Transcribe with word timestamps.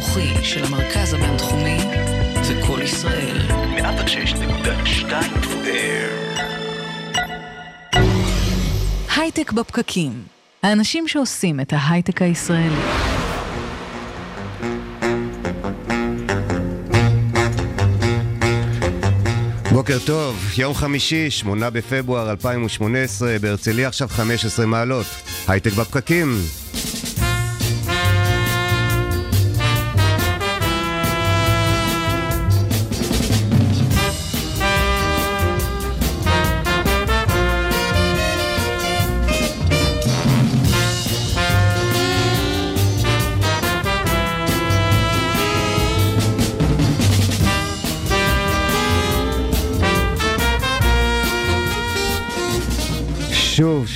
החינוכי 0.00 0.44
של 0.44 0.64
המרכז 0.64 1.14
הבינתחומי 1.14 1.78
זה 2.42 2.60
קול 2.66 2.82
ישראל. 2.82 3.36
106.2 3.48 5.10
הייטק 9.16 9.52
בפקקים. 9.52 10.12
האנשים 10.62 11.08
שעושים 11.08 11.60
את 11.60 11.72
ההייטק 11.72 12.22
הישראלי. 12.22 12.80
בוקר 19.72 19.98
טוב, 20.06 20.44
יום 20.58 20.74
חמישי, 20.74 21.30
8 21.30 21.70
בפברואר 21.70 22.30
2018, 22.30 23.36
בהרצליה 23.40 23.88
עכשיו 23.88 24.08
15 24.08 24.66
מעלות. 24.66 25.06
הייטק 25.48 25.72
בפקקים. 25.72 26.36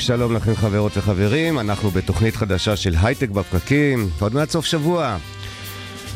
שלום 0.06 0.32
לכם 0.32 0.54
חברות 0.54 0.96
וחברים, 0.96 1.58
אנחנו 1.58 1.90
בתוכנית 1.90 2.36
חדשה 2.36 2.76
של 2.76 2.94
הייטק 3.02 3.28
בפקקים, 3.28 4.08
עוד 4.20 4.34
מעט 4.34 4.50
סוף 4.50 4.64
שבוע. 4.64 5.16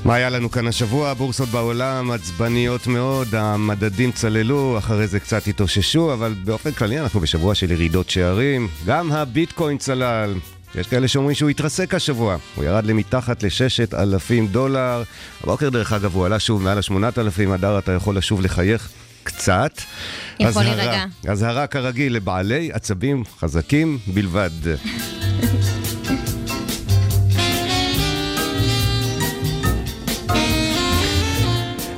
מה 0.04 0.14
היה 0.14 0.30
לנו 0.30 0.50
כאן 0.50 0.66
השבוע? 0.66 1.10
הבורסות 1.10 1.48
בעולם 1.48 2.10
עצבניות 2.10 2.86
מאוד, 2.86 3.34
המדדים 3.34 4.12
צללו, 4.12 4.78
אחרי 4.78 5.06
זה 5.06 5.20
קצת 5.20 5.46
התאוששו, 5.46 6.12
אבל 6.12 6.34
באופן 6.44 6.72
כללי 6.72 7.00
אנחנו 7.00 7.20
בשבוע 7.20 7.54
של 7.54 7.70
ירידות 7.70 8.10
שערים. 8.10 8.68
גם 8.86 9.12
הביטקוין 9.12 9.78
צלל. 9.78 10.34
יש 10.74 10.86
כאלה 10.86 11.08
שאומרים 11.08 11.34
שהוא 11.34 11.50
התרסק 11.50 11.94
השבוע, 11.94 12.36
הוא 12.54 12.64
ירד 12.64 12.86
למתחת 12.86 13.42
לששת 13.42 13.94
אלפים 13.94 14.46
דולר. 14.46 15.02
הבוקר 15.42 15.68
דרך 15.68 15.92
אגב 15.92 16.14
הוא 16.14 16.26
עלה 16.26 16.38
שוב 16.38 16.62
מעל 16.62 16.78
השמונת 16.78 17.18
אלפים, 17.18 17.52
הדר 17.52 17.78
אתה 17.78 17.92
יכול 17.92 18.16
לשוב 18.16 18.40
לחייך 18.40 18.88
קצת. 19.28 19.80
יכול 20.40 20.62
להירגע. 20.62 21.04
אזהרה 21.28 21.66
כרגיל 21.66 22.16
לבעלי 22.16 22.70
עצבים 22.72 23.22
חזקים 23.40 23.98
בלבד. 24.06 24.50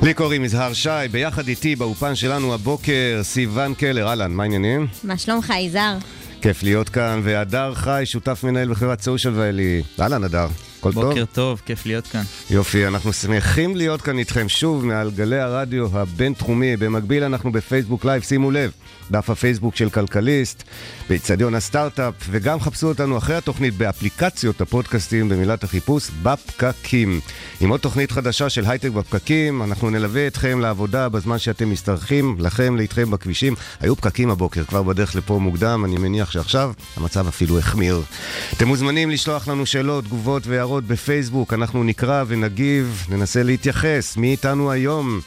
לי 0.01 0.13
קוראים 0.13 0.43
יזהר 0.43 0.73
שי, 0.73 0.89
ביחד 1.11 1.47
איתי 1.47 1.75
באופן 1.75 2.15
שלנו 2.15 2.53
הבוקר 2.53 3.19
סיון 3.23 3.73
קלר, 3.73 4.07
אהלן, 4.07 4.31
מה 4.31 4.43
העניינים? 4.43 4.87
מה 5.03 5.17
שלומך, 5.17 5.53
יזהר? 5.59 5.97
כיף 6.41 6.63
להיות 6.63 6.89
כאן, 6.89 7.19
והדר 7.23 7.73
חי, 7.75 8.01
שותף 8.05 8.43
מנהל 8.43 8.69
בחברת 8.71 9.01
סושיאל 9.01 9.33
ואלי. 9.37 9.81
אהלן, 9.99 10.23
הדר. 10.23 10.47
הכל 10.81 10.93
טוב? 10.93 11.03
בוקר 11.03 11.25
טוב, 11.33 11.61
כיף 11.65 11.85
להיות 11.85 12.07
כאן. 12.07 12.21
יופי, 12.49 12.87
אנחנו 12.87 13.13
שמחים 13.13 13.75
להיות 13.75 14.01
כאן 14.01 14.17
איתכם 14.17 14.49
שוב 14.49 14.85
מעל 14.85 15.11
גלי 15.11 15.39
הרדיו 15.39 15.99
הבינתחומי. 15.99 16.77
במקביל 16.77 17.23
אנחנו 17.23 17.51
בפייסבוק 17.51 18.05
Live, 18.05 18.23
שימו 18.23 18.51
לב, 18.51 18.71
דף 19.11 19.29
הפייסבוק 19.29 19.75
של 19.75 19.89
כלכליסט, 19.89 20.63
באיצטדיון 21.09 21.55
הסטארט-אפ, 21.55 22.13
וגם 22.29 22.59
חפשו 22.59 22.87
אותנו 22.87 23.17
אחרי 23.17 23.35
התוכנית 23.35 23.73
באפליקציות 23.73 24.61
הפודקאסטים 24.61 25.29
במילת 25.29 25.63
החיפוש 25.63 26.09
בפקקים. 26.23 27.19
עם 27.61 27.69
עוד 27.69 27.79
תוכנית 27.79 28.11
חדשה 28.11 28.49
של 28.49 28.63
הייטק 28.65 28.89
בפקקים, 28.89 29.63
אנחנו 29.63 29.89
נלווה 29.89 30.27
אתכם 30.27 30.59
לעבודה 30.59 31.09
בזמן 31.09 31.39
שאתם 31.39 31.71
משתרכים, 31.71 32.35
לכם, 32.39 32.77
לאיתכם 32.77 33.11
בכבישים. 33.11 33.55
היו 33.79 33.95
פקקים 33.95 34.29
הבוקר, 34.29 34.63
כבר 34.63 34.83
בדרך 34.83 35.15
לפה 35.15 35.39
מוקדם, 35.39 35.85
אני 35.85 35.97
מניח 35.97 36.31
שעכשיו 36.31 36.71
המצב 36.97 37.27
אפילו 37.27 37.59
החמיר. 37.59 38.01
אתם 38.53 38.67
מוזמנים 38.67 39.09
לשלוח 39.09 39.47
לנו 39.47 39.65
שאלות, 39.65 40.05
תגובות 40.05 40.47
והערות 40.47 40.70
בפייסבוק, 40.79 41.53
אנחנו 41.53 41.83
נקרא 41.83 42.23
ונגיב, 42.27 43.05
ננסה 43.09 43.43
להתייחס. 43.43 44.17
מי 44.17 44.31
איתנו 44.31 44.71
היום? 44.71 45.19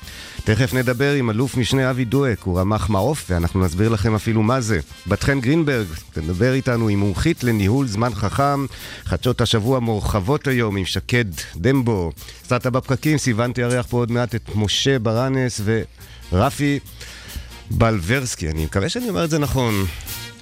תכף 0.44 0.74
נדבר 0.74 1.12
עם 1.12 1.30
אלוף 1.30 1.56
משנה 1.56 1.90
אבי 1.90 2.04
דואק, 2.04 2.42
הוא 2.42 2.60
רמ"ח 2.60 2.88
מעוף, 2.88 3.24
ואנחנו 3.30 3.60
נסביר 3.60 3.88
לכם 3.88 4.14
אפילו 4.14 4.42
מה 4.42 4.60
זה. 4.60 4.80
בת 5.06 5.22
חן 5.22 5.40
גרינברג, 5.40 5.86
תדבר 6.12 6.52
איתנו 6.52 6.88
עם 6.88 6.98
מומחית 6.98 7.44
לניהול 7.44 7.86
זמן 7.86 8.14
חכם. 8.14 8.66
חדשות 9.04 9.40
השבוע 9.40 9.80
מורחבות 9.80 10.46
היום 10.46 10.76
עם 10.76 10.84
שקד 10.84 11.24
דמבו. 11.56 12.12
סטארט-אפ 12.44 12.72
בפקקים, 12.72 13.18
סיוון 13.18 13.52
תארח 13.52 13.86
פה 13.86 13.96
עוד 13.96 14.12
מעט 14.12 14.34
את 14.34 14.50
משה 14.54 14.98
ברנס 14.98 15.60
ורפי 16.32 16.78
בלברסקי. 17.70 18.50
אני 18.50 18.64
מקווה 18.64 18.88
שאני 18.88 19.08
אומר 19.08 19.24
את 19.24 19.30
זה 19.30 19.38
נכון. 19.38 19.74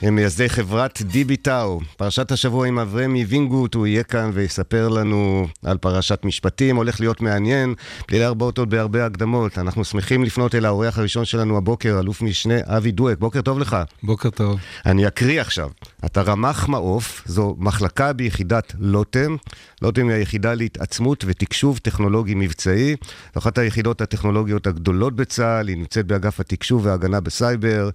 הם 0.02 0.14
מייסדי 0.14 0.48
חברת 0.48 1.02
דיבי 1.02 1.36
טאו. 1.36 1.80
פרשת 1.96 2.32
השבוע 2.32 2.66
עם 2.66 2.78
אברמי 2.78 3.24
וינגוט, 3.24 3.74
הוא 3.74 3.86
יהיה 3.86 4.02
כאן 4.02 4.30
ויספר 4.34 4.88
לנו 4.88 5.46
על 5.64 5.78
פרשת 5.78 6.20
משפטים, 6.24 6.76
הולך 6.76 7.00
להיות 7.00 7.20
מעניין, 7.20 7.74
בלי 8.08 8.18
להרבות 8.18 8.58
עוד 8.58 8.70
בהרבה 8.70 9.06
הקדמות. 9.06 9.58
אנחנו 9.58 9.84
שמחים 9.84 10.24
לפנות 10.24 10.54
אל 10.54 10.64
האורח 10.64 10.98
הראשון 10.98 11.24
שלנו 11.24 11.56
הבוקר, 11.56 12.00
אלוף 12.00 12.22
משנה 12.22 12.54
אבי 12.64 12.90
דואק. 12.90 13.18
בוקר 13.18 13.40
טוב 13.42 13.58
לך. 13.58 13.76
בוקר 14.02 14.30
טוב. 14.30 14.60
אני 14.86 15.06
אקריא 15.06 15.40
עכשיו. 15.40 15.70
אתה 16.04 16.22
רמ"ח 16.22 16.68
מעוף, 16.68 17.22
זו 17.26 17.56
מחלקה 17.58 18.12
ביחידת 18.12 18.72
לוטם. 18.78 19.36
לוטם 19.82 20.08
היא 20.08 20.16
היחידה 20.16 20.54
להתעצמות 20.54 21.24
ותקשוב 21.28 21.78
טכנולוגי 21.78 22.34
מבצעי. 22.34 22.96
זו 23.34 23.38
אחת 23.38 23.58
היחידות 23.58 24.00
הטכנולוגיות 24.00 24.66
הגדולות 24.66 25.16
בצה"ל, 25.16 25.68
היא 25.68 25.76
נמצאת 25.76 26.06
באגף 26.06 26.40
התקשוב 26.40 26.86
וההגנה 26.86 27.20
בסייבר. 27.20 27.90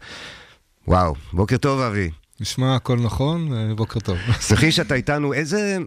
וואו, 0.87 1.13
בוקר 1.33 1.57
טוב 1.57 1.79
אבי. 1.79 2.09
נשמע 2.39 2.75
הכל 2.75 2.99
נכון, 2.99 3.53
אה, 3.53 3.75
בוקר 3.75 3.99
טוב. 3.99 4.17
שמחים 4.47 4.71
שאתה 4.71 4.95
איתנו, 4.95 5.33
איזה... 5.33 5.77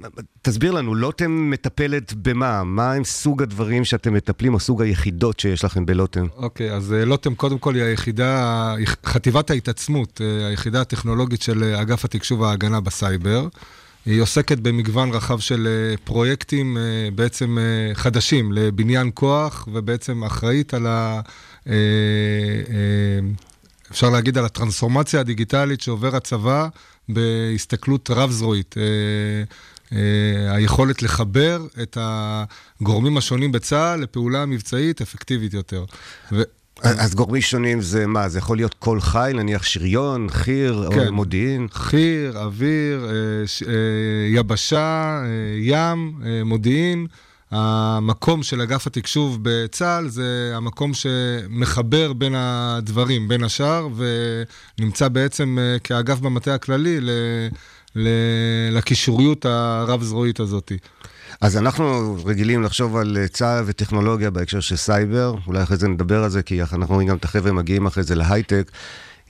תסביר 0.42 0.72
לנו, 0.72 0.94
לוטם 0.94 1.50
מטפלת 1.50 2.12
במה? 2.12 2.64
מה 2.64 2.92
הם 2.92 3.04
סוג 3.04 3.42
הדברים 3.42 3.84
שאתם 3.84 4.14
מטפלים, 4.14 4.54
או 4.54 4.60
סוג 4.60 4.82
היחידות 4.82 5.40
שיש 5.40 5.64
לכם 5.64 5.86
בלוטם? 5.86 6.26
אוקיי, 6.36 6.72
אז 6.72 6.92
אה, 6.92 7.04
לוטם 7.04 7.34
קודם 7.34 7.58
כל 7.58 7.74
היא 7.74 7.82
היחידה, 7.82 8.74
חטיבת 9.04 9.50
ההתעצמות, 9.50 10.20
אה, 10.20 10.46
היחידה 10.46 10.80
הטכנולוגית 10.80 11.42
של 11.42 11.64
אגף 11.64 12.04
התקשוב 12.04 12.40
וההגנה 12.40 12.80
בסייבר. 12.80 13.48
היא 14.06 14.22
עוסקת 14.22 14.58
במגוון 14.58 15.10
רחב 15.10 15.38
של 15.38 15.68
פרויקטים 16.04 16.76
בעצם 17.14 17.58
חדשים 17.94 18.52
לבניין 18.52 19.10
כוח, 19.14 19.68
ובעצם 19.72 20.24
אחראית 20.24 20.74
על 20.74 20.86
ה... 20.86 21.20
אפשר 23.90 24.10
להגיד 24.10 24.38
על 24.38 24.44
הטרנספורמציה 24.44 25.20
הדיגיטלית 25.20 25.80
שעובר 25.80 26.16
הצבא 26.16 26.68
בהסתכלות 27.08 28.10
רב-זרועית. 28.10 28.74
אה, 28.78 28.82
אה, 29.92 30.54
היכולת 30.54 31.02
לחבר 31.02 31.66
את 31.82 31.98
הגורמים 32.00 33.16
השונים 33.16 33.52
בצה"ל 33.52 34.00
לפעולה 34.00 34.46
מבצעית 34.46 35.00
אפקטיבית 35.00 35.54
יותר. 35.54 35.84
ו... 36.32 36.42
אז 36.82 37.14
גורמים 37.14 37.42
שונים 37.42 37.80
זה 37.80 38.06
מה? 38.06 38.28
זה 38.28 38.38
יכול 38.38 38.56
להיות 38.56 38.74
כל 38.74 39.00
חיל, 39.00 39.36
נניח 39.36 39.62
שריון, 39.62 40.28
חי"ר, 40.30 40.88
כן. 40.90 41.06
או 41.06 41.12
מודיעין? 41.12 41.66
חי"ר, 41.72 42.38
אוויר, 42.38 43.08
אה, 43.10 43.74
יבשה, 44.28 45.22
ים, 45.58 46.20
מודיעין. 46.44 47.06
המקום 47.50 48.42
של 48.42 48.60
אגף 48.60 48.86
התקשוב 48.86 49.38
בצה"ל 49.42 50.08
זה 50.08 50.52
המקום 50.54 50.94
שמחבר 50.94 52.12
בין 52.12 52.34
הדברים, 52.36 53.28
בין 53.28 53.44
השאר, 53.44 53.88
ונמצא 54.78 55.08
בעצם 55.08 55.58
אה, 55.60 55.78
כאגף 55.78 56.18
במטה 56.18 56.54
הכללי 56.54 56.98
לקישוריות 58.70 59.44
הרב-זרועית 59.44 60.40
הזאת. 60.40 60.72
אז 61.40 61.56
אנחנו 61.56 62.16
רגילים 62.24 62.62
לחשוב 62.62 62.96
על 62.96 63.18
אה, 63.20 63.28
צה"ל 63.28 63.64
וטכנולוגיה 63.66 64.30
בהקשר 64.30 64.60
של 64.60 64.76
סייבר, 64.76 65.34
אולי 65.46 65.62
אחרי 65.62 65.76
זה 65.76 65.88
נדבר 65.88 66.24
על 66.24 66.30
זה, 66.30 66.42
כי 66.42 66.62
אנחנו 66.62 66.94
רואים 66.94 67.08
גם 67.08 67.16
את 67.16 67.24
החבר'ה 67.24 67.52
מגיעים 67.52 67.86
אחרי 67.86 68.02
זה 68.02 68.14
להייטק. 68.14 68.70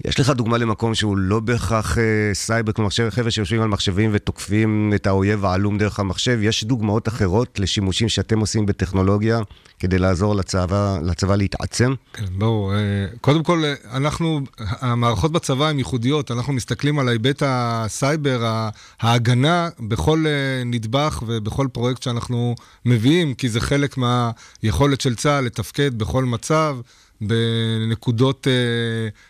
יש 0.04 0.20
לך 0.20 0.30
דוגמה 0.30 0.58
למקום 0.58 0.94
שהוא 0.94 1.16
לא 1.16 1.40
בהכרח 1.40 1.98
אה, 1.98 2.04
סייבר, 2.32 2.72
כלומר 2.72 2.90
חבר'ה 3.10 3.30
שיושבים 3.30 3.62
על 3.62 3.68
מחשבים 3.68 4.10
ותוקפים 4.12 4.92
את 4.94 5.06
האויב 5.06 5.44
העלום 5.44 5.78
דרך 5.78 6.00
המחשב, 6.00 6.38
יש 6.42 6.64
דוגמאות 6.64 7.08
אחרות 7.08 7.58
לשימושים 7.60 8.08
שאתם 8.08 8.40
עושים 8.40 8.66
בטכנולוגיה 8.66 9.40
כדי 9.78 9.98
לעזור 9.98 10.34
לצבא, 10.34 10.98
לצבא 11.02 11.36
להתעצם? 11.36 11.94
כן, 12.12 12.24
ברור. 12.38 12.74
אה, 12.74 12.78
קודם 13.20 13.42
כל, 13.42 13.64
אה, 13.64 13.96
אנחנו, 13.96 14.40
המערכות 14.58 15.32
בצבא 15.32 15.68
הן 15.68 15.78
ייחודיות, 15.78 16.30
אנחנו 16.30 16.52
מסתכלים 16.52 16.98
על 16.98 17.08
ההיבט 17.08 17.42
הסייבר, 17.46 18.68
ההגנה 19.00 19.68
בכל 19.80 20.24
אה, 20.26 20.64
נדבך 20.64 21.22
ובכל 21.26 21.66
פרויקט 21.72 22.02
שאנחנו 22.02 22.54
מביאים, 22.84 23.34
כי 23.34 23.48
זה 23.48 23.60
חלק 23.60 23.96
מהיכולת 23.98 25.00
של 25.00 25.14
צה"ל 25.14 25.44
לתפקד 25.44 25.98
בכל 25.98 26.24
מצב. 26.24 26.76
בנקודות 27.20 28.46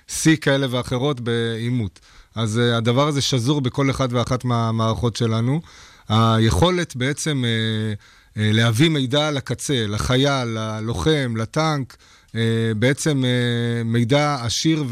שיא 0.09 0.37
uh, 0.37 0.39
כאלה 0.39 0.67
ואחרות 0.71 1.21
בעימות. 1.21 2.01
אז 2.35 2.59
uh, 2.59 2.77
הדבר 2.77 3.09
הזה 3.09 3.21
שזור 3.21 3.61
בכל 3.61 3.91
אחד 3.91 4.13
ואחת 4.13 4.45
מהמערכות 4.45 5.17
שלנו. 5.17 5.61
היכולת 6.09 6.97
בעצם 6.97 7.45
uh, 7.45 8.37
להביא 8.37 8.89
מידע 8.89 9.31
לקצה, 9.31 9.87
לחייל, 9.89 10.49
ללוחם, 10.49 11.35
לטנק, 11.37 11.97
בעצם 12.77 13.25
מידע 13.85 14.39
עשיר 14.43 14.85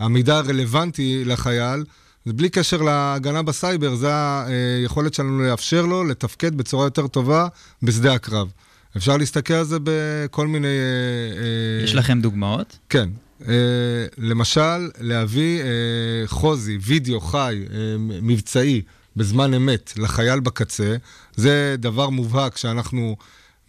והמידע 0.00 0.36
הרלוונטי 0.36 1.24
לחייל. 1.24 1.84
בלי 2.26 2.48
קשר 2.50 2.82
להגנה 2.82 3.42
בסייבר, 3.42 3.94
זה 3.94 4.08
היכולת 4.46 5.14
שלנו 5.14 5.42
לאפשר 5.42 5.86
לו 5.86 6.04
לתפקד 6.04 6.54
בצורה 6.54 6.86
יותר 6.86 7.06
טובה 7.06 7.46
בשדה 7.82 8.14
הקרב. 8.14 8.48
אפשר 8.98 9.16
להסתכל 9.16 9.54
על 9.54 9.64
זה 9.64 9.76
בכל 9.82 10.46
מיני... 10.46 10.68
יש 11.84 11.94
לכם 11.94 12.20
דוגמאות? 12.20 12.78
כן. 12.88 13.08
למשל, 14.18 14.90
להביא 15.00 15.62
חוזי, 16.26 16.78
וידאו 16.80 17.20
חי, 17.20 17.64
מבצעי, 18.22 18.82
בזמן 19.16 19.54
אמת, 19.54 19.92
לחייל 19.96 20.40
בקצה, 20.40 20.96
זה 21.36 21.74
דבר 21.78 22.08
מובהק 22.10 22.56
שאנחנו 22.56 23.16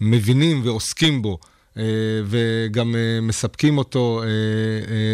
מבינים 0.02 0.62
ועוסקים 0.66 1.22
בו. 1.22 1.38
וגם 2.26 2.96
מספקים 3.22 3.78
אותו 3.78 4.24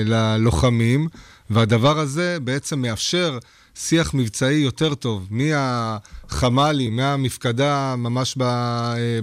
ללוחמים, 0.06 1.07
והדבר 1.50 2.00
הזה 2.00 2.38
בעצם 2.44 2.81
מאפשר 2.81 3.38
שיח 3.75 4.13
מבצעי 4.13 4.56
יותר 4.56 4.95
טוב, 4.95 5.27
מהחמ"לים, 5.30 6.95
מהמפקדה 6.95 7.95
ממש 7.98 8.38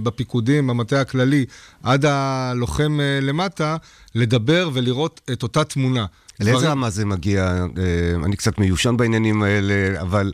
בפיקודים, 0.03 0.67
במטה 0.67 1.01
הכללי, 1.01 1.45
עד 1.83 2.05
הלוחם 2.05 2.99
למטה, 3.21 3.77
לדבר 4.15 4.69
ולראות 4.73 5.21
את 5.31 5.43
אותה 5.43 5.63
תמונה. 5.63 6.05
לאיזה 6.39 6.69
רמה 6.69 6.89
זה 6.89 7.05
מגיע? 7.05 7.65
אני 8.25 8.35
קצת 8.35 8.57
מיושן 8.57 8.97
בעניינים 8.97 9.43
האלה, 9.43 10.01
אבל... 10.01 10.31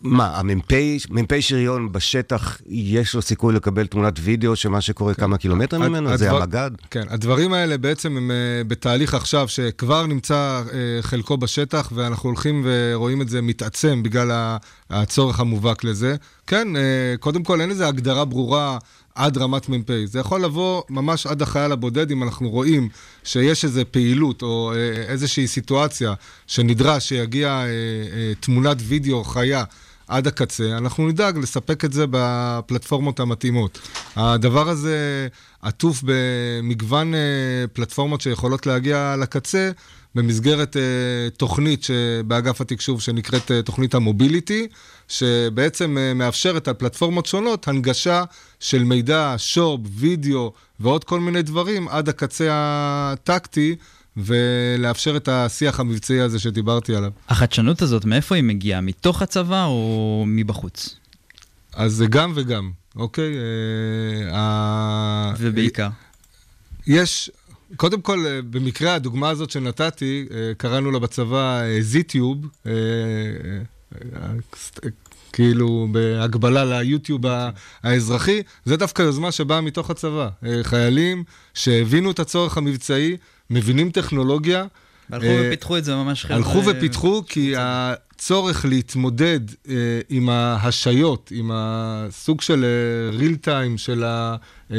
מה, 0.00 0.38
המ"פ 0.38 1.40
שריון 1.40 1.92
בשטח, 1.92 2.60
יש 2.66 3.14
לו 3.14 3.22
סיכוי 3.22 3.54
לקבל 3.54 3.86
תמונת 3.86 4.14
וידאו 4.20 4.56
של 4.56 4.68
מה 4.68 4.80
שקורה 4.80 5.14
כן. 5.14 5.20
כמה 5.20 5.38
קילומטרים 5.38 5.82
ממנו? 5.82 6.10
הדבר, 6.10 6.16
זה 6.16 6.30
המג"ד? 6.30 6.70
כן, 6.90 7.02
הדברים 7.08 7.52
האלה 7.52 7.78
בעצם 7.78 8.16
הם 8.16 8.30
uh, 8.30 8.68
בתהליך 8.68 9.14
עכשיו 9.14 9.48
שכבר 9.48 10.06
נמצא 10.06 10.62
uh, 10.66 10.72
חלקו 11.00 11.36
בשטח, 11.36 11.92
ואנחנו 11.94 12.28
הולכים 12.28 12.66
ורואים 12.66 13.22
את 13.22 13.28
זה 13.28 13.42
מתעצם 13.42 14.02
בגלל 14.02 14.56
הצורך 14.90 15.40
המובהק 15.40 15.84
לזה. 15.84 16.16
כן, 16.46 16.68
uh, 16.76 17.18
קודם 17.20 17.44
כל 17.44 17.60
אין 17.60 17.70
איזו 17.70 17.84
הגדרה 17.84 18.24
ברורה. 18.24 18.78
עד 19.14 19.38
רמת 19.38 19.68
מ"פ. 19.68 19.90
זה 20.04 20.18
יכול 20.18 20.44
לבוא 20.44 20.82
ממש 20.90 21.26
עד 21.26 21.42
החייל 21.42 21.72
הבודד, 21.72 22.10
אם 22.10 22.22
אנחנו 22.22 22.50
רואים 22.50 22.88
שיש 23.24 23.64
איזו 23.64 23.80
פעילות 23.90 24.42
או 24.42 24.72
איזושהי 25.08 25.46
סיטואציה 25.46 26.14
שנדרש 26.46 27.08
שיגיע 27.08 27.64
תמונת 28.40 28.76
וידאו 28.80 29.24
חיה 29.24 29.64
עד 30.08 30.26
הקצה, 30.26 30.76
אנחנו 30.78 31.08
נדאג 31.08 31.38
לספק 31.38 31.84
את 31.84 31.92
זה 31.92 32.04
בפלטפורמות 32.10 33.20
המתאימות. 33.20 33.78
הדבר 34.16 34.68
הזה 34.68 35.28
עטוף 35.62 36.02
במגוון 36.04 37.14
אה, 37.14 37.20
פלטפורמות 37.72 38.20
שיכולות 38.20 38.66
להגיע 38.66 39.14
לקצה. 39.18 39.70
במסגרת 40.14 40.76
uh, 40.76 41.36
תוכנית 41.36 41.86
באגף 42.26 42.60
התקשוב 42.60 43.00
שנקראת 43.00 43.50
uh, 43.50 43.62
תוכנית 43.64 43.94
המוביליטי, 43.94 44.66
שבעצם 45.08 45.96
uh, 45.96 46.18
מאפשרת 46.18 46.68
על 46.68 46.74
פלטפורמות 46.74 47.26
שונות 47.26 47.68
הנגשה 47.68 48.24
של 48.60 48.84
מידע, 48.84 49.34
שורב, 49.36 49.80
וידאו 50.00 50.52
ועוד 50.80 51.04
כל 51.04 51.20
מיני 51.20 51.42
דברים 51.42 51.88
עד 51.88 52.08
הקצה 52.08 52.48
הטקטי. 52.50 53.76
ולאפשר 54.18 55.16
את 55.16 55.28
השיח 55.28 55.80
המבצעי 55.80 56.20
הזה 56.20 56.38
שדיברתי 56.38 56.94
עליו. 56.94 57.10
החדשנות 57.28 57.82
הזאת, 57.82 58.04
מאיפה 58.04 58.34
היא 58.34 58.44
מגיעה? 58.44 58.80
מתוך 58.80 59.22
הצבא 59.22 59.64
או 59.64 60.24
מבחוץ? 60.26 60.96
אז 61.74 61.92
זה 61.92 62.06
גם 62.06 62.32
וגם, 62.34 62.70
אוקיי? 62.96 63.34
אה, 64.32 65.32
ובעיקר? 65.38 65.88
יש, 66.86 67.30
קודם 67.76 68.00
כל, 68.00 68.26
אה, 68.26 68.42
במקרה 68.50 68.94
הדוגמה 68.94 69.28
הזאת 69.28 69.50
שנתתי, 69.50 70.26
אה, 70.30 70.52
קראנו 70.56 70.90
לה 70.90 70.98
בצבא 70.98 71.62
זיטיוב, 71.80 72.46
כאילו 75.32 75.88
בהגבלה 75.92 76.64
ליוטיוב 76.64 77.22
האזרחי, 77.82 78.42
זה 78.64 78.76
דווקא 78.76 79.02
יוזמה 79.02 79.32
שבאה 79.32 79.60
מתוך 79.60 79.90
הצבא. 79.90 80.28
חיילים 80.62 81.24
שהבינו 81.54 82.10
את 82.10 82.18
הצורך 82.18 82.56
המבצעי, 82.56 83.16
מבינים 83.50 83.90
טכנולוגיה. 83.90 84.64
והלכו 85.10 85.26
uh, 85.26 85.46
ופיתחו 85.46 85.78
את 85.78 85.84
זה 85.84 85.94
ממש 85.94 86.24
חבר'ה. 86.24 86.36
הלכו 86.36 86.62
ופיתחו 86.66 87.22
כי 87.28 87.54
הצורך 87.56 88.64
להתמודד 88.64 89.40
uh, 89.50 89.68
עם 90.08 90.28
ההשיות, 90.28 91.32
עם 91.34 91.50
הסוג 91.54 92.40
של 92.40 92.64
uh, 92.64 93.20
real 93.20 93.46
time 93.46 93.76
של 93.78 94.04
uh, 94.70 94.74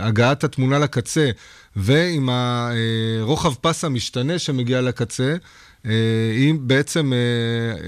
הגעת 0.00 0.44
התמונה 0.44 0.78
לקצה, 0.78 1.30
ועם 1.76 2.28
הרוחב 2.32 3.54
פס 3.54 3.84
המשתנה 3.84 4.38
שמגיע 4.38 4.80
לקצה, 4.80 5.36
uh, 5.36 5.88
היא 6.36 6.54
בעצם 6.60 7.12
uh, 7.12 7.78
uh, 7.78 7.84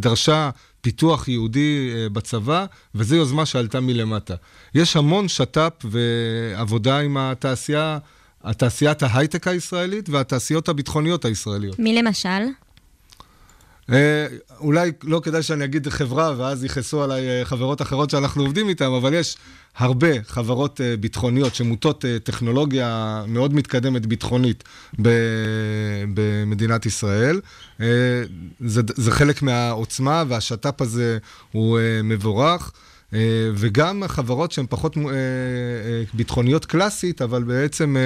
דרשה 0.00 0.50
פיתוח 0.80 1.28
יהודי 1.28 1.90
uh, 1.92 2.12
בצבא, 2.12 2.66
וזו 2.94 3.16
יוזמה 3.16 3.46
שעלתה 3.46 3.80
מלמטה. 3.80 4.34
יש 4.74 4.96
המון 4.96 5.28
שת"פ 5.28 5.84
ועבודה 5.84 6.98
עם 6.98 7.16
התעשייה. 7.16 7.98
התעשיית 8.44 9.02
ההייטק 9.02 9.48
הישראלית 9.48 10.08
והתעשיות 10.08 10.68
הביטחוניות 10.68 11.24
הישראליות. 11.24 11.78
מי 11.78 12.02
למשל? 12.02 12.46
אה, 13.92 14.26
אולי 14.60 14.90
לא 15.02 15.20
כדאי 15.24 15.42
שאני 15.42 15.64
אגיד 15.64 15.88
חברה, 15.88 16.34
ואז 16.36 16.64
יכעסו 16.64 17.02
עליי 17.02 17.28
אה, 17.28 17.44
חברות 17.44 17.82
אחרות 17.82 18.10
שאנחנו 18.10 18.42
עובדים 18.42 18.68
איתן, 18.68 18.84
אבל 18.84 19.14
יש 19.14 19.36
הרבה 19.76 20.22
חברות 20.26 20.80
אה, 20.80 20.96
ביטחוניות 20.96 21.54
שמוטות 21.54 22.04
טכנולוגיה 22.24 23.22
מאוד 23.28 23.54
מתקדמת 23.54 24.06
ביטחונית 24.06 24.64
במדינת 26.14 26.86
ישראל. 26.86 27.40
זה, 28.60 28.82
זה 28.96 29.10
חלק 29.10 29.42
מהעוצמה, 29.42 30.24
והשת"פ 30.28 30.82
הזה 30.82 31.18
הוא 31.52 31.78
מבורך. 32.04 32.72
אה, 33.14 33.50
וגם 33.54 34.02
חברות 34.06 34.52
שהן 34.52 34.66
פחות 34.68 34.96
אה, 34.96 35.02
אה, 35.02 36.02
ביטחוניות 36.14 36.64
קלאסית, 36.64 37.22
אבל 37.22 37.42
בעצם 37.42 37.96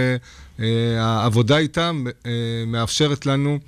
העבודה 0.99 1.59
איתן 1.59 2.05
מאפשרת 2.67 3.27
לנו 3.27 3.59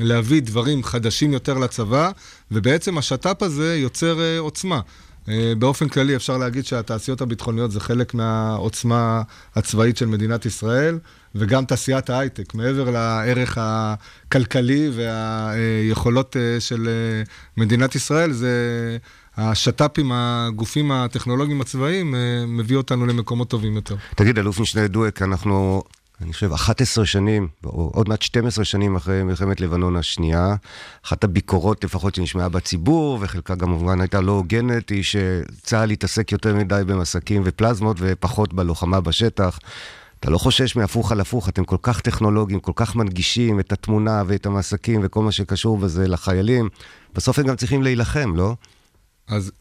להביא 0.00 0.42
דברים 0.42 0.84
חדשים 0.84 1.32
יותר 1.32 1.58
לצבא, 1.58 2.10
ובעצם 2.50 2.98
השת"פ 2.98 3.42
הזה 3.42 3.76
יוצר 3.76 4.18
עוצמה. 4.38 4.80
באופן 5.58 5.88
כללי 5.88 6.16
אפשר 6.16 6.38
להגיד 6.38 6.64
שהתעשיות 6.64 7.20
הביטחוניות 7.20 7.70
זה 7.70 7.80
חלק 7.80 8.14
מהעוצמה 8.14 9.22
הצבאית 9.54 9.96
של 9.96 10.06
מדינת 10.06 10.46
ישראל, 10.46 10.98
וגם 11.34 11.64
תעשיית 11.64 12.10
ההייטק, 12.10 12.54
מעבר 12.54 12.90
לערך 12.90 13.58
הכלכלי 13.60 14.90
והיכולות 14.92 16.36
של 16.58 16.88
מדינת 17.56 17.94
ישראל, 17.94 18.32
זה 18.32 18.48
השת"פ 19.36 19.98
עם 19.98 20.12
הגופים 20.14 20.92
הטכנולוגיים 20.92 21.60
הצבאיים 21.60 22.14
אה, 22.14 22.20
מביא 22.46 22.76
אותנו 22.76 23.06
למקומות 23.06 23.48
טובים 23.48 23.76
יותר. 23.76 23.96
תגיד, 24.16 24.38
אלוף 24.38 24.60
משנה 24.60 24.86
דואק, 24.86 25.22
אנחנו, 25.22 25.82
אני 26.20 26.32
חושב, 26.32 26.52
11 26.52 27.06
שנים, 27.06 27.48
או 27.64 27.90
עוד 27.94 28.08
מעט 28.08 28.22
12 28.22 28.64
שנים 28.64 28.96
אחרי 28.96 29.22
מלחמת 29.22 29.60
לבנון 29.60 29.96
השנייה, 29.96 30.54
אחת 31.06 31.24
הביקורות 31.24 31.84
לפחות 31.84 32.14
שנשמעה 32.14 32.48
בציבור, 32.48 33.18
וחלקה 33.20 33.54
גם 33.54 33.68
כמובן 33.68 34.00
הייתה 34.00 34.20
לא 34.20 34.32
הוגנת, 34.32 34.88
היא 34.88 35.02
שצה"ל 35.02 35.90
התעסק 35.90 36.32
יותר 36.32 36.54
מדי 36.54 36.82
במסקים 36.86 37.42
ופלזמות 37.44 37.96
ופחות 38.00 38.54
בלוחמה 38.54 39.00
בשטח. 39.00 39.58
אתה 40.20 40.30
לא 40.30 40.38
חושש 40.38 40.76
מהפוך 40.76 41.12
על 41.12 41.20
הפוך, 41.20 41.48
אתם 41.48 41.64
כל 41.64 41.76
כך 41.82 42.00
טכנולוגיים, 42.00 42.60
כל 42.60 42.72
כך 42.74 42.96
מנגישים 42.96 43.60
את 43.60 43.72
התמונה 43.72 44.22
ואת 44.26 44.46
המסקים 44.46 45.00
וכל 45.04 45.22
מה 45.22 45.32
שקשור 45.32 45.78
בזה 45.78 46.08
לחיילים. 46.08 46.68
בסוף 47.14 47.38
הם 47.38 47.46
גם 47.46 47.56
צריכים 47.56 47.82
להילחם, 47.82 48.36
לא? 48.36 48.54
אז 49.28 49.52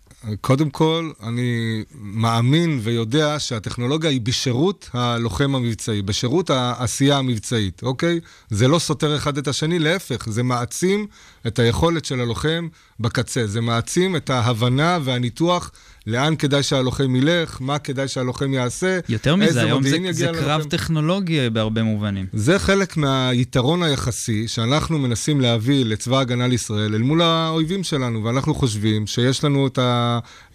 קודם 0.41 0.69
כל, 0.69 1.11
אני 1.23 1.83
מאמין 1.93 2.79
ויודע 2.83 3.35
שהטכנולוגיה 3.39 4.09
היא 4.09 4.21
בשירות 4.21 4.89
הלוחם 4.93 5.55
המבצעי, 5.55 6.01
בשירות 6.01 6.49
העשייה 6.49 7.17
המבצעית, 7.17 7.83
אוקיי? 7.83 8.19
זה 8.49 8.67
לא 8.67 8.79
סותר 8.79 9.15
אחד 9.15 9.37
את 9.37 9.47
השני, 9.47 9.79
להפך, 9.79 10.29
זה 10.29 10.43
מעצים 10.43 11.07
את 11.47 11.59
היכולת 11.59 12.05
של 12.05 12.19
הלוחם 12.19 12.67
בקצה, 12.99 13.47
זה 13.47 13.61
מעצים 13.61 14.15
את 14.15 14.29
ההבנה 14.29 14.99
והניתוח 15.03 15.71
לאן 16.07 16.35
כדאי 16.35 16.63
שהלוחם 16.63 17.15
ילך, 17.15 17.57
מה 17.59 17.79
כדאי 17.79 18.07
שהלוחם 18.07 18.53
יעשה, 18.53 18.99
יותר 19.09 19.35
מזה, 19.35 19.61
היום 19.61 19.83
זה, 19.83 19.97
זה 20.11 20.25
קרב 20.25 20.47
ללוחם. 20.47 20.69
טכנולוגי 20.69 21.49
בהרבה 21.49 21.83
מובנים. 21.83 22.25
זה 22.33 22.59
חלק 22.59 22.97
מהיתרון 22.97 23.83
היחסי 23.83 24.47
שאנחנו 24.47 24.99
מנסים 24.99 25.41
להביא 25.41 25.85
לצבא 25.85 26.17
ההגנה 26.17 26.47
לישראל 26.47 26.95
אל 26.95 27.01
מול 27.01 27.21
האויבים 27.21 27.83
שלנו, 27.83 28.23
ואנחנו 28.23 28.55
חושבים 28.55 29.07
שיש 29.07 29.43
לנו 29.43 29.67
את 29.67 29.79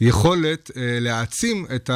היכולת 0.00 0.70
אה, 0.76 0.82
להעצים 1.00 1.66
את 1.74 1.90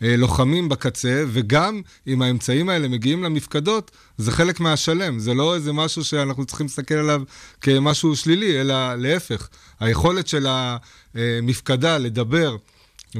הלוחמים 0.00 0.68
בקצה, 0.68 1.24
וגם 1.28 1.80
אם 2.06 2.22
האמצעים 2.22 2.68
האלה 2.68 2.88
מגיעים 2.88 3.22
למפקדות, 3.24 3.90
זה 4.18 4.32
חלק 4.32 4.60
מהשלם, 4.60 5.18
זה 5.18 5.34
לא 5.34 5.54
איזה 5.54 5.72
משהו 5.72 6.04
שאנחנו 6.04 6.44
צריכים 6.44 6.66
להסתכל 6.66 6.94
עליו 6.94 7.22
כמשהו 7.60 8.16
שלילי, 8.16 8.60
אלא 8.60 8.94
להפך. 8.94 9.48
היכולת 9.80 10.26
של 10.26 10.46
המפקדה 11.14 11.98
לדבר 11.98 12.56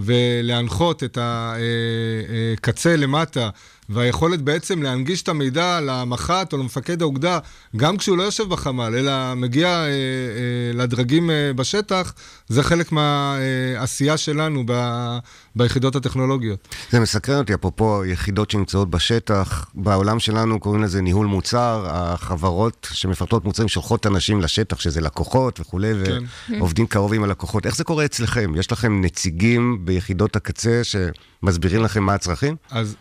ולהנחות 0.04 1.04
את 1.04 1.18
הקצה 1.20 2.96
למטה 2.96 3.50
והיכולת 3.88 4.42
בעצם 4.42 4.82
להנגיש 4.82 5.22
את 5.22 5.28
המידע 5.28 5.80
למח"ט 5.80 6.52
או 6.52 6.58
למפקד 6.58 7.02
האוגדה, 7.02 7.38
גם 7.76 7.96
כשהוא 7.96 8.18
לא 8.18 8.22
יושב 8.22 8.48
בחמ"ל, 8.48 8.94
אלא 8.94 9.34
מגיע 9.34 9.68
אה, 9.68 9.86
אה, 9.86 9.92
לדרגים 10.74 11.30
אה, 11.30 11.52
בשטח, 11.56 12.14
זה 12.48 12.62
חלק 12.62 12.92
מהעשייה 12.92 14.12
אה, 14.12 14.16
שלנו 14.16 14.62
ב, 14.66 14.72
ביחידות 15.56 15.96
הטכנולוגיות. 15.96 16.68
זה 16.90 17.00
מסקרן 17.00 17.38
אותי, 17.38 17.54
אפרופו 17.54 18.04
יחידות 18.04 18.50
שנמצאות 18.50 18.90
בשטח, 18.90 19.70
בעולם 19.74 20.18
שלנו 20.18 20.60
קוראים 20.60 20.82
לזה 20.82 21.02
ניהול 21.02 21.26
מוצר, 21.26 21.86
החברות 21.88 22.88
שמפרטות 22.92 23.44
מוצרים 23.44 23.68
שולחות 23.68 24.06
אנשים 24.06 24.40
לשטח, 24.40 24.80
שזה 24.80 25.00
לקוחות 25.00 25.60
וכולי, 25.60 25.92
כן. 26.04 26.22
ועובדים 26.58 26.86
קרוב 26.86 27.14
עם 27.14 27.22
הלקוחות. 27.24 27.66
איך 27.66 27.76
זה 27.76 27.84
קורה 27.84 28.04
אצלכם? 28.04 28.52
יש 28.58 28.72
לכם 28.72 29.00
נציגים 29.00 29.78
ביחידות 29.84 30.36
הקצה 30.36 30.80
שמסבירים 31.46 31.82
לכם 31.82 32.02
מה 32.02 32.14
הצרכים? 32.14 32.56
אז 32.70 32.96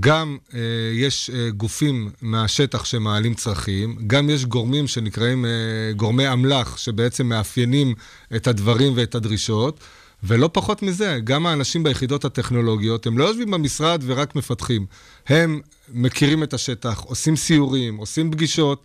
גם 0.00 0.36
אה, 0.54 0.60
יש 0.94 1.30
אה, 1.30 1.50
גופים 1.50 2.10
מהשטח 2.22 2.84
שמעלים 2.84 3.34
צרכים, 3.34 3.96
גם 4.06 4.30
יש 4.30 4.44
גורמים 4.44 4.86
שנקראים 4.86 5.44
אה, 5.44 5.50
גורמי 5.96 6.32
אמל"ח, 6.32 6.76
שבעצם 6.76 7.26
מאפיינים 7.26 7.94
את 8.36 8.46
הדברים 8.46 8.92
ואת 8.96 9.14
הדרישות. 9.14 9.80
ולא 10.22 10.50
פחות 10.52 10.82
מזה, 10.82 11.18
גם 11.24 11.46
האנשים 11.46 11.82
ביחידות 11.82 12.24
הטכנולוגיות, 12.24 13.06
הם 13.06 13.18
לא 13.18 13.24
יושבים 13.24 13.50
במשרד 13.50 14.02
ורק 14.06 14.36
מפתחים. 14.36 14.86
הם 15.26 15.60
מכירים 15.94 16.42
את 16.42 16.54
השטח, 16.54 17.00
עושים 17.00 17.36
סיורים, 17.36 17.96
עושים 17.96 18.30
פגישות, 18.30 18.84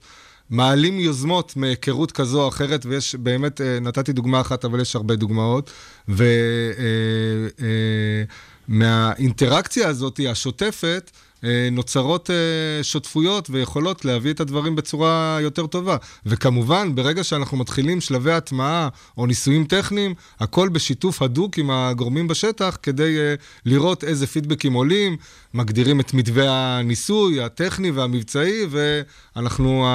מעלים 0.49 0.99
יוזמות 0.99 1.55
מהיכרות 1.55 2.11
כזו 2.11 2.43
או 2.43 2.47
אחרת, 2.47 2.85
ויש 2.85 3.15
באמת, 3.15 3.61
אה, 3.61 3.79
נתתי 3.79 4.13
דוגמה 4.13 4.41
אחת, 4.41 4.65
אבל 4.65 4.81
יש 4.81 4.95
הרבה 4.95 5.15
דוגמאות. 5.15 5.71
ומהאינטראקציה 6.07 8.51
אה, 8.71 9.89
הזאת, 9.89 10.19
השוטפת, 10.29 11.11
אה, 11.43 11.69
נוצרות 11.71 12.29
אה, 12.29 12.83
שותפויות 12.83 13.49
ויכולות 13.49 14.05
להביא 14.05 14.31
את 14.31 14.39
הדברים 14.39 14.75
בצורה 14.75 15.37
יותר 15.41 15.67
טובה. 15.67 15.97
וכמובן, 16.25 16.95
ברגע 16.95 17.23
שאנחנו 17.23 17.57
מתחילים 17.57 18.01
שלבי 18.01 18.31
הטמעה 18.31 18.89
או 19.17 19.25
ניסויים 19.25 19.65
טכניים, 19.65 20.13
הכל 20.39 20.69
בשיתוף 20.69 21.21
הדוק 21.21 21.57
עם 21.57 21.71
הגורמים 21.71 22.27
בשטח 22.27 22.77
כדי 22.83 23.17
אה, 23.19 23.35
לראות 23.65 24.03
איזה 24.03 24.27
פידבקים 24.27 24.73
עולים, 24.73 25.17
מגדירים 25.53 25.99
את 25.99 26.13
מתווה 26.13 26.77
הניסוי 26.79 27.41
הטכני 27.41 27.91
והמבצעי, 27.91 28.61
ואנחנו, 28.69 29.87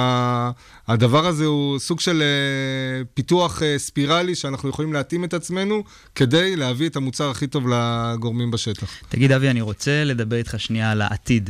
הדבר 0.87 1.25
הזה 1.25 1.45
הוא 1.45 1.79
סוג 1.79 1.99
של 1.99 2.23
פיתוח 3.13 3.61
ספירלי 3.77 4.35
שאנחנו 4.35 4.69
יכולים 4.69 4.93
להתאים 4.93 5.23
את 5.23 5.33
עצמנו 5.33 5.83
כדי 6.15 6.55
להביא 6.55 6.89
את 6.89 6.95
המוצר 6.95 7.29
הכי 7.29 7.47
טוב 7.47 7.67
לגורמים 7.67 8.51
בשטח. 8.51 8.87
תגיד, 9.09 9.31
אבי, 9.31 9.49
אני 9.49 9.61
רוצה 9.61 10.03
לדבר 10.03 10.35
איתך 10.35 10.55
שנייה 10.57 10.91
על 10.91 11.01
העתיד. 11.01 11.49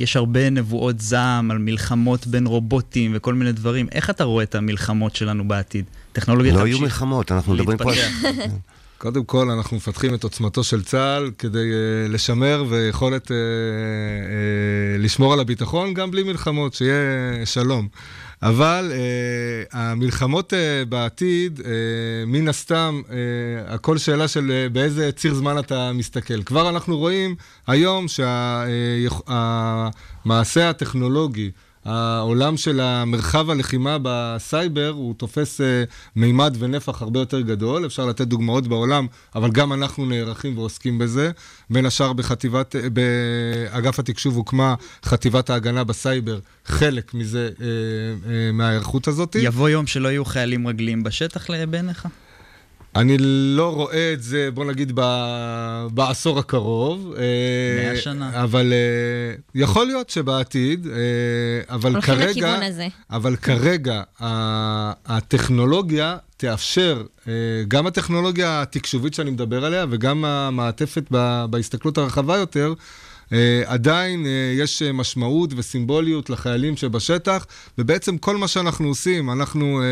יש 0.00 0.16
הרבה 0.16 0.50
נבואות 0.50 1.00
זעם 1.00 1.50
על 1.50 1.58
מלחמות 1.58 2.26
בין 2.26 2.46
רובוטים 2.46 3.12
וכל 3.14 3.34
מיני 3.34 3.52
דברים. 3.52 3.86
איך 3.92 4.10
אתה 4.10 4.24
רואה 4.24 4.44
את 4.44 4.54
המלחמות 4.54 5.16
שלנו 5.16 5.48
בעתיד? 5.48 5.84
טכנולוגיה 6.12 6.52
תמשיך. 6.52 6.64
לא 6.64 6.68
יהיו 6.68 6.80
מלחמות, 6.80 7.32
אנחנו 7.32 7.54
מדברים 7.54 7.78
פה. 7.78 7.90
קודם 8.98 9.24
כל, 9.24 9.50
אנחנו 9.50 9.76
מפתחים 9.76 10.14
את 10.14 10.24
עוצמתו 10.24 10.64
של 10.64 10.84
צה"ל 10.84 11.30
כדי 11.38 11.70
uh, 11.72 12.12
לשמר 12.12 12.64
ויכולת 12.68 13.26
uh, 13.26 13.30
uh, 13.30 13.32
לשמור 14.98 15.32
על 15.32 15.40
הביטחון 15.40 15.94
גם 15.94 16.10
בלי 16.10 16.22
מלחמות, 16.22 16.74
שיהיה 16.74 17.46
שלום. 17.46 17.88
אבל 18.42 18.92
uh, 18.92 18.94
המלחמות 19.72 20.52
uh, 20.52 20.56
בעתיד, 20.88 21.60
uh, 21.60 21.64
מן 22.26 22.48
הסתם, 22.48 23.00
uh, 23.04 23.10
הכל 23.66 23.98
שאלה 23.98 24.28
של 24.28 24.66
uh, 24.68 24.72
באיזה 24.72 25.12
ציר 25.12 25.34
זמן 25.34 25.58
אתה 25.58 25.92
מסתכל. 25.92 26.42
כבר 26.42 26.68
אנחנו 26.68 26.98
רואים 26.98 27.34
היום 27.66 28.06
שהמעשה 30.24 30.70
הטכנולוגי, 30.70 31.50
העולם 31.84 32.56
של 32.56 32.80
המרחב 32.80 33.50
הלחימה 33.50 33.96
בסייבר 34.02 34.88
הוא 34.88 35.14
תופס 35.14 35.60
uh, 35.60 35.64
מימד 36.16 36.56
ונפח 36.58 37.02
הרבה 37.02 37.20
יותר 37.20 37.40
גדול, 37.40 37.86
אפשר 37.86 38.06
לתת 38.06 38.26
דוגמאות 38.26 38.66
בעולם, 38.66 39.06
אבל 39.34 39.50
גם 39.50 39.72
אנחנו 39.72 40.06
נערכים 40.06 40.58
ועוסקים 40.58 40.98
בזה. 40.98 41.30
בין 41.70 41.86
השאר 41.86 42.12
בחטיבת, 42.12 42.74
באגף 42.92 43.98
התקשוב 43.98 44.36
הוקמה 44.36 44.74
חטיבת 45.04 45.50
ההגנה 45.50 45.84
בסייבר, 45.84 46.38
חלק 46.64 47.14
מזה, 47.14 47.50
uh, 47.54 47.58
uh, 47.58 48.28
מההיערכות 48.52 49.08
הזאת. 49.08 49.36
יבוא 49.40 49.68
יום 49.68 49.86
שלא 49.86 50.08
יהיו 50.08 50.24
חיילים 50.24 50.68
רגליים 50.68 51.02
בשטח 51.02 51.46
בעיניך? 51.70 52.08
אני 52.98 53.16
לא 53.56 53.74
רואה 53.74 54.12
את 54.12 54.22
זה, 54.22 54.50
בוא 54.54 54.64
נגיד, 54.64 54.92
ב... 54.94 55.00
בעשור 55.90 56.38
הקרוב. 56.38 57.14
אה, 57.18 57.84
מאה 57.84 57.96
שנה. 57.96 58.42
אבל 58.42 58.72
אה, 58.72 59.34
יכול 59.54 59.86
להיות 59.86 60.10
שבעתיד, 60.10 60.86
אה, 60.86 60.94
אבל 61.74 62.00
כרגע... 62.00 62.22
הולכים 62.24 62.44
לכיוון 62.44 62.62
הזה. 62.62 62.88
אבל 63.10 63.36
כרגע 63.36 64.02
הטכנולוגיה 65.06 66.16
תאפשר, 66.36 67.02
גם 67.68 67.86
הטכנולוגיה 67.86 68.62
התקשובית 68.62 69.14
שאני 69.14 69.30
מדבר 69.30 69.64
עליה 69.64 69.86
וגם 69.90 70.24
המעטפת 70.24 71.04
בהסתכלות 71.50 71.98
הרחבה 71.98 72.36
יותר, 72.36 72.74
עדיין 73.66 74.24
uh, 74.24 74.28
יש 74.60 74.82
uh, 74.82 74.92
משמעות 74.92 75.50
וסימבוליות 75.56 76.30
לחיילים 76.30 76.76
שבשטח, 76.76 77.46
ובעצם 77.78 78.18
כל 78.18 78.36
מה 78.36 78.48
שאנחנו 78.48 78.88
עושים, 78.88 79.30
אנחנו 79.30 79.82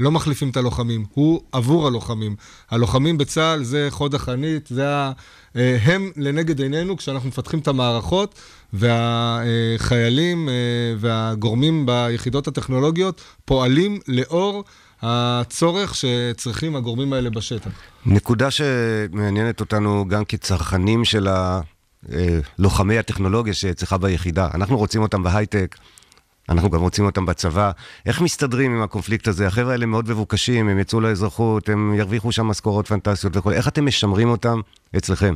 לא 0.00 0.10
מחליפים 0.10 0.50
את 0.50 0.56
הלוחמים, 0.56 1.04
הוא 1.14 1.40
עבור 1.52 1.86
הלוחמים. 1.86 2.36
הלוחמים 2.70 3.18
בצה"ל 3.18 3.62
זה 3.62 3.86
חוד 3.90 4.14
החנית, 4.14 4.66
זה 4.66 4.88
ה... 4.88 5.12
הם 5.54 6.10
לנגד 6.16 6.60
עינינו 6.60 6.96
כשאנחנו 6.96 7.28
מפתחים 7.28 7.58
את 7.58 7.68
המערכות, 7.68 8.34
והחיילים 8.72 10.48
והגורמים 10.98 11.86
ביחידות 11.86 12.48
הטכנולוגיות 12.48 13.20
פועלים 13.44 13.98
לאור 14.08 14.64
הצורך 15.02 15.94
שצריכים 15.94 16.76
הגורמים 16.76 17.12
האלה 17.12 17.30
בשטח. 17.30 17.70
נקודה 18.06 18.50
שמעניינת 18.50 19.60
אותנו 19.60 20.04
גם 20.08 20.24
כצרכנים 20.24 21.04
של 21.04 21.28
ה... 21.28 21.60
אה, 22.12 22.38
לוחמי 22.58 22.98
הטכנולוגיה 22.98 23.54
שאצלך 23.54 23.92
ביחידה. 23.92 24.48
אנחנו 24.54 24.76
רוצים 24.76 25.02
אותם 25.02 25.22
בהייטק, 25.22 25.76
אנחנו 26.48 26.70
גם 26.70 26.80
רוצים 26.80 27.04
אותם 27.04 27.26
בצבא. 27.26 27.70
איך 28.06 28.20
מסתדרים 28.20 28.76
עם 28.76 28.82
הקונפליקט 28.82 29.28
הזה? 29.28 29.46
החבר'ה 29.46 29.72
האלה 29.72 29.86
מאוד 29.86 30.10
מבוקשים, 30.10 30.68
הם 30.68 30.78
יצאו 30.78 31.00
לאזרחות, 31.00 31.68
הם 31.68 31.94
ירוויחו 31.94 32.32
שם 32.32 32.46
משכורות 32.46 32.88
פנטסטיות 32.88 33.36
וכו'. 33.36 33.50
איך 33.50 33.68
אתם 33.68 33.86
משמרים 33.86 34.28
אותם 34.28 34.60
אצלכם? 34.96 35.34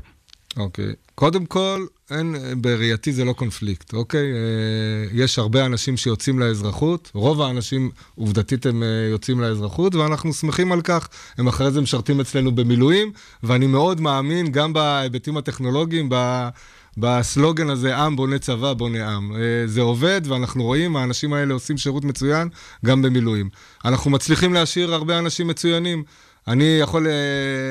אוקיי. 0.56 0.90
Okay. 0.90 1.12
קודם 1.14 1.46
כל, 1.46 1.86
אין, 2.10 2.36
בראייתי 2.60 3.12
זה 3.12 3.24
לא 3.24 3.32
קונפליקט, 3.32 3.94
אוקיי? 3.94 4.32
אה, 4.32 5.08
יש 5.12 5.38
הרבה 5.38 5.66
אנשים 5.66 5.96
שיוצאים 5.96 6.38
לאזרחות, 6.38 7.10
רוב 7.14 7.42
האנשים 7.42 7.90
עובדתית 8.14 8.66
הם 8.66 8.82
אה, 8.82 8.88
יוצאים 9.10 9.40
לאזרחות, 9.40 9.94
ואנחנו 9.94 10.32
שמחים 10.32 10.72
על 10.72 10.80
כך. 10.80 11.08
הם 11.38 11.48
אחרי 11.48 11.70
זה 11.70 11.80
משרתים 11.80 12.20
אצלנו 12.20 12.52
במילואים, 12.52 13.12
ואני 13.42 13.66
מאוד 13.66 14.00
מאמין 14.00 14.52
גם 14.52 14.72
בהיבטים 14.72 15.36
הטכנולוגיים, 15.36 16.08
ב... 16.10 16.48
בסלוגן 16.96 17.70
הזה, 17.70 17.96
עם 17.96 18.16
בונה 18.16 18.38
צבא, 18.38 18.72
בונה 18.72 19.14
עם. 19.14 19.32
אה, 19.36 19.66
זה 19.66 19.80
עובד, 19.80 20.20
ואנחנו 20.24 20.64
רואים, 20.64 20.96
האנשים 20.96 21.32
האלה 21.32 21.54
עושים 21.54 21.78
שירות 21.78 22.04
מצוין 22.04 22.48
גם 22.84 23.02
במילואים. 23.02 23.48
אנחנו 23.84 24.10
מצליחים 24.10 24.54
להשאיר 24.54 24.94
הרבה 24.94 25.18
אנשים 25.18 25.46
מצוינים. 25.46 26.04
אני 26.48 26.78
יכול 26.80 27.06
אה, 27.06 27.12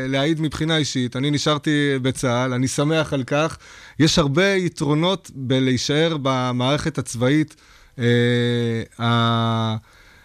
להעיד 0.07 0.41
מבחינה 0.41 0.77
אישית, 0.77 1.15
אני 1.15 1.31
נשארתי 1.31 1.93
בצה"ל, 2.01 2.53
אני 2.53 2.67
שמח 2.67 3.13
על 3.13 3.23
כך. 3.23 3.57
יש 3.99 4.19
הרבה 4.19 4.47
יתרונות 4.47 5.31
בלהישאר 5.35 6.17
במערכת 6.21 6.97
הצבאית. 6.97 7.55
אה, 7.99 9.75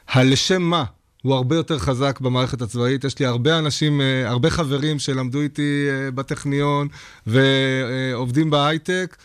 הלשם 0.09 0.63
מה 0.63 0.85
הוא 1.23 1.35
הרבה 1.35 1.57
יותר 1.57 1.79
חזק 1.79 2.21
במערכת 2.21 2.63
הצבאית. 2.63 3.05
יש 3.05 3.19
לי 3.19 3.27
הרבה 3.27 3.59
אנשים, 3.59 4.01
אה, 4.01 4.29
הרבה 4.29 4.51
חברים 4.51 4.99
שלמדו 4.99 5.41
איתי 5.41 5.87
בטכניון 6.15 6.89
ועובדים 7.27 8.51
בהייטק. 8.51 9.17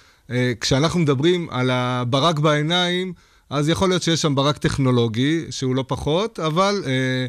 כשאנחנו 0.61 0.99
מדברים 0.99 1.47
על 1.49 1.69
הברק 1.73 2.39
בעיניים, 2.39 3.13
אז 3.51 3.69
יכול 3.69 3.89
להיות 3.89 4.03
שיש 4.03 4.21
שם 4.21 4.35
ברק 4.35 4.57
טכנולוגי, 4.57 5.45
שהוא 5.49 5.75
לא 5.75 5.83
פחות, 5.87 6.39
אבל 6.39 6.83
אה, 6.85 7.25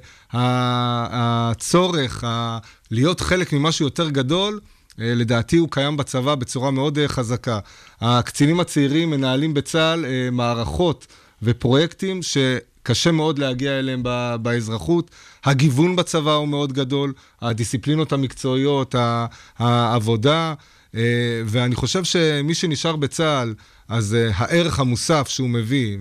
הצורך 1.13 2.25
ה- 2.25 2.59
להיות 2.91 3.21
חלק 3.21 3.53
ממשהו 3.53 3.85
יותר 3.87 4.11
גדול, 4.11 4.61
אה, 5.01 5.15
לדעתי 5.15 5.57
הוא 5.57 5.69
קיים 5.71 5.97
בצבא 5.97 6.35
בצורה 6.35 6.71
מאוד 6.71 6.99
אה, 6.99 7.09
חזקה. 7.09 7.59
הקצינים 8.01 8.61
הצעירים 8.61 9.11
מנהלים 9.11 9.55
בצה"ל 9.55 10.05
אה, 10.05 10.29
מערכות 10.33 11.07
ופרויקטים 11.43 12.23
ש... 12.23 12.37
קשה 12.85 13.13
מאוד 13.13 13.39
להגיע 13.39 13.79
אליהם 13.79 14.03
באזרחות. 14.43 15.11
הגיוון 15.45 15.97
בצבא 15.97 16.33
הוא 16.35 16.49
מאוד 16.49 16.73
גדול, 16.73 17.13
הדיסציפלינות 17.41 18.13
המקצועיות, 18.13 18.95
העבודה, 19.59 20.55
אה, 20.95 21.01
ואני 21.47 21.75
חושב 21.75 22.05
שמי 22.05 22.55
שנשאר 22.55 22.97
בצה"ל, 22.97 23.55
אז 23.89 24.17
uh, 24.31 24.35
הערך 24.37 24.79
המוסף 24.79 25.29
שהוא 25.29 25.49
מביא 25.49 25.99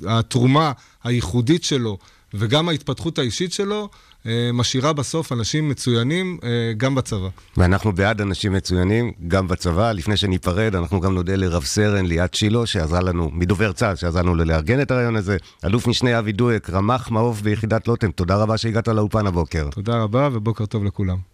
והתרומה 0.00 0.72
הייחודית 1.04 1.64
שלו 1.64 1.98
וגם 2.34 2.68
ההתפתחות 2.68 3.18
האישית 3.18 3.52
שלו, 3.52 3.88
אה, 4.26 4.50
משאירה 4.52 4.92
בסוף 4.92 5.32
אנשים 5.32 5.68
מצוינים 5.68 6.38
אה, 6.44 6.48
גם 6.76 6.94
בצבא. 6.94 7.28
ואנחנו 7.56 7.92
בעד 7.92 8.20
אנשים 8.20 8.52
מצוינים 8.52 9.12
גם 9.28 9.48
בצבא. 9.48 9.92
לפני 9.92 10.16
שניפרד, 10.16 10.76
אנחנו 10.76 11.00
גם 11.00 11.14
נודה 11.14 11.36
לרב 11.36 11.64
סרן 11.64 12.06
ליאת 12.06 12.34
שילה, 12.34 12.66
שעזרה 12.66 13.00
לנו, 13.00 13.30
מדובר 13.32 13.72
צה"ל, 13.72 13.96
שעזרה 13.96 14.22
לנו 14.22 14.34
לארגן 14.34 14.80
את 14.82 14.90
הרעיון 14.90 15.16
הזה. 15.16 15.36
אלוף 15.64 15.86
משנה 15.86 16.18
אבי 16.18 16.32
דואק, 16.32 16.70
רמ"ח 16.70 17.10
מעוף 17.10 17.40
ביחידת 17.40 17.88
לוטם, 17.88 18.10
תודה 18.10 18.36
רבה 18.36 18.58
שהגעת 18.58 18.88
לאולפן 18.88 19.26
הבוקר. 19.26 19.68
תודה 19.70 20.02
רבה 20.02 20.28
ובוקר 20.32 20.66
טוב 20.66 20.84
לכולם. 20.84 21.33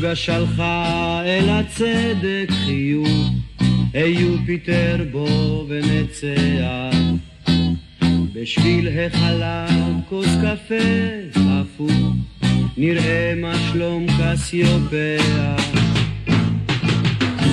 הנוגה 0.00 0.16
שלחה 0.16 1.22
אל 1.24 1.48
הצדק 1.48 2.50
חיוך, 2.64 3.08
היו 3.94 4.36
פיטר 4.46 4.96
בו 5.12 5.66
ונצח. 5.68 6.96
בשביל 8.32 8.88
החלב 8.88 9.94
כוס 10.08 10.26
קפה 10.26 10.74
הפוך, 11.36 11.92
נראה 12.76 13.34
מה 13.36 13.54
שלום 13.72 14.06
קסיופיה. 14.20 15.56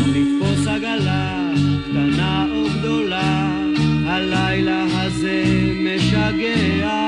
לתפוס 0.07 0.67
עגלה 0.67 1.51
קטנה 1.89 2.47
או 2.51 2.79
גדולה, 2.79 3.57
הלילה 4.05 4.83
הזה 4.83 5.43
משגע. 5.83 7.06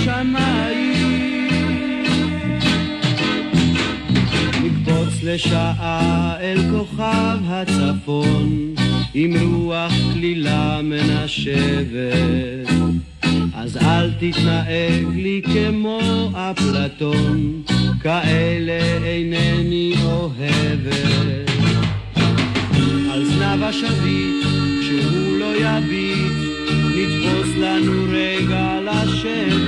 בשמיים. 0.00 1.48
נקפוץ 4.62 5.22
לשעה 5.22 6.36
אל 6.40 6.58
כוכב 6.70 7.38
הצפון 7.46 8.74
עם 9.14 9.36
רוח 9.54 9.92
כלילה 10.12 10.80
מנשבת 10.82 12.70
אז 13.54 13.76
אל 13.76 14.10
תתנהג 14.10 15.06
לי 15.14 15.42
כמו 15.44 16.00
אפלטון, 16.34 17.62
כאלה 18.02 19.04
אינני 19.04 19.94
אוהבת. 20.04 21.50
על 23.12 23.24
זנב 23.24 23.62
השביט, 23.62 24.46
שהוא 24.82 25.38
לא 25.38 25.56
יביט, 25.56 26.32
נתפוס 26.96 27.56
לנו 27.56 28.04
רגע 28.08 28.78
לשבת. 28.84 29.59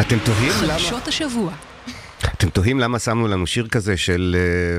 אתם 0.00 0.18
תוהים 0.24 0.52
למה... 0.62 0.72
חדשות 0.72 1.08
השבוע. 1.08 1.52
אתם 2.34 2.48
תוהים 2.48 2.80
למה 2.80 2.98
שמנו 2.98 3.28
לנו 3.28 3.46
שיר 3.46 3.68
כזה 3.68 3.96
של 3.96 4.36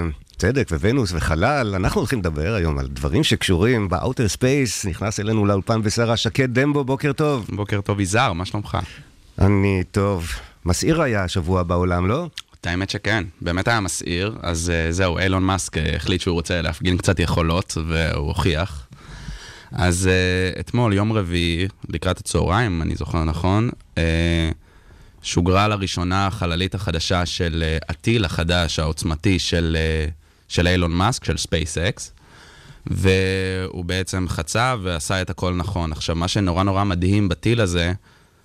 uh, 0.10 0.38
צדק 0.38 0.68
וונוס 0.72 1.12
וחלל? 1.16 1.76
אנחנו 1.76 2.02
הולכים 2.02 2.20
לדבר 2.20 2.54
היום 2.54 2.80
על 2.80 2.88
דברים 2.88 3.24
שקשורים 3.24 3.90
ב 3.90 3.96
outer 3.96 4.28
space. 4.28 4.86
נכנס 4.86 5.20
אלינו 5.20 5.46
לאולפן 5.46 5.82
בשרה 5.82 6.18
שקד 6.18 6.60
דמבו, 6.60 6.84
בוקר 6.84 7.14
טוב. 7.14 7.48
בוקר 7.50 7.82
טוב, 7.82 8.00
יזהר, 8.00 8.34
מה 8.34 8.46
שלומך? 8.46 8.78
אני 9.40 9.84
טוב. 9.92 10.28
מסעיר 10.66 11.02
היה 11.02 11.24
השבוע 11.24 11.64
בעולם, 11.64 12.08
לא? 12.08 12.30
את 12.62 12.68
האמת 12.68 12.90
שכן, 12.90 13.24
באמת 13.42 13.68
היה 13.68 13.80
מסעיר, 13.80 14.36
אז 14.42 14.72
uh, 14.72 14.92
זהו, 14.92 15.20
אילון 15.20 15.44
מאסק 15.44 15.78
uh, 15.78 15.80
החליט 15.96 16.22
שהוא 16.22 16.34
רוצה 16.34 16.62
להפגין 16.62 16.98
קצת 16.98 17.20
יכולות, 17.20 17.78
והוא 17.88 18.28
הוכיח. 18.28 18.88
אז 19.72 20.10
uh, 20.56 20.60
אתמול, 20.60 20.94
יום 20.94 21.14
רביעי, 21.14 21.68
לקראת 21.90 22.18
הצהריים, 22.18 22.82
אני 22.82 22.96
זוכר 22.96 23.24
נכון, 23.24 23.70
uh, 23.96 24.00
שוגרה 25.26 25.68
לראשונה 25.68 26.28
החללית 26.28 26.76
החדשה 26.76 27.26
של 27.26 27.64
uh, 27.82 27.86
הטיל 27.90 28.26
החדש, 28.26 28.80
העוצמתי 28.80 29.40
של, 29.40 29.78
uh, 30.08 30.12
של 30.48 30.68
אילון 30.68 30.92
מאסק, 30.92 31.24
של 31.24 31.36
SpaceX, 31.36 32.02
והוא 32.88 33.86
בעצם 33.86 34.26
חצה 34.30 34.76
ועשה 34.84 35.22
את 35.22 35.30
הכל 35.30 35.54
נכון. 35.54 35.92
עכשיו, 35.92 36.16
מה 36.16 36.28
שנורא 36.28 36.64
נורא 36.64 36.84
מדהים 36.84 37.30
בטיל 37.30 37.62
הזה, 37.62 37.94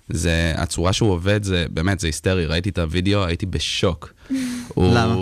זה 0.09 0.53
הצורה 0.57 0.93
שהוא 0.93 1.11
עובד, 1.11 1.43
זה 1.43 1.65
באמת, 1.69 1.99
זה 1.99 2.07
היסטרי. 2.07 2.45
ראיתי 2.45 2.69
את 2.69 2.77
הוידאו, 2.79 3.25
הייתי 3.25 3.45
בשוק. 3.45 4.13
הוא- 4.75 4.93
למה? 4.95 5.15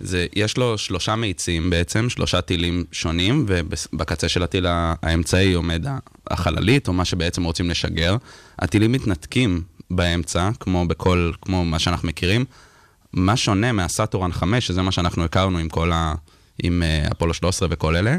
זה, 0.00 0.26
יש 0.36 0.56
לו 0.56 0.78
שלושה 0.78 1.16
מאיצים 1.16 1.70
בעצם, 1.70 2.10
שלושה 2.10 2.40
טילים 2.40 2.84
שונים, 2.92 3.46
ובקצה 3.48 4.28
של 4.28 4.42
הטיל 4.42 4.66
האמצעי 4.68 5.52
עומד 5.52 5.84
החללית, 6.30 6.88
או 6.88 6.92
מה 6.92 7.04
שבעצם 7.04 7.44
רוצים 7.44 7.70
לשגר. 7.70 8.16
הטילים 8.58 8.92
מתנתקים 8.92 9.62
באמצע, 9.90 10.50
כמו 10.60 10.86
בכל, 10.86 11.32
כמו 11.42 11.64
מה 11.64 11.78
שאנחנו 11.78 12.08
מכירים. 12.08 12.44
מה 13.12 13.36
שונה 13.36 13.72
מהסאטורן 13.72 14.32
5, 14.32 14.66
שזה 14.66 14.82
מה 14.82 14.92
שאנחנו 14.92 15.24
הכרנו 15.24 15.58
עם 15.58 15.68
כל 15.68 15.92
ה... 15.92 16.14
עם 16.62 16.82
uh, 16.82 17.12
אפולו 17.12 17.34
13 17.34 17.68
וכל 17.70 17.96
אלה, 17.96 18.16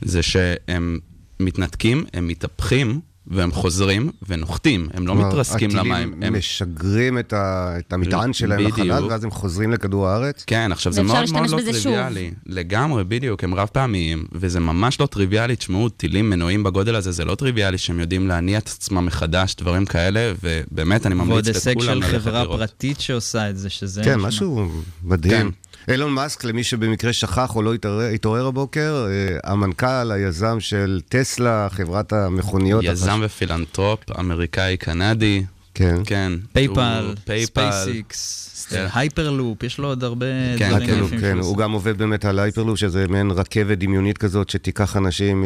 זה 0.00 0.22
שהם 0.22 0.98
מתנתקים, 1.40 2.04
הם 2.12 2.28
מתהפכים, 2.28 3.00
והם 3.26 3.52
חוזרים 3.52 4.10
ונוחתים, 4.28 4.88
הם 4.94 5.06
לא 5.06 5.14
מתרסקים 5.14 5.70
למים. 5.70 5.92
הטילים 5.92 6.22
הם... 6.22 6.34
משגרים 6.38 7.18
את, 7.18 7.32
ה... 7.32 7.74
את 7.78 7.92
המטען 7.92 8.32
שלהם 8.32 8.60
בדיוק. 8.60 8.78
לחלל, 8.78 9.04
ואז 9.04 9.24
הם 9.24 9.30
חוזרים 9.30 9.70
לכדור 9.72 10.08
הארץ? 10.08 10.44
כן, 10.46 10.72
עכשיו 10.72 10.92
זה 10.92 11.02
מאוד 11.02 11.32
מאוד 11.32 11.50
לא 11.50 11.58
בזה 11.58 11.72
שוב. 11.72 11.82
טריוויאלי. 11.82 12.30
לגמרי, 12.46 13.04
בדיוק, 13.04 13.44
הם 13.44 13.54
רב 13.54 13.68
פעמיים, 13.72 14.24
וזה 14.32 14.60
ממש 14.60 15.00
לא 15.00 15.06
טריוויאלי. 15.06 15.56
תשמעו, 15.56 15.88
טילים 15.88 16.30
מנועים 16.30 16.62
בגודל 16.62 16.94
הזה, 16.94 17.12
זה 17.12 17.24
לא 17.24 17.34
טריוויאלי 17.34 17.78
שהם 17.78 18.00
יודעים 18.00 18.28
להניע 18.28 18.58
את 18.58 18.68
עצמם 18.68 19.06
מחדש, 19.06 19.54
דברים 19.54 19.84
כאלה, 19.84 20.32
ובאמת, 20.42 21.06
אני 21.06 21.14
ועוד 21.14 21.28
ממליץ 21.28 21.48
הישג 21.48 21.70
לכולם 21.70 21.86
של 21.86 21.94
ללכת 21.94 22.08
חברה 22.08 22.42
לראות. 22.42 22.60
פרטית 22.60 23.00
שעושה 23.00 23.50
את 23.50 23.58
זה, 23.58 23.70
שזה... 23.70 24.04
כן, 24.04 24.20
משהו 24.20 24.68
מדהים. 25.02 25.50
כן. 25.50 25.63
אילון 25.88 26.12
מאסק, 26.12 26.44
למי 26.44 26.64
שבמקרה 26.64 27.12
שכח 27.12 27.56
או 27.56 27.62
לא 27.62 27.74
התעורר, 28.14 28.46
הבוקר, 28.46 29.06
אה, 29.10 29.52
המנכ"ל, 29.52 30.12
היזם 30.12 30.60
של 30.60 31.00
טסלה, 31.08 31.68
חברת 31.70 32.12
המכוניות. 32.12 32.84
יזם 32.84 33.10
החש- 33.10 33.26
ופילנטרופ, 33.26 34.00
אמריקאי-קנדי, 34.20 35.44
כן. 35.74 35.96
כן. 36.04 36.32
PayPal, 36.52 37.14
SpaceX, 37.44 38.66
כן. 38.70 38.86
Hyperloop, 38.94 39.62
יש 39.62 39.78
לו 39.78 39.88
עוד 39.88 40.04
הרבה 40.04 40.26
כן, 40.58 40.68
דברים 40.70 40.86
כן, 40.88 41.04
יפים 41.04 41.20
כן, 41.20 41.36
שהוא 41.40 41.48
הוא. 41.48 41.56
גם 41.58 41.72
עובד 41.72 41.98
באמת 41.98 42.24
על 42.24 42.38
Hyperloop, 42.38 42.78
שזה 42.78 43.06
מעין 43.08 43.30
רכבת 43.30 43.78
דמיונית 43.78 44.18
כזאת 44.18 44.50
שתיקח 44.50 44.96
אנשים 44.96 45.44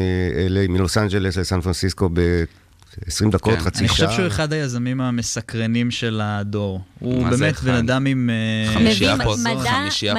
מלוס 0.68 0.98
אנג'לס 0.98 1.36
לסן 1.36 1.60
פרנסיסקו 1.60 2.08
ב-20 3.06 3.30
דקות, 3.30 3.54
כן. 3.54 3.60
חצי 3.60 3.78
אני 3.78 3.88
שעה. 3.88 3.96
חושב 3.96 4.16
שהוא 4.16 4.26
אחד 4.26 4.52
היזמים 4.52 5.00
המסקרנים 5.00 5.90
של 5.90 6.20
הדור. 6.24 6.80
הוא 6.98 7.28
באמת? 7.28 7.60
בן 7.60 7.74
אדם 7.74 8.06
עם... 8.06 8.30
אה, 8.30 8.74
חמישייה 8.74 9.16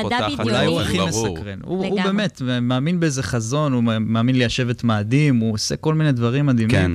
פותחת. 0.02 0.40
אולי 0.40 0.66
הוא 0.66 0.82
הכי. 0.82 1.00
מסקרן. 1.00 1.60
הוא, 1.64 1.86
הוא. 1.86 2.02
באמת 2.04 2.42
מאמין 2.62 3.00
באיזה 3.00 3.24
חזון, 3.24 3.74
הוא 3.74 3.84
מאמין 3.84 4.36
ליישב 4.36 4.70
את 4.70 4.84
מאדים, 4.84 5.36
הוא 5.36 5.54
עושה 5.54 5.76
כל 5.76 5.94
מיני 5.94 6.12
דברים 6.12 6.46
מדהימים. 6.46 6.76
כן. 6.76 6.92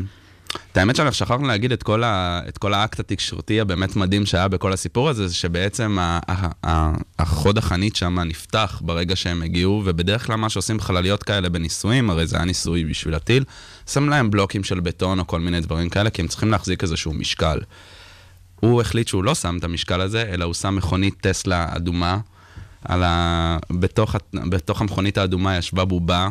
את 0.72 0.76
האמת 0.76 0.96
שאנחנו 0.96 1.14
שכחנו 1.14 1.46
להגיד 1.46 1.72
את 1.72 1.82
כל, 1.82 2.04
ה, 2.04 2.40
את 2.48 2.58
כל 2.58 2.74
האקט 2.74 3.00
התקשורתי 3.00 3.60
הבאמת 3.60 3.96
מדהים 3.96 4.26
שהיה 4.26 4.48
בכל 4.48 4.72
הסיפור 4.72 5.08
הזה, 5.08 5.28
זה 5.28 5.34
שבעצם 5.34 5.98
ה- 5.98 6.18
ה- 6.28 6.48
ה- 6.66 6.92
החוד 7.18 7.58
החנית 7.58 7.96
שם 7.96 8.20
נפתח 8.20 8.82
ברגע 8.84 9.16
שהם 9.16 9.42
הגיעו, 9.42 9.82
ובדרך 9.84 10.26
כלל 10.26 10.36
מה 10.36 10.48
שעושים 10.48 10.80
חלליות 10.80 11.22
כאלה 11.22 11.48
בניסויים, 11.48 12.10
הרי 12.10 12.26
זה 12.26 12.36
היה 12.36 12.44
ניסוי 12.44 12.84
בשביל 12.84 13.14
הטיל, 13.14 13.44
שם 13.86 14.08
להם 14.08 14.30
בלוקים 14.30 14.64
של 14.64 14.80
בטון 14.80 15.18
או 15.18 15.26
כל 15.26 15.40
מיני 15.40 15.60
דברים 15.60 15.88
כאלה, 15.88 16.10
כי 16.10 16.22
הם 16.22 16.28
צריכים 16.28 16.50
להחזיק 16.50 16.82
איזשהו 16.82 17.12
משקל. 17.12 17.60
הוא 18.60 18.80
החליט 18.80 19.08
שהוא 19.08 19.24
לא 19.24 19.34
שם 19.34 19.56
את 19.58 19.64
המשקל 19.64 20.00
הזה, 20.00 20.22
אלא 20.32 20.44
הוא 20.44 20.54
שם 20.54 20.76
מכונית 20.76 21.14
טסלה 21.20 21.66
אדומה. 21.76 22.18
על 22.84 23.02
ה... 23.02 23.56
בתוך. 23.70 24.16
בתוך 24.34 24.80
המכונית 24.80 25.18
האדומה 25.18 25.56
ישבה 25.56 25.84
בובה. 25.84 26.28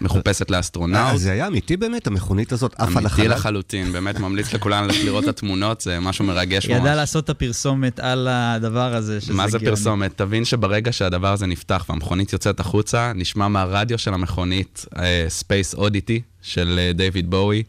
מחופשת 0.00 0.50
לאסטרונאוט. 0.50 1.12
אה, 1.12 1.18
זה 1.18 1.32
היה 1.32 1.46
אמיתי 1.46 1.76
באמת, 1.76 2.06
המכונית 2.06 2.52
הזאת 2.52 2.74
עפה 2.74 2.84
אמיתי 2.84 3.04
לחלל? 3.04 3.30
לחלוטין, 3.30 3.92
באמת 3.92 4.20
ממליץ 4.20 4.52
לכולם 4.52 4.88
לראות 5.04 5.24
את 5.24 5.28
התמונות, 5.28 5.80
זה 5.80 6.00
משהו 6.00 6.24
מרגש 6.24 6.64
ידע 6.64 6.80
ממש. 6.80 6.90
לעשות 6.96 7.24
את 7.24 7.30
הפרסומת 7.30 8.00
על 8.00 8.28
הדבר 8.30 8.94
הזה, 8.94 9.20
שזה 9.20 9.34
מה 9.34 9.48
זה 9.48 9.58
גאוני. 9.58 9.76
פרסומת? 9.76 10.12
תבין 10.16 10.44
שברגע 10.44 10.92
שהדבר 10.92 11.32
הזה 11.32 11.46
נפתח 11.46 11.84
והמכונית 11.88 12.32
יוצאת 12.32 12.60
החוצה, 12.60 13.12
נשמע 13.14 13.48
מהרדיו 13.48 13.98
של 13.98 14.14
המכונית 14.14 14.86
אה, 14.98 15.26
Space 15.40 15.78
Oddity 15.78 16.20
של 16.42 16.78
אה, 16.78 16.92
דיוויד 16.92 17.30
בואי. 17.30 17.62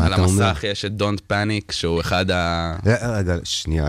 על? 0.00 0.12
המסך 0.12 0.64
יש 0.64 0.84
את 0.84 0.92
Don't 0.98 1.32
Panic, 1.32 1.72
שהוא 1.72 2.00
אחד 2.00 2.30
ה... 2.30 2.76
אה, 2.86 3.18
רגע, 3.18 3.36
שנייה. 3.44 3.88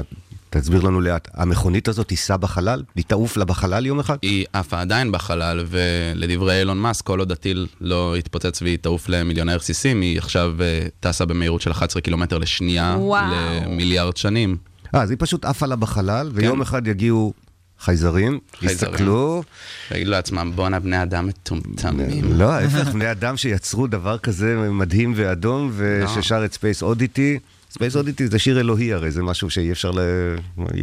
תסביר 0.62 0.82
לנו 0.82 1.02
לאט. 1.02 1.30
המכונית 1.34 1.88
הזאת 1.88 2.08
תיסע 2.08 2.38
בחלל? 2.38 2.84
היא 2.96 3.04
תעוף 3.08 3.38
לה 3.38 3.46
בחלל 3.46 3.86
יום 3.86 4.00
אחד? 4.00 4.18
היא 4.22 4.46
עפה 4.54 4.82
עדיין 4.82 5.12
בחלל, 5.12 5.66
ולדברי 5.68 6.60
אילון 6.60 6.78
מאסק, 6.78 7.06
כל 7.06 7.20
עוד 7.20 7.32
הטיל 7.32 7.68
לא 7.82 8.16
יתפוצץ 8.18 8.62
והיא 8.62 8.78
תעוף 8.78 9.10
למיליוני 9.10 9.56
רסיסים, 9.56 10.02
היא 10.02 10.18
עכשיו 10.18 10.56
אה, 10.62 10.88
טסה 11.00 11.26
במהירות 11.26 11.62
של 11.62 11.72
11 11.72 12.02
קילומטר 12.02 12.38
לשנייה, 12.38 12.96
וואו. 13.00 13.34
למיליארד 13.66 14.18
שנים. 14.18 14.58
אה, 14.96 15.02
אז 15.02 15.10
היא 15.10 15.18
פשוט 15.22 15.46
עפה 15.46 15.66
לה 15.66 15.76
בחלל, 15.76 16.32
ויום 16.34 16.62
אחד 16.62 16.88
יגיעו 16.88 17.34
חייזרים, 17.80 18.40
חייזרים. 18.60 18.94
יסתכלו. 18.94 19.44
ויגידו 19.92 20.12
לעצמם, 20.12 20.52
בואנה 20.56 20.80
בני 20.80 21.04
אדם 21.04 21.28
מטומטמים. 21.28 22.34
לא, 22.34 22.52
ההפך, 22.52 22.90
בני 22.90 23.12
אדם 23.12 23.38
שיצרו 23.38 23.88
דבר 23.88 24.18
כזה 24.18 24.70
מדהים 24.72 25.14
ואדום, 25.16 25.72
וששר 25.76 26.46
את 26.46 26.54
Space 26.54 26.84
Oddity. 26.84 27.40
Space 27.76 27.96
Oddity 27.96 28.28
זה 28.28 28.40
שיר 28.40 28.60
אלוהי 28.60 28.94
הרי, 28.94 29.12
זה 29.12 29.24
משהו 29.24 29.50
שאי 29.50 29.72
אפשר, 29.72 29.92
ל... 29.92 30.00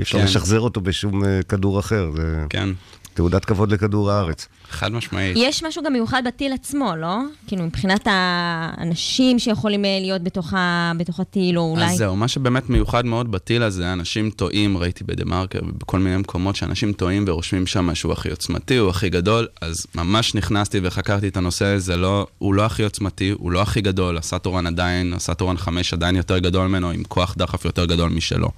אפשר 0.00 0.18
כן. 0.18 0.24
לשחזר 0.24 0.61
אותו 0.61 0.81
בשום 0.81 1.24
אה, 1.24 1.40
כדור 1.48 1.81
אחר, 1.81 2.11
זה 2.16 2.44
כן, 2.50 2.68
תעודת 3.14 3.44
כבוד 3.44 3.72
לכדור 3.72 4.11
הארץ. 4.11 4.48
חד 4.70 4.92
משמעית. 4.92 5.37
יש 5.37 5.62
משהו 5.62 5.83
גם 5.83 5.92
מיוחד 5.92 6.22
בטיל 6.27 6.53
עצמו, 6.53 6.96
לא? 6.96 7.16
כאילו, 7.46 7.64
מבחינת 7.64 8.07
האנשים 8.11 9.38
שיכולים 9.38 9.85
אה, 9.85 9.98
להיות 10.01 10.22
בתוך, 10.22 10.55
ה... 10.55 10.92
בתוך 10.96 11.20
הטיל, 11.20 11.59
או 11.59 11.70
אולי... 11.70 11.85
אז 11.85 11.96
זהו, 11.96 12.16
מה 12.16 12.29
שבאמת 12.29 12.70
מיוחד 12.70 13.07
מאוד 13.07 13.33
בטיל 13.33 13.62
הזה, 13.62 13.92
אנשים 13.92 14.31
טועים, 14.31 14.79
ראיתי 14.79 15.05
בדה 15.05 15.25
מרקר 15.25 15.61
ובכל 15.62 15.98
מיני 15.98 16.16
מקומות 16.16 16.57
שאנשים 16.57 16.92
טועים 16.92 17.25
ורושמים 17.27 17.66
שם 17.66 17.94
שהוא 17.94 18.12
הכי 18.12 18.31
עוצמתי, 18.31 18.77
הוא 18.77 18.90
הכי 18.90 19.09
גדול, 19.09 19.46
אז 19.61 19.87
ממש 19.94 20.35
נכנסתי 20.35 20.81
וחקרתי 20.83 21.29
את 21.29 21.37
הנושא 21.37 21.64
הזה, 21.64 21.96
לא, 21.96 22.27
הוא 22.38 22.55
לא 22.55 22.64
הכי 22.64 22.83
עוצמתי, 22.83 23.31
הוא 23.31 23.53
לא 23.53 23.62
הכי 23.62 23.81
גדול, 23.81 24.18
ה 24.18 24.25
Saturn 24.25 24.66
עדיין, 24.66 25.12
ה 25.12 25.19
Saturn 25.19 25.57
5 25.57 25.92
עדיין 25.92 26.16
יותר 26.16 26.38
גדול 26.38 26.66
ממנו, 26.66 26.90
עם 26.90 27.05
כוח 27.09 27.35
דחף 27.38 27.64
יותר 27.64 27.85
גדול 27.85 28.11
משלו. 28.11 28.48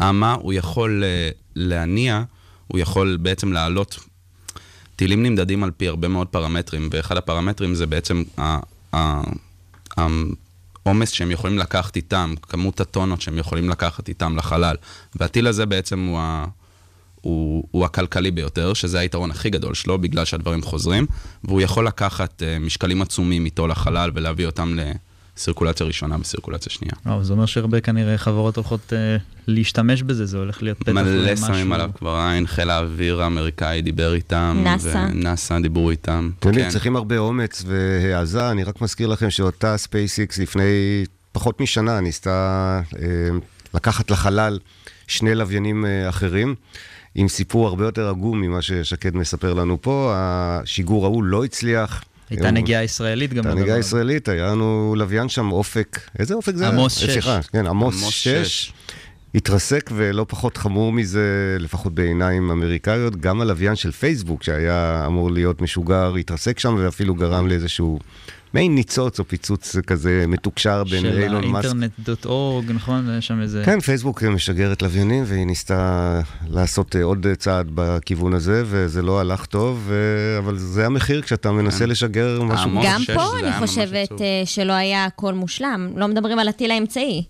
מה 0.00 0.36
הוא 0.40 0.52
יכול 0.52 1.04
אה, 1.04 1.30
להניע, 1.56 2.22
הוא 2.72 2.80
יכול 2.80 3.18
בעצם 3.22 3.52
לעלות 3.52 3.98
טילים 4.96 5.22
נמדדים 5.22 5.64
על 5.64 5.70
פי 5.70 5.88
הרבה 5.88 6.08
מאוד 6.08 6.26
פרמטרים, 6.26 6.88
ואחד 6.92 7.16
הפרמטרים 7.16 7.74
זה 7.74 7.86
בעצם 7.86 8.22
העומס 10.86 11.10
שהם 11.10 11.30
יכולים 11.30 11.58
לקחת 11.58 11.96
איתם, 11.96 12.34
כמות 12.42 12.80
הטונות 12.80 13.20
שהם 13.20 13.38
יכולים 13.38 13.68
לקחת 13.68 14.08
איתם 14.08 14.36
לחלל. 14.36 14.76
והטיל 15.14 15.46
הזה 15.46 15.66
בעצם 15.66 16.06
הוא, 16.06 16.18
ה- 16.18 16.46
הוא, 17.20 17.64
הוא 17.70 17.84
הכלכלי 17.84 18.30
ביותר, 18.30 18.74
שזה 18.74 18.98
היתרון 18.98 19.30
הכי 19.30 19.50
גדול 19.50 19.74
שלו, 19.74 19.98
בגלל 19.98 20.24
שהדברים 20.24 20.62
חוזרים, 20.62 21.06
והוא 21.44 21.60
יכול 21.60 21.86
לקחת 21.86 22.42
uh, 22.42 22.62
משקלים 22.64 23.02
עצומים 23.02 23.44
איתו 23.44 23.66
לחלל 23.66 24.10
ולהביא 24.14 24.46
אותם 24.46 24.76
לסירקולציה 25.40 25.86
ראשונה 25.86 26.16
וסירקולציה 26.20 26.72
שנייה. 26.72 26.92
וואו, 27.06 27.24
זה 27.24 27.32
אומר 27.32 27.46
שהרבה 27.46 27.80
כנראה 27.80 28.18
חברות 28.18 28.56
הולכות 28.56 28.92
אה, 28.92 29.16
להשתמש 29.46 30.02
בזה, 30.02 30.26
זה 30.26 30.38
הולך 30.38 30.62
להיות 30.62 30.78
פתח 30.78 30.92
מלא 30.92 31.30
למשהו. 31.30 31.46
שמים 31.46 31.72
עליו 31.72 31.90
כבר 31.98 32.16
עין, 32.16 32.46
חיל 32.46 32.70
האוויר 32.70 33.22
האמריקאי 33.22 33.82
דיבר 33.82 34.14
איתם. 34.14 34.60
נאסא. 34.64 35.06
ונאסא 35.10 35.58
דיברו 35.58 35.90
איתם. 35.90 36.30
אתם 36.38 36.48
יודעים, 36.48 36.66
כן. 36.66 36.70
צריכים 36.70 36.96
הרבה 36.96 37.18
אומץ 37.18 37.64
והעזה, 37.66 38.50
אני 38.50 38.64
רק 38.64 38.80
מזכיר 38.80 39.08
לכם 39.08 39.30
שאותה 39.30 39.76
SpaceX 39.76 40.38
לפני 40.38 41.04
פחות 41.32 41.60
משנה 41.60 42.00
ניסתה 42.00 42.80
אה, 42.98 43.08
לקחת 43.74 44.10
לחלל 44.10 44.58
שני 45.06 45.34
לוויינים 45.34 45.84
אה, 45.84 46.08
אחרים. 46.08 46.54
עם 47.14 47.28
סיפור 47.28 47.68
הרבה 47.68 47.84
יותר 47.84 48.08
עגום 48.08 48.40
ממה 48.40 48.62
ששקד 48.62 49.16
מספר 49.16 49.54
לנו 49.54 49.82
פה, 49.82 50.12
השיגור 50.16 51.04
ההוא 51.04 51.24
לא 51.24 51.44
הצליח. 51.44 52.04
הייתה 52.30 52.50
נגיעה 52.50 52.84
ישראלית 52.84 53.32
גם 53.32 53.46
הייתה 53.46 53.60
נגיעה. 53.60 53.78
ישראלית, 53.78 54.28
היה 54.28 54.46
לנו 54.46 54.94
לוויין 54.96 55.28
שם 55.28 55.52
אופק, 55.52 56.00
איזה 56.18 56.34
אופק 56.34 56.54
זה 56.54 56.64
היה? 56.64 56.72
עמוס 56.72 57.02
אה, 57.02 57.06
שש. 57.06 57.12
סליחה, 57.12 57.40
כן, 57.52 57.66
עמוס 57.66 58.02
עמוס 58.02 58.14
6. 58.14 58.28
שש. 58.28 58.72
התרסק 59.34 59.90
ולא 59.94 60.26
פחות 60.28 60.56
חמור 60.56 60.92
מזה, 60.92 61.56
לפחות 61.60 61.94
בעיניים 61.94 62.50
אמריקאיות, 62.50 63.16
גם 63.16 63.40
הלוויין 63.40 63.76
של 63.76 63.90
פייסבוק 63.90 64.42
שהיה 64.42 65.04
אמור 65.06 65.30
להיות 65.30 65.60
משוגר, 65.60 66.14
התרסק 66.14 66.58
שם 66.58 66.76
ואפילו 66.78 67.14
גרם 67.14 67.48
לאיזשהו 67.48 67.98
מעין 68.54 68.74
ניצוץ 68.74 69.18
או 69.18 69.24
פיצוץ 69.28 69.76
כזה 69.86 70.24
מתוקשר 70.28 70.84
בין 70.84 71.02
של 71.02 71.18
אילון 71.22 71.46
מאסק. 71.46 71.68
האינטרנט.אורג, 71.68 72.72
נכון? 72.72 73.18
יש 73.18 73.26
שם 73.26 73.40
איזה... 73.40 73.62
כן, 73.64 73.80
פייסבוק 73.80 74.22
משגרת 74.22 74.82
לוויינים 74.82 75.24
והיא 75.26 75.46
ניסתה 75.46 76.20
לעשות 76.48 76.96
אה, 76.96 77.02
עוד 77.02 77.26
צעד 77.38 77.70
בכיוון 77.74 78.34
הזה 78.34 78.62
וזה 78.66 79.02
לא 79.02 79.20
הלך 79.20 79.46
טוב, 79.46 79.90
אבל 80.38 80.56
זה 80.58 80.86
המחיר 80.86 81.22
כשאתה 81.22 81.52
מנסה 81.52 81.78
כן. 81.78 81.88
לשגר 81.88 82.42
משהו. 82.42 82.60
העמוס 82.60 82.86
גם 82.86 83.02
פה 83.14 83.38
אני 83.38 83.52
חושבת. 83.66 84.12
אה, 84.12 84.42
שלא 84.44 84.72
היה 84.72 85.04
הכל 85.04 85.34
מושלם. 85.34 85.92
לא 85.96 86.08
מדברים 86.08 86.38
על 86.38 86.48
הטיל 86.48 86.70
האמצעי. 86.70 87.24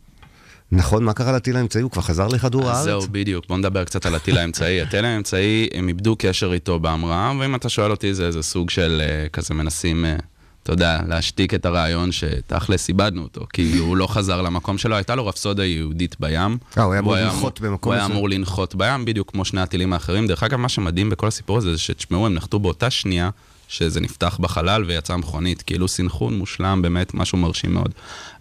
נכון, 0.72 1.04
מה 1.04 1.12
קרה 1.12 1.32
לטיל 1.32 1.56
האמצעי? 1.56 1.82
הוא 1.82 1.90
כבר 1.90 2.02
חזר 2.02 2.28
לכדור 2.28 2.68
הארץ? 2.70 2.84
זהו, 2.84 3.00
בדיוק. 3.10 3.44
בוא 3.48 3.56
נדבר 3.56 3.84
קצת 3.84 4.06
על 4.06 4.14
הטיל 4.14 4.38
האמצעי. 4.38 4.80
הטיל 4.82 5.04
האמצעי, 5.04 5.68
הם 5.74 5.88
איבדו 5.88 6.16
קשר 6.18 6.52
איתו 6.52 6.78
בהמראה, 6.80 7.32
ואם 7.40 7.54
אתה 7.54 7.68
שואל 7.68 7.90
אותי, 7.90 8.14
זה 8.14 8.26
איזה 8.26 8.42
סוג 8.42 8.70
של 8.70 9.02
אה, 9.04 9.28
כזה 9.28 9.54
מנסים, 9.54 10.04
אה, 10.04 10.16
אתה 10.62 10.72
יודע, 10.72 11.00
להשתיק 11.08 11.54
את 11.54 11.66
הרעיון 11.66 12.12
שתכלס 12.12 12.88
איבדנו 12.88 13.22
אותו. 13.22 13.46
כאילו, 13.52 13.84
הוא 13.84 13.96
לא 13.96 14.06
חזר 14.06 14.42
למקום 14.42 14.78
שלו, 14.78 14.96
הייתה 14.96 15.14
לו 15.14 15.26
רפסודה 15.26 15.64
יהודית 15.64 16.16
בים. 16.20 16.58
אה, 16.78 16.82
הוא 16.82 16.92
היה 16.92 17.00
אמור 17.00 17.16
לנחות 17.16 17.60
במקום 17.60 17.92
הוא 17.92 17.98
היה. 17.98 18.06
אמור 18.06 18.28
לנחות 18.28 18.74
בים, 18.74 19.04
בדיוק 19.04 19.30
כמו 19.30 19.44
שני 19.44 19.60
הטילים 19.60 19.92
האחרים. 19.92 20.26
דרך 20.26 20.42
אגב, 20.42 20.58
מה 20.58 20.68
שמדהים 20.68 21.10
בכל 21.10 21.26
הסיפור 21.26 21.58
הזה, 21.58 21.72
זה 21.72 21.78
שתשמעו, 21.78 22.26
הם 22.26 22.34
נחתו 22.34 22.58
באותה 22.58 22.90
שנייה. 22.90 23.30
שזה 23.70 24.00
נפתח 24.00 24.38
בחלל 24.40 24.84
ויצאה 24.84 25.16
מכונית, 25.16 25.62
כאילו 25.62 25.88
סינכרון 25.88 26.38
מושלם, 26.38 26.82
באמת 26.82 27.14
משהו 27.14 27.38
מרשים 27.38 27.74
מאוד. 27.74 27.92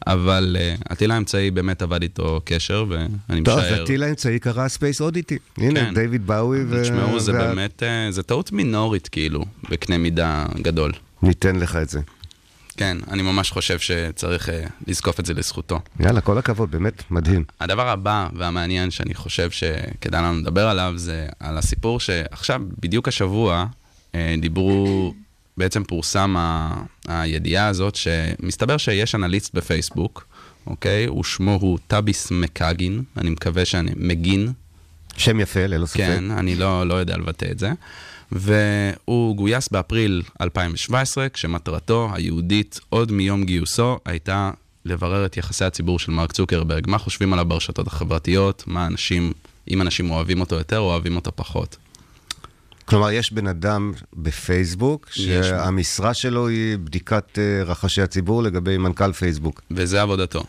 אבל 0.07 0.57
אה, 0.59 0.83
הטיל 0.89 1.11
האמצעי 1.11 1.51
באמת 1.51 1.81
איבד 1.81 2.01
איתו 2.01 2.41
קשר, 2.45 2.85
ואני 2.89 3.43
טוב, 3.43 3.59
משער... 3.59 3.83
לטיל 3.83 4.03
האמצעי 4.03 4.39
קרא 4.39 4.67
Space 4.67 5.01
Oddity. 5.01 5.37
הנה, 5.57 5.79
כן. 5.79 5.93
דיוויד 5.93 6.27
באוי 6.27 6.63
ו... 6.69 6.81
תשמעו, 6.83 7.19
זה 7.19 7.33
וה- 7.33 7.39
באמת, 7.39 7.83
אה, 7.83 8.11
זה 8.11 8.23
טעות 8.23 8.51
מינורית 8.51 9.07
כאילו, 9.07 9.45
בקנה 9.69 9.97
מידה 9.97 10.45
גדול. 10.61 10.91
ניתן 11.23 11.55
לך 11.55 11.75
את 11.75 11.89
זה. 11.89 11.99
כן, 12.77 12.97
אני 13.11 13.21
ממש 13.21 13.51
חושב 13.51 13.79
שצריך 13.79 14.49
אה, 14.49 14.63
לזקוף 14.87 15.19
את 15.19 15.25
זה 15.25 15.33
לזכותו. 15.33 15.79
יאללה, 15.99 16.21
כל 16.21 16.37
הכבוד, 16.37 16.71
באמת 16.71 17.03
מדהים. 17.11 17.43
הדבר 17.59 17.89
הבא 17.89 18.27
והמעניין 18.35 18.91
שאני 18.91 19.13
חושב 19.13 19.51
שכדאי 19.51 20.21
לנו 20.21 20.39
לדבר 20.39 20.67
עליו 20.67 20.93
זה 20.95 21.27
על 21.39 21.57
הסיפור 21.57 21.99
שעכשיו, 21.99 22.61
בדיוק 22.79 23.07
השבוע, 23.07 23.65
אה, 24.15 24.35
דיברו, 24.41 25.13
בעצם 25.57 25.83
פורסם 25.83 26.35
ה- 26.37 26.81
הידיעה 27.07 27.67
הזאת 27.67 27.95
שמסתבר 27.95 28.77
שיש 28.77 29.15
אנליסט 29.15 29.53
בפייסבוק, 29.55 30.25
אוקיי? 30.67 31.09
ושמו 31.09 31.57
הוא 31.61 31.77
טאביס 31.87 32.31
מקאגין, 32.31 33.03
אני 33.17 33.29
מקווה 33.29 33.65
שאני, 33.65 33.91
מגין, 33.95 34.51
שם 35.17 35.39
יפה, 35.39 35.65
ללא 35.67 35.85
ספק. 35.85 35.97
כן, 35.97 36.31
אני 36.31 36.55
לא, 36.55 36.87
לא 36.87 36.93
יודע 36.93 37.17
לבטא 37.17 37.47
את 37.51 37.59
זה. 37.59 37.71
והוא 38.31 39.35
גויס 39.35 39.69
באפריל 39.69 40.21
2017, 40.41 41.29
כשמטרתו 41.29 42.09
היהודית 42.13 42.79
עוד 42.89 43.11
מיום 43.11 43.43
גיוסו 43.43 43.97
הייתה 44.05 44.51
לברר 44.85 45.25
את 45.25 45.37
יחסי 45.37 45.65
הציבור 45.65 45.99
של 45.99 46.11
מרק 46.11 46.31
צוקרברג, 46.31 46.89
מה 46.89 46.97
חושבים 46.97 47.33
עליו 47.33 47.45
ברשתות 47.45 47.87
החברתיות, 47.87 48.63
מה 48.67 48.87
אנשים, 48.87 49.33
אם 49.71 49.81
אנשים 49.81 50.11
אוהבים 50.11 50.41
אותו 50.41 50.55
יותר 50.55 50.79
או 50.79 50.91
אוהבים 50.91 51.15
אותו 51.15 51.31
פחות. 51.35 51.77
כלומר, 52.85 53.11
יש 53.11 53.33
בן 53.33 53.47
אדם 53.47 53.93
בפייסבוק. 54.13 55.07
שהמשרה 55.11 56.13
שלו 56.13 56.47
היא 56.47 56.77
בדיקת 56.77 57.39
אה, 57.39 57.63
רחשי 57.63 58.01
הציבור 58.01 58.43
לגבי 58.43 58.77
מנכ"ל 58.77 59.11
פייסבוק. 59.11 59.61
וזה 59.71 60.01
עבודתו. 60.01 60.43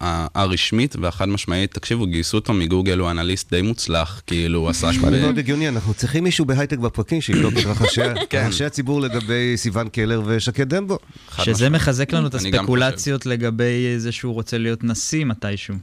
הרשמית 0.00 0.96
והחד 0.96 1.28
משמעית, 1.28 1.74
תקשיבו, 1.74 2.06
גייסו 2.06 2.36
אותו 2.36 2.52
מגוגל, 2.52 2.98
הוא 2.98 3.10
אנליסט 3.10 3.54
די 3.54 3.62
מוצלח, 3.62 4.22
כאילו, 4.26 4.58
הוא 4.58 4.68
עשה... 4.68 4.90
נשמע 4.90 5.10
לי 5.10 5.20
מאוד 5.20 5.38
הגיוני, 5.38 5.68
אנחנו 5.68 5.94
צריכים 5.94 6.24
מישהו 6.24 6.44
בהייטק 6.44 6.78
בפרקים 6.78 7.20
שיבדוק 7.20 7.52
את 7.58 7.66
רחשי 7.66 8.00
כן. 8.30 8.48
הציבור 8.66 9.00
לגבי 9.00 9.52
סיון 9.56 9.88
קלר 9.88 10.22
ושקד 10.26 10.74
דמבו. 10.74 10.98
שזה. 11.44 11.70
מחזק 11.70 12.12
לנו 12.12 12.26
את 12.26 12.34
הספקולציות 12.34 13.26
לגבי 13.26 13.94
זה 13.98 14.12
שהוא 14.12 14.34
רוצה 14.34 14.58
להיות 14.58 14.84
נשיא 14.84 15.24
מתישהו. 15.24 15.74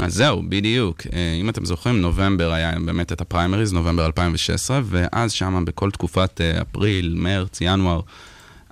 אז 0.00 0.14
זהו, 0.14 0.42
בדיוק. 0.48 1.02
אה, 1.12 1.34
אם 1.40 1.48
אתם 1.48 1.64
זוכרים, 1.64 2.00
נובמבר 2.00 2.52
היה 2.52 2.72
באמת 2.84 3.12
את 3.12 3.20
הפריימריז, 3.20 3.72
נובמבר 3.72 4.06
2016, 4.06 4.80
ואז 4.84 5.32
שם 5.32 5.64
בכל 5.66 5.90
תקופת 5.90 6.40
אה, 6.40 6.62
אפריל, 6.62 7.14
מרץ, 7.16 7.58
ינואר, 7.60 8.00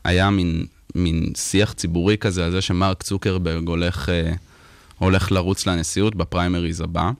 היה 0.04 0.30
מין, 0.30 0.66
מין 0.94 1.32
שיח 1.36 1.72
ציבורי 1.72 2.16
כזה 2.16 2.44
על 2.44 2.50
זה 2.50 2.60
שמרק 2.60 3.02
צוקרברג 3.02 3.68
הולך, 3.68 4.08
אה, 4.08 4.32
הולך 5.04 5.32
לרוץ 5.32 5.66
לנשיאות 5.66 6.14
בפריימריז 6.14 6.80
הבא. 6.80 7.10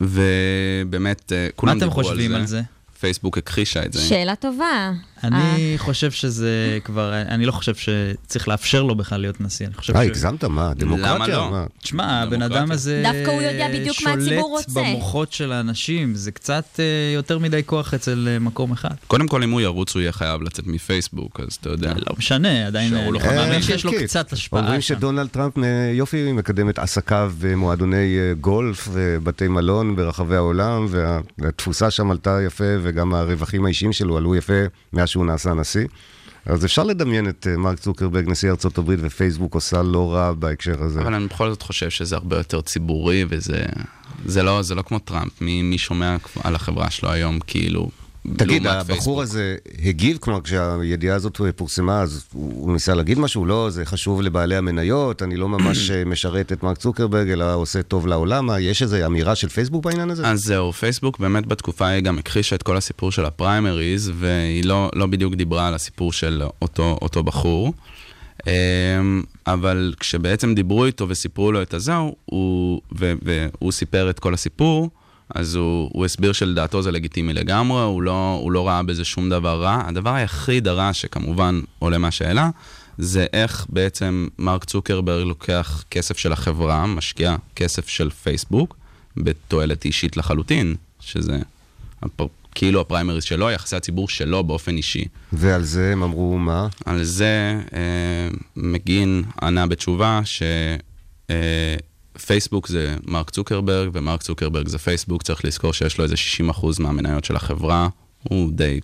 ובאמת, 0.00 1.32
אה, 1.32 1.44
מה 1.44 1.50
כולם 1.56 1.76
אתם 1.76 1.86
דיברו 1.86 2.02
חושבים 2.04 2.34
על 2.34 2.46
זה? 2.46 2.62
פייסבוק 3.00 3.38
הכחישה 3.38 3.84
את 3.84 3.92
זה. 3.92 4.00
שאלה 4.00 4.36
טובה. 4.36 4.92
אני 5.24 5.74
חושב 5.76 6.10
שזה 6.10 6.78
כבר, 6.84 7.22
אני 7.28 7.46
לא 7.46 7.52
חושב 7.52 7.74
שצריך 7.74 8.48
לאפשר 8.48 8.82
לו 8.82 8.94
בכלל 8.94 9.20
להיות 9.20 9.40
נשיא. 9.40 9.66
אני 9.66 9.74
חושב 9.74 9.96
אה, 9.96 10.04
ש... 10.04 10.06
הגזמת? 10.06 10.44
מה? 10.44 10.72
דמוקרטיה? 10.76 11.14
למה 11.14 11.28
לא? 11.28 11.64
תשמע, 11.82 12.22
הבן. 12.22 12.42
אדם 12.42 12.70
הזה 12.70 13.02
דווקא 13.04 13.30
הוא 13.30 13.42
יודע 13.42 13.68
בדיוק 13.74 13.96
מה 14.04 14.12
הציבור 14.12 14.50
רוצה. 14.50 14.72
שולט 14.72 14.86
במוחות 14.86 15.32
של 15.32 15.52
האנשים, 15.52 16.14
זה 16.14 16.30
קצת 16.30 16.64
אה, 16.78 16.84
יותר 17.14 17.38
מדי 17.38 17.62
כוח 17.66 17.94
אצל 17.94 18.28
אה, 18.30 18.38
מקום 18.38 18.72
אחד. 18.72 18.94
קודם 19.06 19.28
כל, 19.28 19.42
אם 19.42 19.50
הוא 19.50 19.60
ירוץ, 19.60 19.94
הוא 19.94 20.00
יהיה 20.00 20.12
חייב 20.12 20.42
לצאת 20.42 20.66
מפייסבוק, 20.66 21.40
אז 21.40 21.58
אתה 21.60 21.68
יודע. 21.68 21.92
לא 21.96 22.16
משנה, 22.18 22.66
עדיין, 22.66 22.88
שהוא 22.88 23.12
לא 23.12 23.18
חייב. 23.18 23.62
שיש 23.62 23.84
לו. 23.84 23.92
קצת 24.02 24.32
השפעה 24.32 24.60
אומרים. 24.60 24.80
שדונלד 24.80 25.28
טראמפ 25.28 25.58
אה, 25.58 25.92
יופי 25.94 26.32
מקדם 26.32 26.68
את 26.68 26.78
עסקיו 26.78 27.32
במועדוני 27.40 28.18
אה, 28.18 28.34
גולף 28.40 28.88
ובתי 28.92 29.48
מלון 29.48 29.96
ברחבי 29.96 30.36
העולם, 30.36 30.86
והתפוסה 31.38 31.90
שם 31.90 32.10
עלתה 32.10 32.38
יפה, 32.46 32.64
וגם 32.82 33.14
הרווחים 33.14 33.64
האישיים 33.64 33.92
שלו 33.92 34.16
עלו 34.16 34.36
יפה 34.36 34.62
מאז 35.08 35.12
שהוא 35.12 35.26
נעשה 35.26 35.54
נשיא. 35.54 35.86
אז 36.46 36.64
אפשר 36.64 36.82
לדמיין 36.82 37.28
את 37.28 37.46
אה, 37.50 37.56
מרק 37.56 37.78
צוקרברג, 37.78 38.30
נשיא 38.30 38.50
הברית, 38.78 39.00
ופייסבוק 39.02 39.54
עושה 39.54 39.82
לא 39.82 40.14
רע 40.14 40.32
בהקשר 40.32 40.82
הזה. 40.82 41.00
אבל 41.00 41.14
אני 41.14 41.26
בכל 41.26 41.50
זאת 41.50 41.62
חושב 41.62 41.90
שזה 41.90 42.16
הרבה 42.16 42.36
יותר 42.36 42.60
ציבורי, 42.60 43.24
וזה 43.28 43.64
זה 44.26 44.42
לא, 44.42 44.62
זה 44.62 44.74
לא 44.74 44.82
כמו 44.82 44.98
טראמפ. 44.98 45.40
מי, 45.40 45.62
מי 45.62 45.78
שומע 45.78 46.16
על 46.44 46.54
החברה 46.54 46.90
שלו 46.90 47.10
היום, 47.10 47.40
כאילו, 47.46 47.90
תגיד, 48.36 48.66
הבחור 48.66 48.84
פייסבוק? 48.84 49.22
הזה 49.22 49.56
הגיב, 49.84 50.18
כלומר, 50.20 50.40
כשהידיעה 50.40 51.16
הזאת 51.16 51.40
פורסמה, 51.56 52.00
אז 52.00 52.24
הוא 52.32 52.52
הוא 52.68 52.72
ניסה 52.72 52.94
להגיד 52.94 53.18
משהו? 53.18 53.46
לא, 53.46 53.70
זה 53.70 53.84
חשוב 53.84 54.22
לבעלי 54.22 54.56
המניות, 54.56 55.22
אני 55.22 55.36
לא 55.36 55.48
ממש 55.48 55.90
אה, 55.90 56.04
משרת 56.04 56.52
את 56.52 56.62
מרק 56.62 56.78
צוקרברג, 56.78 57.30
אלא 57.30 57.54
עושה 57.54 57.82
טוב 57.82 58.06
לעולם. 58.06 58.50
יש 58.60 58.82
איזו 58.82 59.06
אמירה 59.06 59.34
של 59.34 59.48
פייסבוק 59.48 59.84
בעניין 59.84 60.10
הזה? 60.10 60.26
אז 60.28 60.40
זהו, 60.40 60.72
פייסבוק 60.72 61.18
באמת 61.18 61.46
בתקופה 61.46 61.86
ההיא 61.86 62.00
גם 62.00 62.18
הכחישה 62.18 62.56
את 62.56 62.62
כל 62.62 62.76
הסיפור 62.76 63.12
של 63.12 63.24
הפריימריז, 63.24 64.12
והיא 64.14 64.64
לא, 64.64 64.90
לא 64.94 65.06
בדיוק 65.06 65.34
דיברה 65.34 65.68
על 65.68 65.74
הסיפור 65.74 66.12
של 66.12 66.42
אותו, 66.62 66.98
אותו 67.02 67.22
בחור. 67.22 67.72
אמ, 68.46 69.22
אבל 69.46 69.94
כשבעצם 70.00 70.54
דיברו 70.54 70.84
איתו 70.84 71.08
וסיפרו 71.08 71.52
לו 71.52 71.62
את 71.62 71.74
הזהו, 71.74 72.16
הוא, 72.24 72.80
והוא 72.92 73.72
סיפר 73.72 74.10
את 74.10 74.18
כל 74.18 74.34
הסיפור, 74.34 74.90
אז 75.34 75.54
הוא, 75.54 75.90
הוא 75.92 76.04
הסביר 76.04 76.32
שלדעתו 76.32 76.82
זה 76.82 76.90
לגיטימי 76.90 77.32
לגמרי, 77.34 77.82
הוא 77.82 78.02
לא, 78.02 78.38
הוא 78.42 78.52
לא 78.52 78.68
ראה 78.68 78.82
בזה 78.82 79.04
שום 79.04 79.30
דבר 79.30 79.62
רע. 79.62 79.82
הדבר 79.86 80.14
היחיד 80.14 80.68
הרע 80.68 80.92
שכמובן 80.92 81.60
עולה 81.78 81.98
מהשאלה, 81.98 82.50
זה 82.98 83.26
איך 83.32 83.66
בעצם 83.68 84.28
מרק 84.38 84.64
צוקרברג 84.64 85.26
לוקח 85.26 85.84
כסף 85.90 86.18
של 86.18 86.32
החברה, 86.32 86.86
משקיע 86.86 87.36
כסף 87.56 87.88
של 87.88 88.10
פייסבוק, 88.10 88.76
בתועלת 89.16 89.84
אישית 89.84 90.16
לחלוטין, 90.16 90.74
שזה 91.00 91.38
הפ... 92.02 92.20
כאילו 92.54 92.80
הפריימריז 92.80 93.24
שלו, 93.24 93.50
יחסי 93.50 93.76
הציבור 93.76 94.08
שלו 94.08 94.44
באופן 94.44 94.76
אישי. 94.76 95.04
ועל 95.32 95.62
זה 95.62 95.92
הם 95.92 96.02
אמרו 96.02 96.38
מה? 96.38 96.68
על 96.86 97.02
זה 97.04 97.60
אה, 97.74 98.28
מגין 98.56 99.22
ענה 99.42 99.66
בתשובה 99.66 100.20
שפייסבוק 102.18 102.68
זה 102.68 102.96
מרק 103.06 103.30
צוקרברג 103.30 103.90
ומרק 103.92 104.22
צוקרברג 104.22 104.68
זה 104.68 104.78
פייסבוק, 104.78 105.22
צריך 105.22 105.44
לזכור 105.44 105.72
שיש 105.72 105.98
לו 105.98 106.04
איזה 106.04 106.14
60% 106.50 106.66
מהמניות 106.78 107.24
של 107.24 107.36
החברה, 107.36 107.88
הוא 108.22 108.52
די... 108.52 108.80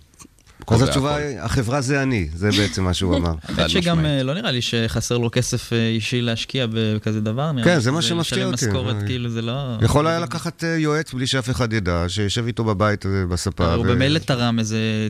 אז 0.67 0.81
התשובה 0.81 1.15
הכל. 1.15 1.21
היא, 1.21 1.39
החברה 1.39 1.81
זה 1.81 2.03
אני, 2.03 2.27
זה 2.35 2.49
בעצם 2.51 2.83
מה 2.83 2.93
שהוא 2.93 3.15
אמר. 3.15 3.33
האמת 3.43 3.69
שגם. 3.69 4.05
אה, 4.05 4.23
לא 4.23 4.33
נראה 4.33 4.51
לי 4.51 4.61
שחסר 4.61 5.17
לו 5.17 5.29
כסף 5.31 5.73
אה, 5.73 5.87
אישי 5.87 6.21
להשקיע 6.21 6.67
בכזה 6.73 7.21
דבר. 7.21 7.51
כן, 7.63 7.79
זה 7.79 7.91
מה 7.91 8.01
שמפתיע 8.01 8.37
לשלם 8.37 8.51
אותי. 8.53 8.65
משכורת, 8.65 8.95
אה, 8.95 9.07
כאילו, 9.07 9.29
זה 9.29 9.41
לא... 9.41 9.77
יכול 9.81 10.07
היה 10.07 10.19
לקחת 10.19 10.63
אה, 10.63 10.69
יועץ 10.69 11.13
בלי 11.13 11.27
שאף 11.27 11.49
אחד 11.49 11.73
ידע, 11.73 12.05
שישב 12.07 12.45
איתו 12.45 12.63
בבית 12.63 13.05
בספה. 13.29 13.73
הוא 13.73 13.85
במילא 13.85 14.19
תרם 14.19 14.59
איזה 14.59 15.07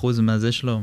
99% 0.00 0.06
מהזה 0.22 0.52
שלו. 0.52 0.80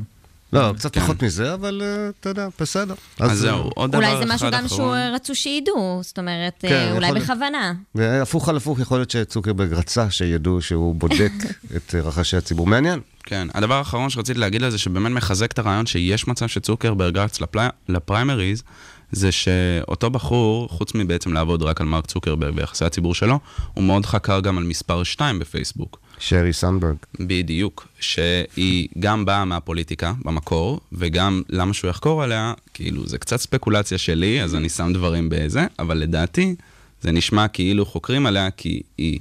לא, 0.53 0.73
קצת 0.77 0.93
כן. 0.93 1.01
פחות 1.01 1.23
מזה, 1.23 1.53
אבל 1.53 1.81
אה, 1.85 2.09
אתה 2.19 2.29
יודע, 2.29 2.47
בסדר. 2.59 2.93
אז 3.19 3.39
זהו, 3.39 3.71
עוד 3.75 3.91
דבר 3.91 3.99
אולי 3.99 4.13
אחד 4.13 4.27
זה 4.27 4.33
משהו 4.33 4.47
גם 4.51 4.65
אחרון. 4.65 4.97
שרצו 5.11 5.35
שידעו, 5.35 5.99
זאת 6.03 6.19
אומרת, 6.19 6.53
כן, 6.59 6.71
אה, 6.73 6.91
אולי 6.91 7.07
יכול- 7.07 7.19
בכוונה. 7.19 7.73
והפוך 7.95 8.49
על 8.49 8.57
הפוך, 8.57 8.79
יכול 8.79 8.97
להיות 8.97 9.11
שצוקרברג 9.11 9.73
רצה 9.73 10.09
שידעו 10.11 10.61
שהוא 10.61 10.95
בודק 10.95 11.31
את 11.75 11.95
אה, 11.95 12.01
רחשי 12.01 12.37
הציבור. 12.37 12.67
מעניין. 12.67 12.99
כן, 13.23 13.47
הדבר 13.53 13.73
האחרון 13.73 14.09
שרציתי 14.09 14.39
להגיד 14.39 14.61
לזה, 14.61 14.77
שבאמת 14.77 15.11
מחזק 15.11 15.51
את 15.51 15.59
הרעיון 15.59 15.85
שיש 15.85 16.27
מצב 16.27 16.47
שצוקרברג 16.47 17.17
רץ 17.17 17.41
לפלי... 17.41 17.67
לפריימריז, 17.89 18.63
זה 19.11 19.31
שאותו 19.31 20.09
בחור, 20.09 20.69
חוץ 20.69 20.95
מבעצם 20.95 21.33
לעבוד 21.33 21.63
רק 21.63 21.81
על 21.81 21.87
מרק 21.87 22.05
צוקרברג 22.05 22.53
ויחסי 22.57 22.85
הציבור 22.85 23.15
שלו, 23.15 23.39
הוא 23.73 23.83
מאוד 23.83 24.05
חקר 24.05 24.39
גם 24.39 24.57
על 24.57 24.63
מספר 24.63 25.03
2 25.03 25.39
בפייסבוק. 25.39 25.99
שרי 26.19 26.53
סנברג. 26.53 26.95
בדיוק, 27.19 27.87
שהיא 27.99 28.87
גם 28.99 29.25
באה 29.25 29.45
מהפוליטיקה 29.45 30.13
במקור, 30.25 30.79
וגם 30.91 31.41
למה 31.49 31.73
שהוא 31.73 31.89
יחקור 31.89 32.23
עליה, 32.23 32.53
כאילו 32.73 33.07
זה 33.07 33.17
קצת 33.17 33.37
ספקולציה 33.37 33.97
שלי, 33.97 34.43
אז 34.43 34.55
אני 34.55 34.69
שם 34.69 34.93
דברים 34.93 35.29
בזה, 35.31 35.65
אבל 35.79 35.97
לדעתי 35.97 36.55
זה 37.01 37.11
נשמע 37.11 37.47
כאילו 37.47 37.85
חוקרים 37.85 38.25
עליה, 38.25 38.51
כי 38.51 38.81
היא, 38.97 39.19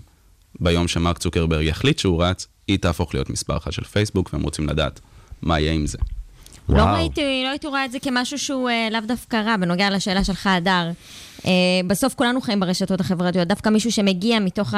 ביום 0.61 0.89
שמרק 0.89 1.19
צוקרברג 1.19 1.65
יחליט 1.65 1.99
שהוא 1.99 2.25
רץ, 2.25 2.47
היא 2.69 2.79
תהפוך 2.79 3.15
להיות 3.15 3.31
מספר 3.31 3.57
אחת 3.57 3.73
של 3.73 3.85
פייסבוק, 3.85 4.31
והם 4.33 4.43
רוצים 4.43 4.69
לדעת 4.69 5.01
מה 5.43 5.61
יהיה 5.61 5.73
עם 5.73 5.87
זה. 5.87 5.99
לא 6.69 6.83
וואו. 6.83 6.95
ראיתי, 6.95 7.43
לא 7.45 7.49
הייתי 7.49 7.67
רואה 7.67 7.85
את 7.85 7.93
זה 7.93 7.99
כמשהו 7.99 8.39
שהוא 8.39 8.71
אה, 8.71 8.89
לאו 8.91 9.01
דווקא 9.07 9.37
רע, 9.37 9.57
בנוגע 9.57 9.91
לשאלה 9.91 10.25
שלך, 10.25 10.47
הדר. 10.47 10.91
אה, 11.47 11.51
בסוף 11.87 12.15
כולנו 12.15 12.41
חיים 12.41 12.61
ברשתות 12.61 13.01
החברתיות, 13.01 13.49
דווקא 13.49 13.69
מישהו 13.69 13.93
שמגיע 13.93 14.39
מתוך 14.39 14.75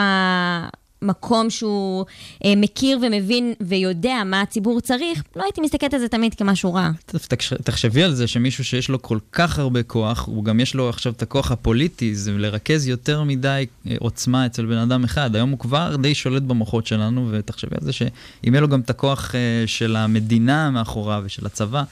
המקום 1.02 1.50
שהוא 1.50 2.04
אה, 2.44 2.52
מכיר 2.56 2.98
ומבין 3.02 3.52
ויודע 3.60 4.22
מה 4.26 4.40
הציבור 4.40 4.80
צריך, 4.80 5.22
לא 5.36 5.42
הייתי 5.42 5.60
מסתכלת 5.60 5.94
על 5.94 6.00
זה 6.00 6.08
תמיד 6.08 6.34
כמשהו 6.34 6.74
רע. 6.74 6.90
תחש- 7.06 7.52
תחשבי 7.64 8.02
על 8.02 8.14
זה 8.14 8.26
שמישהו 8.26 8.64
שיש 8.64 8.88
לו 8.88 9.02
כל 9.02 9.18
כך 9.32 9.58
הרבה 9.58 9.82
כוח, 9.82 10.26
הוא 10.26 10.44
גם 10.44 10.60
יש 10.60 10.74
לו 10.74 10.88
עכשיו 10.88 11.12
את 11.12 11.22
הכוח 11.22 11.50
הפוליטי, 11.52 12.14
זה 12.14 12.32
לרכז 12.32 12.88
יותר 12.88 13.22
מדי 13.22 13.66
אה, 13.90 13.96
עוצמה 14.00 14.46
אצל 14.46 14.66
בן 14.66 14.78
אדם 14.78 15.04
אחד. 15.04 15.36
היום 15.36 15.50
הוא 15.50 15.58
כבר 15.58 15.96
די 15.96 16.14
שולט 16.14 16.42
במוחות 16.42 16.86
שלנו, 16.86 17.28
ותחשבי 17.30 17.76
על 17.80 17.84
זה 17.84 17.92
שאם 17.92 18.08
יהיה 18.52 18.60
לו 18.60 18.68
גם 18.68 18.80
את 18.80 18.90
הכוח 18.90 19.34
אה, 19.34 19.40
של 19.66 19.96
המדינה 19.96 20.70
מאחוריו 20.70 21.22
ושל 21.26 21.46
הצבא, 21.46 21.82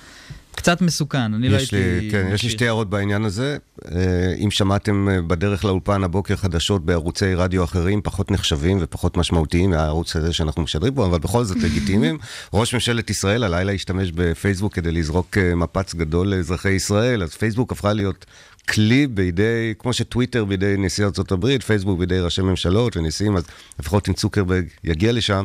קצת 0.56 0.80
מסוכן, 0.80 1.34
אני 1.34 1.48
לא 1.48 1.56
הייתי... 1.56 1.76
לי, 1.76 2.08
כן, 2.10 2.28
יש 2.32 2.42
לי. 2.42 2.50
שתי 2.50 2.66
הערות 2.66 2.90
בעניין 2.90 3.24
הזה. 3.24 3.56
אה, 3.92 4.34
אם 4.44 4.50
שמעתם 4.50 5.08
אה, 5.08 5.22
בדרך 5.22 5.64
לאולפן 5.64 6.04
הבוקר 6.04 6.36
חדשות 6.36 6.84
בערוצי 6.84 7.34
רדיו 7.34 7.64
אחרים, 7.64 8.02
פחות 8.02 8.30
נחשבים 8.30 8.78
ופחות 8.80 9.16
משמעותיים 9.16 9.70
מהערוץ 9.70 10.16
הזה 10.16 10.32
שאנחנו 10.32 10.62
משדרים 10.62 10.94
בו, 10.94 11.06
אבל 11.06 11.18
בכל 11.18 11.44
זאת 11.44 11.56
לגיטימיים. 11.64 12.18
ראש 12.52 12.74
ממשלת 12.74 13.10
ישראל 13.10 13.42
הלילה 13.44 13.72
השתמש 13.72 14.12
בפייסבוק 14.14 14.74
כדי 14.74 14.92
לזרוק 14.92 15.38
אה, 15.38 15.54
מפץ 15.54 15.94
גדול 15.94 16.26
לאזרחי 16.28 16.70
ישראל, 16.70 17.22
אז 17.22 17.34
פייסבוק 17.34 17.72
הפכה 17.72 17.92
להיות 17.92 18.26
כלי 18.68 19.06
בידי, 19.06 19.74
כמו 19.78 19.92
שטוויטר 19.92 20.44
בידי 20.44 20.74
נשיא 20.78 21.06
הברית, 21.30 21.62
פייסבוק 21.62 21.98
בידי 21.98 22.20
ראשי 22.20 22.42
ממשלות 22.42 22.96
ונשיאים, 22.96 23.36
אז 23.36 23.44
לפחות 23.80 24.08
אם 24.08 24.14
צוקרברג 24.14 24.64
יגיע 24.84 25.12
לשם. 25.12 25.44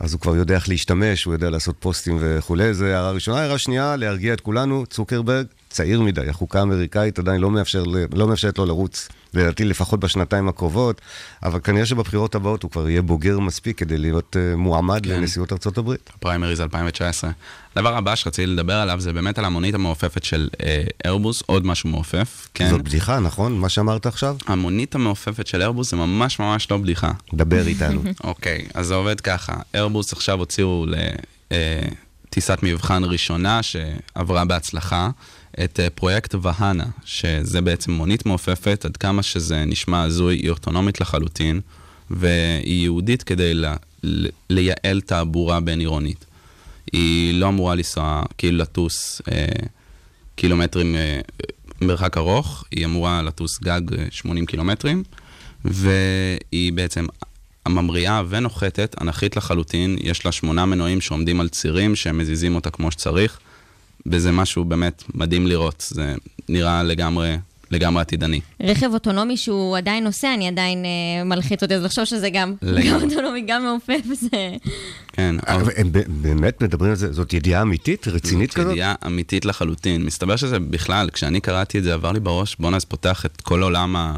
אז 0.00 0.12
הוא 0.12 0.20
כבר 0.20 0.36
יודע 0.36 0.54
איך 0.54 0.68
להשתמש, 0.68 1.24
הוא 1.24 1.34
יודע 1.34 1.50
לעשות 1.50 1.76
פוסטים 1.78 2.16
וכולי, 2.20 2.74
זה 2.74 2.96
הערה 2.96 3.10
ראשונה. 3.10 3.40
הערה 3.40 3.58
שנייה, 3.58 3.96
להרגיע 3.96 4.34
את 4.34 4.40
כולנו, 4.40 4.86
צוקרברג 4.86 5.46
צעיר 5.72 6.00
מדי, 6.00 6.28
החוקה 6.28 6.60
האמריקאית 6.60 7.18
עדיין 7.18 7.40
לא, 7.40 7.50
מאפשר, 7.50 7.84
לא 8.12 8.28
מאפשרת 8.28 8.58
לו 8.58 8.66
לרוץ, 8.66 9.08
לדעתי 9.34 9.64
לפחות 9.64 10.00
בשנתיים 10.00 10.48
הקרובות, 10.48 11.00
אבל 11.42 11.60
כנראה 11.64 11.86
שבבחירות 11.86 12.34
הבאות 12.34 12.62
הוא 12.62 12.70
כבר 12.70 12.88
יהיה 12.88 13.02
בוגר 13.02 13.38
מספיק 13.38 13.78
כדי 13.78 13.98
להיות 13.98 14.36
uh, 14.36 14.56
מועמד 14.56 15.06
כן. 15.06 15.10
לנשיאות 15.10 15.52
ארצות 15.52 15.78
הברית. 15.78 16.10
פריימריז 16.20 16.60
2019. 16.60 17.30
הדבר 17.76 17.96
הבא 17.96 18.14
שרציתי 18.14 18.46
לדבר 18.46 18.74
עליו 18.74 19.00
זה 19.00 19.12
באמת 19.12 19.38
על 19.38 19.44
המונית 19.44 19.74
המעופפת 19.74 20.24
של 20.24 20.48
אה, 20.62 20.84
איירבוס, 21.04 21.42
עוד 21.46 21.66
משהו 21.66 21.90
מעופף, 21.90 22.48
כן? 22.54 22.70
זאת 22.70 22.82
בדיחה, 22.82 23.18
נכון? 23.18 23.58
מה 23.58 23.68
שאמרת 23.68 24.06
עכשיו? 24.06 24.36
המונית 24.46 24.94
המעופפת 24.94 25.46
של 25.46 25.60
איירבוס 25.60 25.90
זה 25.90 25.96
ממש 25.96 26.38
ממש 26.38 26.70
לא 26.70 26.76
בדיחה. 26.76 27.12
דבר 27.34 27.66
איתנו. 27.66 28.02
אוקיי, 28.24 28.66
אז 28.74 28.86
זה 28.86 28.94
עובד 28.94 29.20
ככה. 29.20 29.52
איירבוס 29.74 30.12
עכשיו 30.12 30.38
הוציאו 30.38 30.86
לטיסת 31.50 32.58
מבחן 32.62 33.04
ראשונה 33.04 33.62
שעברה 33.62 34.44
בהצלחה 34.44 35.10
את 35.64 35.80
אה, 35.80 35.90
פרויקט 35.90 36.34
והנה, 36.42 36.84
שזה 37.04 37.60
בעצם 37.60 37.92
מונית 37.92 38.26
מעופפת, 38.26 38.84
עד 38.84 38.96
כמה 38.96 39.22
שזה 39.22 39.64
נשמע 39.64 40.02
הזוי, 40.02 40.36
היא 40.36 40.50
אוטונומית 40.50 41.00
לחלוטין, 41.00 41.60
והיא 42.10 42.80
ייעודית 42.80 43.22
כדי 43.22 43.54
ל- 43.54 43.74
לייעל 44.50 45.00
תעבורה 45.00 45.60
בין 45.60 45.80
עירונית. 45.80 46.24
היא 46.92 47.34
לא 47.34 47.48
אמורה 47.48 47.74
לנסוע, 47.74 48.22
כאילו 48.38 48.58
לטוס 48.58 49.22
אה, 49.32 49.46
קילומטרים 50.36 50.96
אה, 50.96 51.20
מרחק 51.80 52.16
ארוך, 52.16 52.64
היא 52.70 52.84
אמורה 52.84 53.22
לטוס 53.22 53.58
גג 53.62 53.80
אה, 53.98 54.04
80 54.10 54.46
קילומטרים, 54.46 55.02
והיא 55.64 56.72
בעצם 56.72 57.06
ממריאה 57.68 58.22
ונוחתת, 58.28 58.96
אנכית 59.00 59.36
לחלוטין, 59.36 59.96
יש 60.00 60.24
לה 60.24 60.32
שמונה 60.32 60.66
מנועים 60.66 61.00
שעומדים 61.00 61.40
על 61.40 61.48
צירים 61.48 61.96
שהם 61.96 62.18
מזיזים 62.18 62.54
אותה 62.54 62.70
כמו 62.70 62.90
שצריך, 62.90 63.38
וזה 64.06 64.32
משהו 64.32 64.64
באמת 64.64 65.02
מדהים 65.14 65.46
לראות, 65.46 65.84
זה 65.88 66.14
נראה 66.48 66.82
לגמרי, 66.82 67.36
לגמרי 67.70 68.00
עתידני. 68.00 68.40
רכב 68.62 68.90
אוטונומי 68.92 69.36
שהוא 69.36 69.76
עדיין 69.76 70.04
נוסע, 70.04 70.34
אני 70.34 70.48
עדיין 70.48 70.84
אה, 70.84 71.24
מלחיץ 71.24 71.62
אותי, 71.62 71.74
אז 71.74 71.82
לחשוב 71.82 72.04
שזה 72.04 72.30
גם. 72.30 72.54
גם 72.90 73.02
אוטונומי, 73.04 73.40
גם 73.46 73.62
מעופף, 73.62 74.02
זה... 74.20 74.54
כן. 75.12 75.36
הם 75.76 75.90
באמת 76.08 76.62
מדברים 76.62 76.90
על 76.90 76.96
זה, 76.96 77.12
זאת 77.12 77.32
ידיעה 77.32 77.62
אמיתית, 77.62 78.08
רצינית 78.08 78.50
זאת 78.50 78.58
כזאת? 78.58 78.72
ידיעה 78.72 78.94
אמיתית 79.06 79.44
לחלוטין. 79.44 80.02
מסתבר 80.04 80.36
שזה 80.36 80.58
בכלל, 80.58 81.10
כשאני 81.12 81.40
קראתי 81.40 81.78
את 81.78 81.84
זה, 81.84 81.94
עבר 81.94 82.12
לי 82.12 82.20
בראש, 82.20 82.56
בואנה, 82.58 82.76
אז 82.76 82.84
פותח 82.84 83.26
את 83.26 83.40
כל 83.40 83.62
העולם 83.62 83.96
ה... 83.96 84.16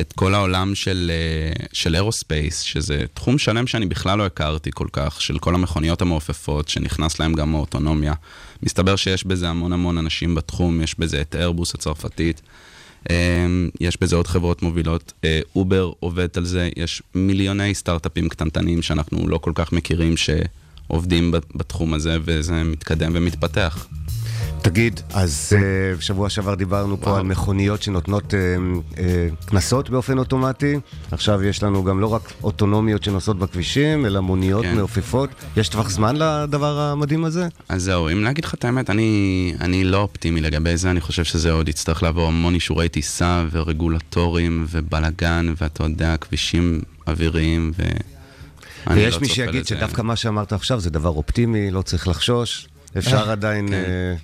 את 0.00 0.12
כל 0.12 0.34
העולם 0.34 0.74
של, 0.74 1.10
אה, 1.14 1.64
של 1.72 1.94
aerospace, 1.94 2.60
שזה 2.60 3.04
תחום 3.14 3.38
שלם 3.38 3.66
שאני 3.66 3.86
בכלל 3.86 4.18
לא 4.18 4.26
הכרתי 4.26 4.70
כל 4.74 4.86
כך, 4.92 5.22
של 5.22 5.38
כל 5.38 5.54
המכוניות 5.54 6.02
המעופפות, 6.02 6.68
שנכנס 6.68 7.20
להם 7.20 7.34
גם 7.34 7.54
האוטונומיה. 7.54 8.14
מסתבר 8.64 8.96
שיש 8.96 9.24
בזה 9.24 9.48
המון 9.48 9.72
המון 9.72 9.98
אנשים 9.98 10.34
בתחום, 10.34 10.80
יש 10.80 10.98
בזה 10.98 11.20
את 11.20 11.34
איירבוס 11.34 11.74
הצרפתית, 11.74 12.42
אה, 13.10 13.46
יש 13.80 14.00
בזה 14.00 14.16
עוד 14.16 14.26
חברות 14.26 14.62
מובילות, 14.62 15.12
אה, 15.24 15.40
אובר 15.56 15.92
עובדת 16.00 16.36
על 16.36 16.44
זה, 16.44 16.68
יש 16.76 17.02
מיליוני 17.14 17.74
סטארט-אפים 17.74 18.28
קטנטנים 18.28 18.82
שאנחנו 18.82 19.28
לא 19.28 19.38
כל 19.38 19.52
כך 19.54 19.72
מכירים 19.72 20.14
שעובדים 20.16 21.34
בתחום 21.54 21.94
הזה, 21.94 22.16
וזה 22.24 22.62
מתקדם 22.62 23.12
ומתפתח. 23.14 23.86
תגיד, 24.64 25.00
אז 25.12 25.52
אה, 25.56 26.02
שבוע 26.02 26.28
שעבר 26.30 26.54
דיברנו 26.54 27.00
פה 27.00 27.18
על 27.18 27.22
מכוניות 27.22 27.82
שנותנות 27.82 28.24
uh, 28.24 28.36
uh, 28.94 28.98
קנסות 29.46 29.90
באופן 29.90 30.18
אוטומטי. 30.18 30.78
עכשיו 31.10 31.44
יש 31.44 31.62
לנו 31.62 31.84
גם 31.84 32.00
לא 32.00 32.06
רק 32.06 32.32
אוטונומיות 32.42 33.04
שנוסעות 33.04 33.38
בכבישים, 33.38 34.06
אלא 34.06 34.20
מוניות 34.20 34.64
כן. 34.64 34.76
מעופפות. 34.76 35.30
יש 35.56 35.68
טווח 35.68 35.90
זמן 35.90 36.16
לדבר 36.16 36.78
המדהים 36.78 37.24
הזה? 37.24 37.48
אז 37.68 37.82
זהו, 37.82 38.08
אם 38.08 38.24
להגיד 38.24 38.44
לך 38.44 38.54
את 38.54 38.64
האמת, 38.64 38.90
אני, 38.90 39.54
אני 39.60 39.84
לא 39.84 39.96
אופטימי 39.96 40.40
לגבי 40.40 40.76
זה, 40.76 40.90
אני 40.90 41.00
חושב 41.00 41.24
שזה 41.24 41.52
עוד 41.52 41.68
יצטרך 41.68 42.02
לעבור 42.02 42.26
המון 42.26 42.54
אישורי 42.54 42.88
טיסה 42.88 43.44
ורגולטורים 43.50 44.66
ובלאגן, 44.70 45.54
ואתה 45.60 45.84
יודע, 45.84 46.16
כבישים 46.16 46.80
אוויריים 47.06 47.72
ו... 47.78 47.82
ויש 48.94 49.14
לא 49.14 49.20
מי 49.20 49.28
שיגיד 49.28 49.66
שדווקא 49.66 50.02
מה 50.02 50.16
שאמרת 50.16 50.52
עכשיו 50.52 50.80
זה 50.80 50.90
דבר 50.90 51.08
אופטימי, 51.08 51.70
לא 51.70 51.82
צריך 51.82 52.08
לחשוש. 52.08 52.68
אפשר 52.98 53.30
עדיין 53.30 53.68
כן. 53.68 53.74
אה, 53.74 53.80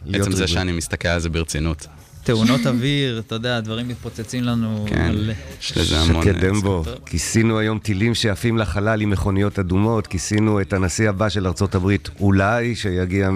להיות... 0.07 0.27
עצם 0.27 0.37
זה 0.37 0.49
שאני 0.49 0.73
מסתכל 0.73 1.09
על 1.09 1.21
זה 1.21 1.29
ברצינות. 1.29 1.87
תאונות 2.25 2.67
אוויר, 2.67 3.19
אתה 3.19 3.35
יודע, 3.35 3.57
הדברים 3.57 3.89
מתפוצצים 3.89 4.45
לנו. 4.45 4.87
כן, 4.89 5.15
יש 5.61 5.77
לזה 5.77 6.01
המון... 6.01 6.25
שקד 6.25 6.45
דמבו, 6.45 6.85
כיסינו 7.07 7.59
היום 7.59 7.79
טילים 7.79 8.15
שעפים 8.15 8.59
לחלל 8.59 9.01
עם 9.01 9.11
מכוניות 9.11 9.59
אדומות, 9.59 10.07
כיסינו 10.07 10.61
את 10.61 10.73
הנשיא 10.73 11.09
הבא 11.09 11.29
של 11.29 11.47
ארצות 11.47 11.75
הברית, 11.75 12.09
אולי, 12.21 12.75
שיגיע 12.75 13.31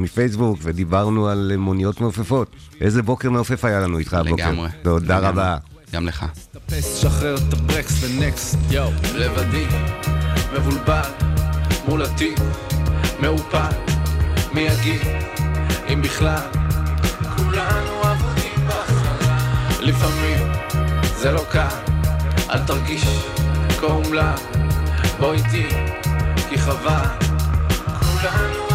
מפייסבוק, 0.00 0.58
ודיברנו 0.62 1.28
על 1.28 1.52
מוניות 1.58 2.00
מעופפות. 2.00 2.56
איזה 2.80 3.02
בוקר 3.02 3.30
מעופף 3.30 3.64
היה 3.64 3.80
לנו 3.80 3.98
איתך 3.98 4.14
הבוקר. 4.14 4.50
לגמרי. 4.50 4.68
תודה 4.82 5.18
רבה. 5.18 5.56
גם 5.92 6.06
לך. 6.06 6.26
שחרר 7.00 7.34
את 7.34 7.52
הברקס 7.52 8.04
לנקסט, 8.04 8.58
יואו, 8.70 8.90
לבדי, 9.14 9.64
מבולבל, 10.54 11.08
מול 11.88 12.02
התיק, 12.02 12.38
מעופל. 13.20 13.99
מי 14.52 14.60
יגיד, 14.60 15.00
אם 15.92 16.02
בכלל, 16.02 16.40
כולנו 17.36 18.02
אבודים 18.02 18.66
בחלל. 18.66 19.80
לפעמים 19.80 20.52
זה 21.16 21.30
לא 21.32 21.44
קל, 21.50 21.76
אל 22.50 22.58
תרגיש 22.66 23.04
כה 23.80 23.86
אומלל, 23.86 24.34
בוא 25.18 25.32
איתי, 25.32 25.68
כי 26.48 26.58
חבל, 26.58 27.04
כולנו 28.00 28.69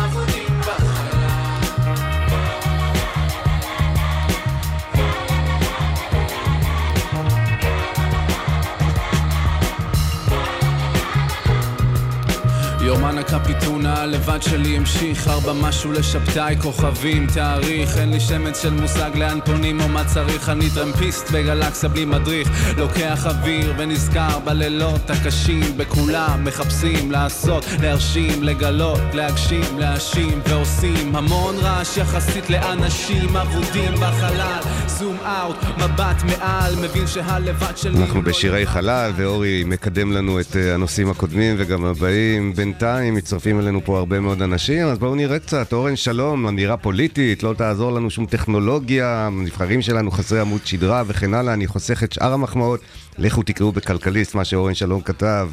יומן 12.85 13.17
הקפיטונה 13.17 14.01
הלבד 14.01 14.41
שלי 14.41 14.77
המשיך 14.77 15.27
ארבע 15.27 15.53
משהו 15.53 15.91
לשבתאי 15.91 16.55
כוכבים 16.61 17.27
תאריך. 17.33 17.97
אין 17.97 18.09
לי 18.09 18.19
שמץ 18.19 18.61
של 18.61 18.73
מושג 18.73 19.11
לאן 19.15 19.39
פונים 19.45 19.81
או 19.81 19.87
מה 19.87 20.03
צריך. 20.05 20.49
אני 20.49 20.69
טרמפיסט 20.69 21.31
בגלקסיה 21.31 21.89
בלי 21.89 22.05
מדריך. 22.05 22.77
לוקח 22.77 23.25
אוויר 23.25 23.73
ונזכר 23.77 24.39
בלילות 24.39 25.09
הקשים 25.09 25.77
בכולם 25.77 26.43
מחפשים 26.43 27.11
לעשות 27.11 27.65
להרשים 27.81 28.43
לגלות 28.43 29.01
להגשים 29.13 29.79
להאשים 29.79 30.41
ועושים 30.49 31.15
המון 31.15 31.55
רעש 31.57 31.97
יחסית 31.97 32.49
לאנשים 32.49 33.37
אבודים 33.37 33.93
בחלל. 33.93 34.61
זום 34.87 35.17
אאוט 35.25 35.57
מבט 35.77 36.23
מעל 36.25 36.75
מבין 36.75 37.07
שהלבד 37.07 37.77
שלי 37.77 37.97
אנחנו 37.97 38.21
בשירי 38.21 38.67
חלל 38.67 39.11
ואורי 39.15 39.63
מקדם 39.65 40.11
לנו 40.11 40.39
את 40.39 40.55
אה, 40.55 40.73
הנושאים 40.73 41.09
הקודמים 41.09 41.55
וגם 41.59 41.85
הבאים 41.85 42.53
בינתיים 42.79 43.13
מצטרפים 43.13 43.59
אלינו 43.59 43.81
פה 43.85 43.97
הרבה 43.97 44.19
מאוד 44.19 44.41
אנשים, 44.41 44.87
אז 44.87 44.99
בואו 44.99 45.15
נראה 45.15 45.39
קצת. 45.39 45.73
אורן 45.73 45.95
שלום, 45.95 46.47
אמירה 46.47 46.77
פוליטית, 46.77 47.43
לא 47.43 47.53
תעזור 47.53 47.91
לנו 47.91 48.09
שום 48.09 48.25
טכנולוגיה, 48.25 49.27
הנבחרים 49.27 49.81
שלנו 49.81 50.11
חסרי 50.11 50.39
עמוד 50.39 50.65
שדרה 50.65 51.03
וכן 51.07 51.33
הלאה, 51.33 51.53
אני 51.53 51.67
חוסך 51.67 52.03
את 52.03 52.13
שאר 52.13 52.33
המחמאות. 52.33 52.79
לכו 53.17 53.43
תקראו 53.43 53.71
בכלכליסט 53.71 54.35
מה 54.35 54.45
שאורן 54.45 54.73
שלום 54.73 55.01
כתב. 55.01 55.49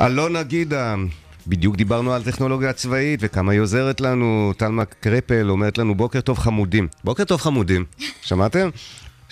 אלונה 0.00 0.42
גידה, 0.42 0.94
בדיוק 1.46 1.76
דיברנו 1.76 2.12
על 2.12 2.22
טכנולוגיה 2.22 2.72
צבאית 2.72 3.20
וכמה 3.22 3.52
היא 3.52 3.60
עוזרת 3.60 4.00
לנו. 4.00 4.52
טלמה 4.56 4.84
קרפל 4.84 5.50
אומרת 5.50 5.78
לנו 5.78 5.94
בוקר 5.94 6.20
טוב 6.20 6.38
חמודים. 6.38 6.88
בוקר 7.04 7.24
טוב 7.24 7.40
חמודים, 7.40 7.84
שמעתם? 8.22 8.68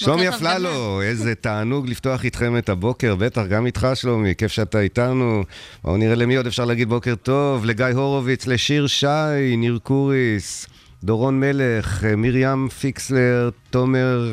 שלומי 0.01 0.29
אפללו, 0.29 1.03
איזה 1.03 1.35
תענוג 1.35 1.89
לפתוח 1.89 2.25
איתכם 2.25 2.59
את 2.59 2.69
הבוקר, 2.69 3.15
בטח, 3.15 3.43
גם 3.47 3.67
איתך 3.67 3.89
שלומי, 3.95 4.35
כיף 4.35 4.53
שאתה 4.53 4.81
איתנו. 4.81 5.45
בואו 5.85 5.97
נראה 5.97 6.15
למי 6.15 6.37
עוד 6.37 6.47
אפשר 6.47 6.65
להגיד 6.65 6.89
בוקר 6.89 7.15
טוב, 7.15 7.65
לגיא 7.65 7.87
הורוביץ, 7.87 8.47
לשיר 8.47 8.87
שי, 8.87 9.57
ניר 9.59 9.79
קוריס, 9.83 10.67
דורון 11.05 11.41
מלך, 11.41 12.05
מרים 12.17 12.69
פיקסלר, 12.69 13.51
תומר 13.71 14.33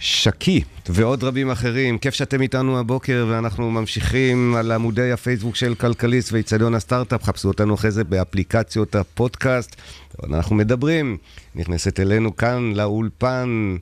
שקי 0.00 0.62
ועוד 0.88 1.24
רבים 1.24 1.50
אחרים. 1.50 1.98
כיף 1.98 2.14
שאתם 2.14 2.42
איתנו 2.42 2.78
הבוקר 2.78 3.26
ואנחנו 3.30 3.70
ממשיכים 3.70 4.54
על 4.58 4.72
עמודי 4.72 5.12
הפייסבוק 5.12 5.56
של 5.56 5.74
כלכליסט 5.74 6.32
ואיצטדיון 6.32 6.74
הסטארט-אפ. 6.74 7.24
חפשו 7.24 7.48
אותנו 7.48 7.74
אחרי 7.74 7.90
זה 7.90 8.04
באפליקציות 8.04 8.94
הפודקאסט. 8.94 9.76
אנחנו 10.24 10.56
מדברים. 10.56 11.16
נכנסת 11.54 12.00
אלינו 12.00 12.36
כאן 12.36 12.72
לאולפן 12.74 13.76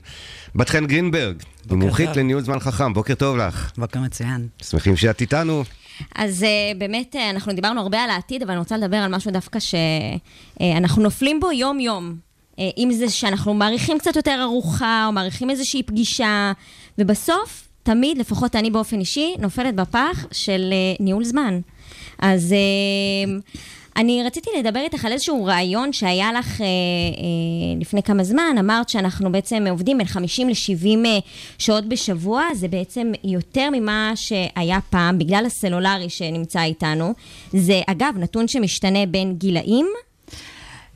בת 0.55 0.69
חן 0.69 0.85
גרינברג, 0.85 1.35
מומחית 1.71 2.15
לניהול 2.15 2.41
זמן 2.41 2.59
חכם. 2.59 2.93
בוקר 2.93 3.15
טוב 3.15 3.37
לך. 3.37 3.71
בוקר 3.77 3.99
מצוין. 3.99 4.47
שמחים 4.63 4.95
שאת 4.95 5.21
איתנו. 5.21 5.63
אז 6.15 6.43
uh, 6.43 6.77
באמת, 6.77 7.15
uh, 7.15 7.29
אנחנו 7.29 7.53
דיברנו 7.53 7.81
הרבה 7.81 8.03
על 8.03 8.09
העתיד, 8.09 8.43
אבל 8.43 8.51
אני 8.51 8.59
רוצה 8.59 8.77
לדבר 8.77 8.97
על 8.97 9.15
משהו 9.15 9.31
דווקא 9.31 9.59
שאנחנו 9.59 11.01
uh, 11.01 11.03
נופלים 11.03 11.39
בו 11.39 11.51
יום-יום. 11.51 12.28
Uh, 12.59 12.61
אם 12.77 12.91
זה 12.91 13.09
שאנחנו 13.09 13.53
מעריכים 13.53 13.99
קצת 13.99 14.15
יותר 14.15 14.39
ארוחה, 14.41 15.03
או 15.07 15.11
מעריכים 15.11 15.49
איזושהי 15.49 15.83
פגישה, 15.83 16.51
ובסוף, 16.97 17.67
תמיד, 17.83 18.17
לפחות 18.17 18.55
אני 18.55 18.71
באופן 18.71 18.99
אישי, 18.99 19.35
נופלת 19.39 19.75
בפח 19.75 20.25
של 20.31 20.73
uh, 20.73 21.03
ניהול 21.03 21.23
זמן. 21.23 21.59
אז... 22.19 22.55
Uh, 22.55 23.41
אני 23.99 24.23
רציתי 24.23 24.49
לדבר 24.59 24.79
איתך 24.79 25.05
על 25.05 25.11
איזשהו 25.11 25.45
רעיון 25.45 25.93
שהיה 25.93 26.31
לך 26.31 26.61
אה, 26.61 26.65
אה, 26.65 27.79
לפני 27.79 28.03
כמה 28.03 28.23
זמן. 28.23 28.55
אמרת 28.59 28.89
שאנחנו 28.89 29.31
בעצם 29.31 29.65
עובדים 29.69 29.97
בין 29.97 30.07
50 30.07 30.49
ל-70 30.49 31.05
אה, 31.05 31.19
שעות 31.57 31.85
בשבוע. 31.85 32.43
זה 32.53 32.67
בעצם 32.67 33.11
יותר 33.23 33.69
ממה 33.71 34.11
שהיה 34.15 34.79
פעם, 34.89 35.17
בגלל 35.17 35.45
הסלולרי 35.45 36.09
שנמצא 36.09 36.63
איתנו. 36.63 37.13
זה, 37.53 37.81
אגב, 37.87 38.13
נתון 38.17 38.47
שמשתנה 38.47 39.05
בין 39.05 39.35
גילאים. 39.37 39.87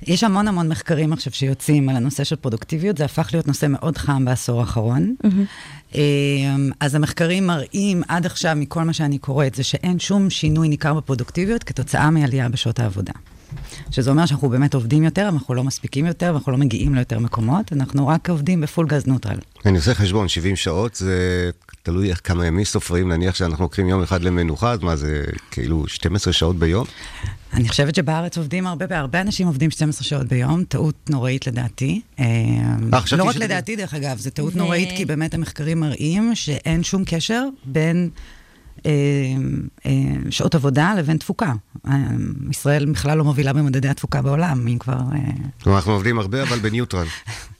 יש 0.08 0.24
המון 0.24 0.48
המון 0.48 0.70
מחקרים 0.70 1.14
עכשיו 1.14 1.34
שיוצאים 1.34 1.90
על 1.90 1.96
הנושא 1.96 2.24
של 2.24 2.36
פרודוקטיביות, 2.36 2.98
זה 2.98 3.06
הפך 3.06 3.30
להיות 3.34 3.48
נושא 3.48 3.66
מאוד 3.70 3.98
חם 3.98 4.26
בעשור 4.26 4.60
האחרון. 4.60 5.16
Mm-hmm. 5.24 5.98
אז 6.80 6.96
המחקרים 6.96 7.48
מראים 7.48 8.02
עד 8.08 8.26
עכשיו, 8.26 8.56
מכל 8.56 8.84
מה 8.84 8.94
שאני 8.94 9.18
קוראת, 9.18 9.56
זה 9.56 9.64
שאין 9.64 10.00
שום 10.00 10.30
שינוי 10.30 10.70
ניכר 10.70 10.94
בפרודוקטיביות 10.94 11.64
כתוצאה 11.64 12.12
מעלייה 12.12 12.50
בשעות 12.50 12.80
העבודה. 12.80 13.14
שזה 13.92 14.10
אומר 14.10 14.26
שאנחנו 14.26 14.50
באמת 14.50 14.74
עובדים 14.74 15.04
יותר, 15.04 15.30
אנחנו 15.30 15.54
לא 15.54 15.64
מספיקים 15.64 16.06
יותר, 16.06 16.32
ואנחנו 16.34 16.52
לא 16.52 16.58
מגיעים 16.58 16.96
ליותר 16.96 17.20
מקומות, 17.20 17.74
אנחנו 17.74 18.08
רק 18.08 18.30
עובדים 18.30 18.62
בפול 18.62 18.88
גז 18.88 19.08
נוטרל. 19.08 19.38
אני 19.66 19.78
עושה 19.78 19.94
חשבון, 19.94 20.28
70 20.28 20.56
שעות 20.56 20.96
זה 20.96 21.50
תלוי 21.84 22.10
איך 22.10 22.22
כמה 22.24 22.46
ימים 22.46 22.66
סופרים, 22.66 23.12
נניח 23.12 23.36
שאנחנו 23.36 23.64
לוקחים 23.64 23.88
יום 23.88 24.02
אחד 24.04 24.22
למנוחה, 24.22 24.72
אז 24.72 24.80
מה 24.80 24.96
זה 24.96 25.24
כאילו 25.52 25.88
12 25.88 26.34
שעות 26.34 26.60
ביום? 26.60 26.86
אני 27.54 27.70
חושבת 27.70 27.96
שבארץ 27.96 28.38
עובדים 28.38 28.68
הרבה, 28.68 28.86
והרבה 28.90 29.22
אנשים 29.22 29.48
עובדים 29.48 29.72
12 29.72 30.04
שעות 30.04 30.28
ביום, 30.28 30.64
טעות 30.64 31.10
נוראית 31.10 31.48
לדעתי. 31.48 32.02
אה, 32.20 32.26
לא 33.18 33.24
רק 33.24 33.36
לדעתי, 33.36 33.76
דרך 33.76 33.94
אגב, 33.94 34.18
זו 34.18 34.30
טעות 34.30 34.56
נוראית, 34.56 34.90
כי 34.98 35.06
באמת 35.06 35.34
המחקרים 35.34 35.80
מראים 35.80 36.36
שאין 36.36 36.84
שום 36.84 37.04
קשר 37.06 37.44
בין... 37.66 38.10
אה, 38.86 38.92
אה, 39.86 39.92
שעות 40.30 40.56
עבודה 40.56 40.94
לבין 40.98 41.18
תפוקה. 41.18 41.54
ישראל 42.50 42.86
בכלל 42.86 43.18
לא 43.18 43.24
מובילה 43.24 43.54
במדדי 43.54 43.90
התפוקה 43.90 44.22
בעולם, 44.22 44.68
אם 44.68 44.78
כבר... 44.78 45.00
אנחנו 45.68 45.92
עובדים 45.92 46.20
הרבה, 46.20 46.44
אבל 46.44 46.60
בניוטרל. 46.60 47.08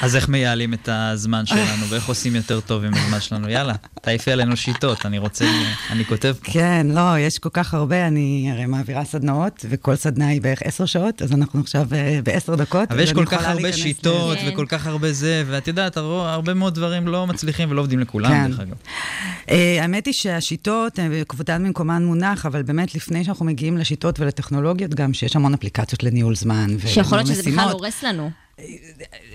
אז 0.00 0.16
איך 0.16 0.28
מייעלים 0.28 0.74
את 0.74 0.88
הזמן 0.92 1.46
שלנו, 1.46 1.86
ואיך 1.88 2.08
עושים 2.08 2.36
יותר 2.36 2.60
טוב 2.60 2.84
עם 2.84 2.92
הזמן 2.94 3.20
שלנו? 3.20 3.48
יאללה, 3.48 3.74
תעיפי 4.02 4.32
עלינו 4.32 4.56
שיטות, 4.56 5.06
אני 5.06 5.18
רוצה, 5.18 5.44
אני 5.90 6.04
כותב 6.04 6.34
פה. 6.44 6.52
כן, 6.52 6.86
לא, 6.90 7.18
יש 7.18 7.38
כל 7.38 7.48
כך 7.52 7.74
הרבה, 7.74 8.06
אני 8.06 8.48
הרי 8.52 8.66
מעבירה 8.66 9.04
סדנאות, 9.04 9.64
וכל 9.70 9.96
סדנה 9.96 10.28
היא 10.28 10.40
בערך 10.42 10.62
עשר 10.64 10.86
שעות, 10.86 11.22
אז 11.22 11.32
אנחנו 11.32 11.60
עכשיו 11.60 11.86
אה, 11.94 12.18
בעשר 12.24 12.54
דקות. 12.54 12.90
אבל 12.92 13.00
יש 13.00 13.12
כל 13.12 13.26
כך 13.26 13.44
הרבה 13.44 13.72
שיטות. 13.72 14.38
וכל 14.48 14.66
כך 14.68 14.86
הרבה 14.86 15.12
זה, 15.12 15.44
ואת 15.46 15.68
יודעת, 15.68 15.96
הר- 15.96 16.04
הרבה 16.28 16.54
מאוד 16.54 16.74
דברים 16.74 17.08
לא 17.08 17.26
מצליחים 17.26 17.70
ולא 17.70 17.80
עובדים 17.80 17.98
לכולם, 18.00 18.30
כן. 18.30 18.50
דרך 18.50 18.60
אגב. 18.60 18.74
אה, 19.50 19.78
האמת 19.82 20.06
היא 20.06 20.14
שהשיטות, 20.14 20.98
אה, 20.98 21.24
כבודן 21.28 21.64
במקומן 21.64 22.04
מונח, 22.04 22.46
אבל 22.46 22.62
באמת 22.62 22.94
לפני 22.94 23.24
שאנחנו 23.24 23.44
מגיעים 23.46 23.78
לשיטות 23.78 24.20
ולטכנולוגיות, 24.20 24.94
גם 24.94 25.12
שיש 25.14 25.36
המון 25.36 25.54
אפליקציות 25.54 26.02
לניהול 26.02 26.34
זמן. 26.36 26.70
שיכול 26.86 27.18
להיות 27.18 27.26
שזה 27.28 27.42
בכלל 27.50 27.68
הורס 27.70 28.04
לנו. 28.04 28.30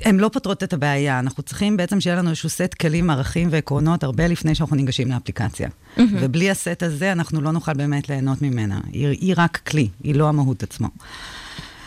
הן 0.02 0.18
לא 0.18 0.30
פותרות 0.34 0.64
את 0.64 0.74
הבעיה. 0.74 1.20
אנחנו 1.20 1.44
צריכים 1.44 1.78
בעצם 1.78 2.02
שיהיה 2.02 2.16
לנו 2.16 2.30
איזשהו 2.30 2.50
סט 2.50 2.74
כלים, 2.74 3.10
ערכים 3.10 3.48
ועקרונות 3.52 4.04
הרבה 4.04 4.28
לפני 4.28 4.56
שאנחנו 4.56 4.76
ניגשים 4.76 5.12
לאפליקציה. 5.12 5.70
ובלי 5.98 6.50
הסט 6.52 6.84
הזה, 6.84 7.12
אנחנו 7.12 7.42
לא 7.42 7.52
נוכל 7.52 7.74
באמת 7.74 8.10
ליהנות 8.10 8.42
ממנה. 8.42 8.80
היא, 8.92 9.08
היא 9.08 9.34
רק 9.38 9.58
כלי, 9.68 9.90
היא 10.04 10.16
לא 10.16 10.30
המהות 10.30 10.64
עצמו. 10.64 10.88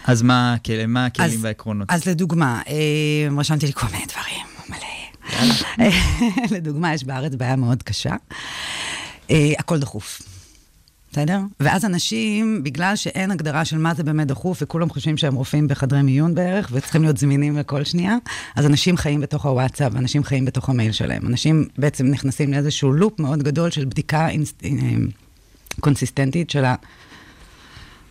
אז 0.04 0.22
מה 0.22 0.56
מה 0.88 1.06
הכלים 1.06 1.30
אז- 1.30 1.44
והעקרונות? 1.44 1.88
אז 1.90 2.06
לדוגמה, 2.06 2.62
אה, 2.68 2.74
רשמתי 3.38 3.66
לי 3.66 3.72
כל 3.72 3.86
מיני 3.92 4.04
דברים, 4.06 4.46
מלא. 4.68 5.88
לדוגמה, 6.56 6.94
יש 6.94 7.04
בארץ 7.04 7.34
בעיה 7.34 7.56
מאוד 7.56 7.82
קשה. 7.82 8.14
אה, 9.30 9.52
הכל 9.58 9.78
דחוף. 9.78 10.22
בסדר? 11.12 11.40
ואז 11.60 11.84
אנשים, 11.84 12.64
בגלל 12.64 12.96
שאין 12.96 13.30
הגדרה 13.30 13.64
של 13.64 13.78
מה 13.78 13.94
זה 13.94 14.02
באמת 14.02 14.26
דחוף, 14.26 14.58
וכולם 14.62 14.90
חושבים 14.90 15.16
שהם 15.16 15.34
רופאים 15.34 15.68
בחדרי 15.68 16.02
מיון 16.02 16.34
בערך, 16.34 16.68
וצריכים 16.72 17.02
להיות 17.02 17.16
זמינים 17.16 17.56
לכל 17.56 17.84
שנייה, 17.84 18.16
אז 18.56 18.66
אנשים 18.66 18.96
חיים 18.96 19.20
בתוך 19.20 19.46
הוואטסאפ, 19.46 19.96
אנשים 19.96 20.24
חיים 20.24 20.44
בתוך 20.44 20.68
המייל 20.68 20.92
שלהם. 20.92 21.26
אנשים 21.26 21.68
בעצם 21.78 22.06
נכנסים 22.06 22.52
לאיזשהו 22.52 22.92
לופ 22.92 23.20
מאוד 23.20 23.42
גדול 23.42 23.70
של 23.70 23.84
בדיקה 23.84 24.28
אינסט... 24.28 24.64
אה, 24.64 24.70
קונסיסטנטית 25.80 26.50
של 26.50 26.64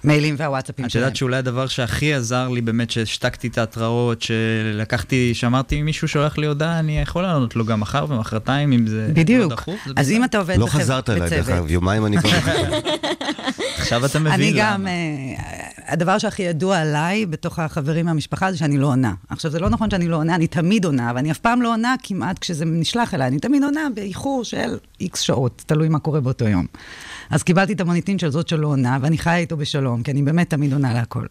המיילים 0.09 0.35
והוואטסאפים 0.37 0.85
את 0.85 0.89
שלהם. 0.91 1.03
יודעת 1.03 1.15
שאולי 1.15 1.37
הדבר 1.37 1.67
שהכי 1.67 2.13
עזר 2.13 2.49
לי 2.49 2.61
באמת, 2.61 2.91
שהשתקתי 2.91 3.47
את 3.47 3.57
ההתראות, 3.57 4.21
שלקחתי, 4.21 5.33
שאמרתי, 5.33 5.79
אם 5.79 5.85
מישהו 5.85 6.07
שולח 6.07 6.37
לי 6.37 6.47
הודעה, 6.47 6.79
אני 6.79 6.99
יכול 6.99 7.23
לענות 7.23 7.55
לו 7.55 7.65
גם 7.65 7.79
מחר 7.79 8.05
ומחרתיים, 8.09 8.71
אם 8.71 8.87
זה 8.87 9.09
בדיוק. 9.13 9.51
לא 9.51 9.55
דחוף. 9.57 9.75
זה 9.85 9.93
אז. 9.95 10.11
אם 10.11 10.23
אתה 10.23 10.37
עובד 10.37 10.57
לא 10.57 10.65
בחבר- 10.65 10.81
חזרת 10.81 11.09
אליי, 11.09 11.19
דרך 11.29 11.33
בצוות, 11.33 11.49
אגב, 11.59 11.71
יומיים 11.71 12.05
אני 12.05 12.17
כבר... 12.17 12.29
עכשיו 13.79 14.05
אתה 14.05 14.19
מבין 14.19 14.31
אני 14.33 14.53
למה. 14.53 14.61
גם, 14.73 14.87
אה, 14.87 14.93
הדבר 15.87 16.17
שהכי 16.17 16.43
ידוע 16.43 16.77
עליי 16.77 17.25
בתוך 17.25 17.59
החברים 17.59 18.05
מהמשפחה 18.05 18.51
זה 18.51 18.57
שאני 18.57 18.77
לא 18.77 18.87
עונה. 18.87 19.13
עכשיו, 19.29 19.51
זה 19.51 19.59
לא 19.59 19.69
נכון 19.69 19.89
שאני 19.89 20.07
לא 20.07 20.15
עונה, 20.15 20.35
אני 20.35 20.47
תמיד 20.47 20.85
עונה, 20.85 21.09
אבל 21.09 21.17
אני 21.17 21.31
אף 21.31 21.37
פעם 21.37 21.61
לא 21.61 21.73
עונה 21.73 21.95
כמעט 22.03 22.39
כשזה 22.39 22.65
נשלח 22.65 23.13
אליי. 23.13 23.27
אני 23.27 23.39
תמיד 23.39 23.63
עונה 23.63 23.81
באיחור 23.95 24.43
של 24.43 24.77
איקס 25.01 25.19
שעות, 25.19 25.63
תלוי 25.65 25.89
מה 25.89 25.99
קורה 25.99 26.21
באותו 26.21 26.45
יום. 26.47 26.65
אז 27.29 27.43
קיבלתי 27.43 27.73
את 27.73 27.81
המוניטין 27.81 28.19
של 28.19 28.31
זאת 28.31 28.47
שלא 28.47 28.67
עונה, 28.67 28.97
ואני 29.01 29.17
חיה 29.17 29.37
איתו 29.37 29.57
בשלום, 29.57 30.03
כי 30.03 30.11
אני 30.11 30.21
באמת 30.21 30.49
תמיד 30.49 30.73
עונה 30.73 30.93
להכל. 30.93 31.25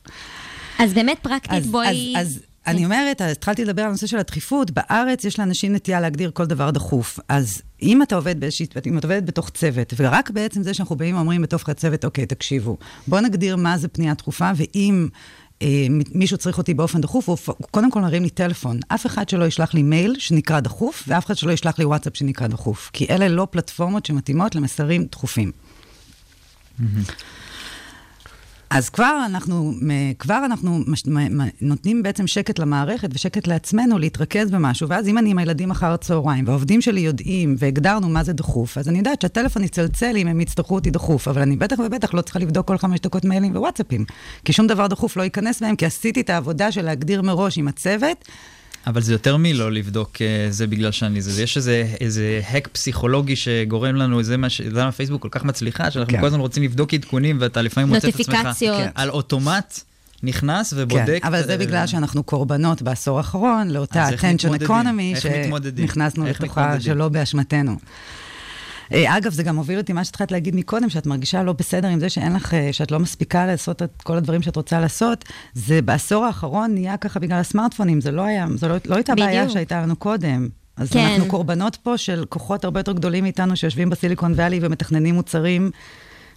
אז 0.78 0.94
באמת 0.94 1.18
פרקטית, 1.22 1.52
אז, 1.52 1.66
בואי... 1.66 2.14
אז, 2.16 2.26
אז 2.26 2.40
אני 2.66 2.84
אומרת, 2.84 3.22
אז 3.22 3.32
התחלתי 3.32 3.64
לדבר 3.64 3.82
על 3.82 3.88
הנושא 3.88 4.06
של 4.06 4.18
הדחיפות, 4.18 4.70
בארץ 4.70 5.24
יש 5.24 5.38
לאנשים 5.38 5.74
נטייה 5.74 6.00
להגדיר 6.00 6.30
כל 6.34 6.46
דבר 6.46 6.70
דחוף. 6.70 7.18
אז 7.28 7.62
אם 7.82 8.02
אתה 8.02 8.16
עובד 8.16 8.40
באיזושהי, 8.40 8.66
אם 8.86 8.98
אתה 8.98 9.06
עובד 9.06 9.26
בתוך 9.26 9.50
צוות, 9.50 9.94
ורק 9.96 10.30
בעצם 10.30 10.62
זה 10.62 10.74
שאנחנו 10.74 10.96
באים 10.96 11.16
ואומרים 11.16 11.42
בתוך 11.42 11.68
הצוות, 11.68 12.04
אוקיי, 12.04 12.26
תקשיבו, 12.26 12.76
בואו 13.06 13.20
נגדיר 13.20 13.56
מה 13.56 13.78
זה 13.78 13.88
פנייה 13.88 14.14
דחופה, 14.14 14.50
ואם... 14.56 15.08
אה, 15.62 15.86
מישהו 16.14 16.38
צריך 16.38 16.58
אותי 16.58 16.74
באופן 16.74 17.00
דחוף, 17.00 17.28
הוא 17.28 17.56
קודם 17.70 17.90
כל 17.90 18.00
מרים 18.00 18.22
לי 18.22 18.30
טלפון. 18.30 18.80
אף 18.88 19.06
אחד 19.06 19.28
שלא 19.28 19.44
ישלח 19.44 19.74
לי 19.74 19.82
מייל 19.82 20.16
שנקרא 20.18 20.60
דחוף, 20.60 21.04
ואף 21.08 21.26
אחד 21.26 21.36
שלא 21.36 21.52
ישלח 21.52 21.78
לי 21.78 21.84
וואטסאפ 21.84 22.16
שנקרא 22.16 22.46
דחוף. 22.46 22.90
כי 22.92 23.06
אלה 23.10 23.28
לא 23.28 23.46
פלטפורמות 23.50 24.06
שמתאימות 24.06 24.54
למסרים 24.54 25.04
דחופים. 25.04 25.52
אז 28.70 28.88
כבר 28.88 29.22
אנחנו, 29.26 29.72
כבר 30.18 30.42
אנחנו 30.44 30.80
נותנים 31.60 32.02
בעצם 32.02 32.26
שקט 32.26 32.58
למערכת 32.58 33.08
ושקט 33.14 33.46
לעצמנו 33.46 33.98
להתרכז 33.98 34.50
במשהו, 34.50 34.88
ואז 34.88 35.08
אם 35.08 35.18
אני 35.18 35.30
עם 35.30 35.38
הילדים 35.38 35.70
אחר 35.70 35.92
הצהריים, 35.92 36.44
והעובדים 36.46 36.80
שלי 36.80 37.00
יודעים 37.00 37.56
והגדרנו 37.58 38.08
מה 38.08 38.24
זה 38.24 38.32
דחוף, 38.32 38.78
אז 38.78 38.88
אני 38.88 38.98
יודעת 38.98 39.22
שהטלפון 39.22 39.64
יצלצל 39.64 40.16
אם 40.16 40.28
הם 40.28 40.40
יצטרכו 40.40 40.74
אותי 40.74 40.90
דחוף, 40.90 41.28
אבל 41.28 41.42
אני 41.42 41.56
בטח 41.56 41.78
ובטח 41.78 42.14
לא 42.14 42.20
צריכה 42.20 42.38
לבדוק 42.38 42.68
כל 42.68 42.78
חמש 42.78 43.00
דקות 43.00 43.24
מיילים 43.24 43.52
ווואטסאפים, 43.56 44.04
כי 44.44 44.52
שום 44.52 44.66
דבר 44.66 44.86
דחוף 44.86 45.16
לא 45.16 45.22
ייכנס 45.22 45.62
בהם, 45.62 45.76
כי 45.76 45.86
עשיתי 45.86 46.20
את 46.20 46.30
העבודה 46.30 46.72
של 46.72 46.82
להגדיר 46.82 47.22
מראש 47.22 47.58
עם 47.58 47.68
הצוות, 47.68 48.24
אבל 48.86 49.02
זה 49.02 49.12
יותר 49.12 49.36
מלא 49.36 49.72
לבדוק 49.72 50.22
אה, 50.22 50.46
זה 50.50 50.66
בגלל 50.66 50.92
שאני 50.92 51.22
זה. 51.22 51.42
יש 51.42 51.56
איזה, 51.56 51.94
איזה 52.00 52.40
האק 52.46 52.68
פסיכולוגי 52.68 53.36
שגורם 53.36 53.94
לנו, 53.96 54.22
זה 54.22 54.36
מה 54.36 54.50
ש... 54.50 54.60
למה 54.60 54.92
פייסבוק 54.92 55.22
כל 55.22 55.28
כך 55.30 55.44
מצליחה, 55.44 55.90
שאנחנו 55.90 56.12
כן. 56.12 56.20
כל 56.20 56.26
הזמן 56.26 56.40
רוצים 56.40 56.62
לבדוק 56.62 56.94
עדכונים, 56.94 57.38
ואתה 57.40 57.62
לפעמים 57.62 57.88
מוצא 57.88 58.08
את 58.08 58.20
עצמך... 58.20 58.48
כן. 58.60 58.88
על 58.94 59.10
אוטומט 59.10 59.80
נכנס 60.22 60.74
ובודק. 60.76 61.18
כן, 61.22 61.26
אבל 61.28 61.42
זה 61.42 61.58
בגלל 61.58 61.86
שאנחנו 61.86 62.22
קורבנות 62.22 62.82
בעשור 62.82 63.18
האחרון 63.18 63.70
לאותה 63.70 64.08
attention 64.08 64.62
economy? 64.62 65.20
שנכנסנו 65.20 66.26
לתוכה? 66.26 66.80
שלא 66.80 67.08
באשמתנו. 67.08 67.76
אה, 68.92 69.16
אגב, 69.16 69.32
זה 69.32 69.42
גם 69.42 69.56
הוביל 69.56 69.78
אותי 69.78 69.92
מה 69.92 70.04
שהתחלת 70.04 70.32
להגיד 70.32 70.56
מקודם, 70.56 70.88
שאת 70.88 71.06
מרגישה 71.06 71.42
לא 71.42 71.52
בסדר 71.52 71.88
עם 71.88 72.00
זה 72.00 72.08
שאין 72.08 72.32
לך, 72.32 72.54
אה, 72.54 72.72
שאת 72.72 72.90
לא 72.90 72.98
מספיקה 72.98 73.46
לעשות 73.46 73.82
את 73.82 74.02
כל 74.02 74.16
הדברים 74.16 74.42
שאת 74.42 74.56
רוצה 74.56 74.80
לעשות. 74.80 75.24
זה 75.54 75.82
בעשור 75.82 76.24
האחרון 76.24 76.74
נהיה 76.74 76.96
ככה 76.96 77.20
בגלל 77.20 77.38
הסמארטפונים, 77.38 78.00
זה 78.00 78.10
לא 78.10 78.22
היה, 78.22 78.46
זה 78.54 78.68
לא, 78.68 78.74
לא 78.86 78.94
הייתה 78.94 79.14
בעיה 79.14 79.40
בדיוק. 79.40 79.52
שהייתה 79.52 79.82
לנו 79.82 79.96
קודם. 79.96 80.48
אז 80.76 80.90
כן. 80.90 80.98
אנחנו 80.98 81.26
קורבנות 81.26 81.76
פה 81.76 81.98
של 81.98 82.24
כוחות 82.28 82.64
הרבה 82.64 82.80
יותר 82.80 82.92
גדולים 82.92 83.24
מאיתנו 83.24 83.56
שיושבים 83.56 83.90
בסיליקון 83.90 84.32
ואלי 84.36 84.58
ומתכננים 84.62 85.14
מוצרים 85.14 85.70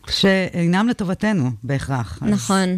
שאינם 0.10 0.88
לטובתנו 0.88 1.52
בהכרח. 1.64 2.20
אז 2.22 2.30
נכון. 2.30 2.70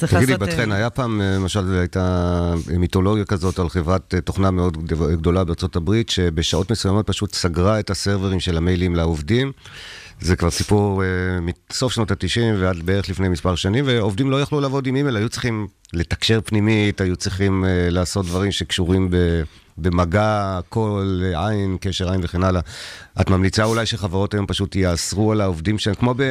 צריך 0.00 0.14
תגידי, 0.14 0.32
לעשות... 0.32 0.48
בת 0.48 0.54
אה, 0.54 0.56
חן, 0.64 0.72
היה 0.72 0.90
פעם, 0.90 1.20
אה, 1.20 1.34
למשל, 1.36 1.74
הייתה 1.78 2.54
מיתולוגיה 2.78 3.24
כזאת 3.24 3.58
על 3.58 3.68
חברת 3.68 4.14
אה, 4.14 4.20
תוכנה 4.20 4.50
מאוד 4.50 4.86
גד- 4.86 5.16
גדולה 5.16 5.44
בארצות 5.44 5.76
הברית, 5.76 6.08
שבשעות 6.10 6.70
מסוימות 6.72 7.06
פשוט 7.06 7.34
סגרה 7.34 7.80
את 7.80 7.90
הסרברים 7.90 8.40
של 8.40 8.56
המיילים 8.56 8.96
לעובדים. 8.96 9.52
זה 10.20 10.36
כבר 10.36 10.50
סיפור 10.50 11.02
אה, 11.04 11.08
מסוף 11.40 11.92
שנות 11.92 12.10
ה-90 12.10 12.40
ועד 12.58 12.76
בערך 12.82 13.08
לפני 13.08 13.28
מספר 13.28 13.54
שנים, 13.54 13.84
ועובדים 13.88 14.30
לא 14.30 14.40
יכלו 14.42 14.60
לעבוד 14.60 14.86
עם 14.86 14.96
אימייל, 14.96 15.16
היו 15.16 15.28
צריכים 15.28 15.66
לתקשר 15.92 16.40
פנימית, 16.44 17.00
היו 17.00 17.16
צריכים 17.16 17.64
אה, 17.64 17.90
לעשות 17.90 18.26
דברים 18.26 18.52
שקשורים 18.52 19.10
ב... 19.10 19.16
במגע, 19.82 20.60
קול, 20.68 21.22
עין, 21.34 21.76
קשר 21.80 22.10
עין 22.10 22.20
וכן 22.24 22.42
הלאה. 22.42 22.60
את 23.20 23.30
ממליצה 23.30 23.64
אולי 23.64 23.86
שחברות 23.86 24.34
היום 24.34 24.46
פשוט 24.46 24.76
יאסרו 24.76 25.32
על 25.32 25.40
העובדים 25.40 25.78
שלהם, 25.78 25.96
כמו 25.96 26.14
ב... 26.16 26.22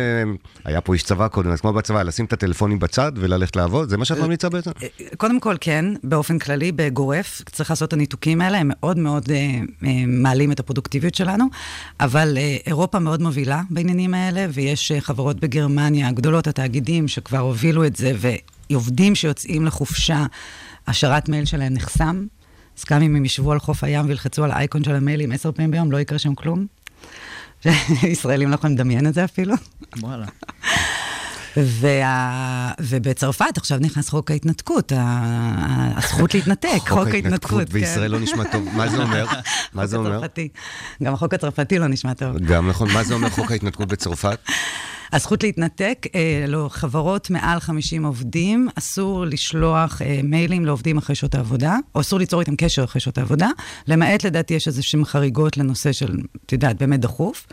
היה 0.66 0.82
פה 0.82 0.93
איש 0.93 1.04
צבא 1.04 1.28
קודם, 1.28 1.52
אז 1.52 1.62
כמו 1.62 1.74
בצבא, 1.74 2.04
לשים 2.04 2.26
את 2.26 2.34
הטלפונים 2.34 2.80
בצד 2.80 3.12
וללכת 3.16 3.56
לעבוד? 3.56 3.89
זה 3.89 3.97
מה 3.97 4.06
שאת 4.06 4.18
ממליצה 4.18 4.50
בעצם? 4.50 4.72
קודם 5.18 5.39
כל, 5.39 5.56
כן, 5.62 5.86
באופן 6.04 6.39
כללי, 6.39 6.72
בגורף, 6.72 7.41
צריך 7.52 7.70
לעשות 7.70 7.88
את 7.88 7.93
הניתוקים 7.93 8.41
האלה, 8.41 8.58
הם 8.58 8.68
מאוד 8.70 8.97
מאוד 8.97 9.32
אה, 9.32 9.36
אה, 9.84 10.04
מעלים 10.08 10.52
את 10.52 10.60
הפרודוקטיביות 10.60 11.16
שלנו, 11.16 11.45
אבל 12.00 12.38
אה, 12.38 12.58
אירופה 12.68 13.00
מאוד 13.00 13.22
מובילה 13.22 13.62
בעניינים 13.70 14.14
האלה, 14.14 14.45
ויש 14.54 14.91
אה, 14.91 15.02
חברות 15.02 15.39
בגרמניה, 15.39 16.08
הגדולות, 16.08 16.47
התאגידים, 16.47 17.08
שכבר 17.08 17.38
הובילו 17.38 17.86
את 17.86 17.95
זה, 17.95 18.12
ועובדים 18.70 19.16
שיוצאים 19.16 19.66
לחופשה, 19.66 20.26
השארת 20.88 21.30
מייל 21.30 21.45
שלהם 21.45 21.74
נחסם. 21.74 22.26
אז 22.80 22.86
גם 22.91 23.01
אם 23.01 23.15
הם 23.15 23.25
ישבו 23.25 23.51
על 23.51 23.59
חוף 23.59 23.84
הים 23.84 24.05
וילחצו 24.07 24.43
על 24.43 24.51
האייקון 24.51 24.84
של 24.84 24.95
המיילים 24.95 25.32
עשר 25.32 25.51
פעמים 25.51 25.71
ביום, 25.71 25.91
לא 25.91 25.99
יקרה 25.99 26.19
שם 26.19 26.36
כלום. 26.36 26.65
ישראלים 28.03 28.49
לא 28.49 28.55
יכולים 28.55 28.75
לדמיין 28.75 29.07
את 29.07 29.13
זה 29.13 29.23
אפילו. 29.23 29.55
וואלה. 30.01 30.25
וה... 31.57 32.71
ובצרפת 32.80 33.57
עכשיו 33.57 33.77
נכנס 33.82 34.09
חוק 34.09 34.32
ההתנתקות, 34.32 34.91
הזכות 34.95 36.34
להתנתק, 36.34 36.80
חוק 36.88 37.07
ההתנתקות 37.07 37.69
בישראל 37.69 38.11
לא 38.11 38.19
נשמע 38.19 38.43
טוב. 38.51 38.67
מה 38.73 38.89
זה 38.89 38.97
אומר? 38.97 39.25
מה 39.73 39.88
זה 39.88 39.97
חוק 39.97 40.05
אומר? 40.05 40.21
גם 41.03 41.13
החוק 41.13 41.34
הצרפתי 41.34 41.80
לא 41.80 41.88
נשמע 41.88 42.13
טוב. 42.13 42.38
גם 42.38 42.69
נכון, 42.69 42.91
מה 42.93 43.03
זה 43.03 43.13
אומר 43.13 43.30
חוק 43.30 43.51
ההתנתקות 43.51 43.88
בצרפת? 43.88 44.39
הזכות 45.14 45.43
להתנתק, 45.43 46.05
אה, 46.16 46.45
לא, 46.47 46.68
חברות 46.72 47.30
מעל 47.30 47.60
50 47.60 48.05
עובדים, 48.05 48.70
אסור 48.76 49.26
לשלוח 49.26 50.01
אה, 50.01 50.20
מיילים 50.24 50.66
לעובדים 50.66 50.97
אחרי 50.97 51.16
שעות 51.16 51.36
העבודה, 51.36 51.78
או 51.95 52.01
אסור 52.01 52.20
ליצור 52.20 52.39
איתם 52.39 52.55
קשר 52.55 52.84
אחרי 52.84 53.01
שעות 53.01 53.18
העבודה, 53.18 53.49
למעט 53.88 54.24
לדעתי 54.24 54.53
יש 54.53 54.68
איזה 54.68 54.82
חריגות 55.05 55.57
לנושא 55.57 55.91
של, 55.91 56.18
את 56.45 56.51
יודעת, 56.51 56.78
באמת 56.78 56.99
דחוף. 56.99 57.47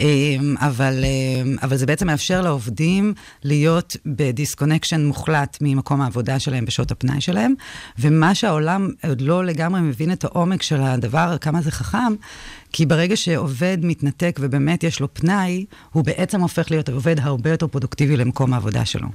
אה, 0.00 0.36
אבל, 0.58 1.04
אה, 1.04 1.52
אבל 1.62 1.76
זה 1.76 1.86
בעצם 1.86 2.06
מאפשר 2.06 2.40
לעובדים 2.40 3.14
להיות 3.42 3.96
ב 4.06 4.13
disconnection 4.13 5.06
מוחלט 5.06 5.58
ממקום 5.60 6.00
העבודה 6.00 6.38
שלהם 6.38 6.64
בשעות 6.64 6.90
הפנאי 6.90 7.20
שלהם, 7.20 7.54
ומה 7.98 8.34
שהעולם 8.34 8.90
עוד 9.08 9.20
לא 9.20 9.44
לגמרי 9.44 9.80
מבין 9.80 10.12
את 10.12 10.24
העומק 10.24 10.62
של 10.62 10.82
הדבר, 10.82 11.36
כמה 11.40 11.62
זה 11.62 11.70
חכם, 11.70 12.14
כי 12.72 12.86
ברגע 12.86 13.16
שעובד 13.16 13.78
מתנתק 13.82 14.38
ובאמת 14.40 14.84
יש 14.84 15.00
לו 15.00 15.14
פנאי, 15.14 15.64
הוא 15.92 16.04
בעצם 16.04 16.40
הופך 16.40 16.70
להיות 16.70 16.88
עובד 16.88 17.20
הרבה 17.20 17.50
יותר 17.50 17.66
פרודוקטיבי 17.66 18.16
למקום 18.16 18.52
העבודה 18.52 18.84
שלו. 18.84 19.08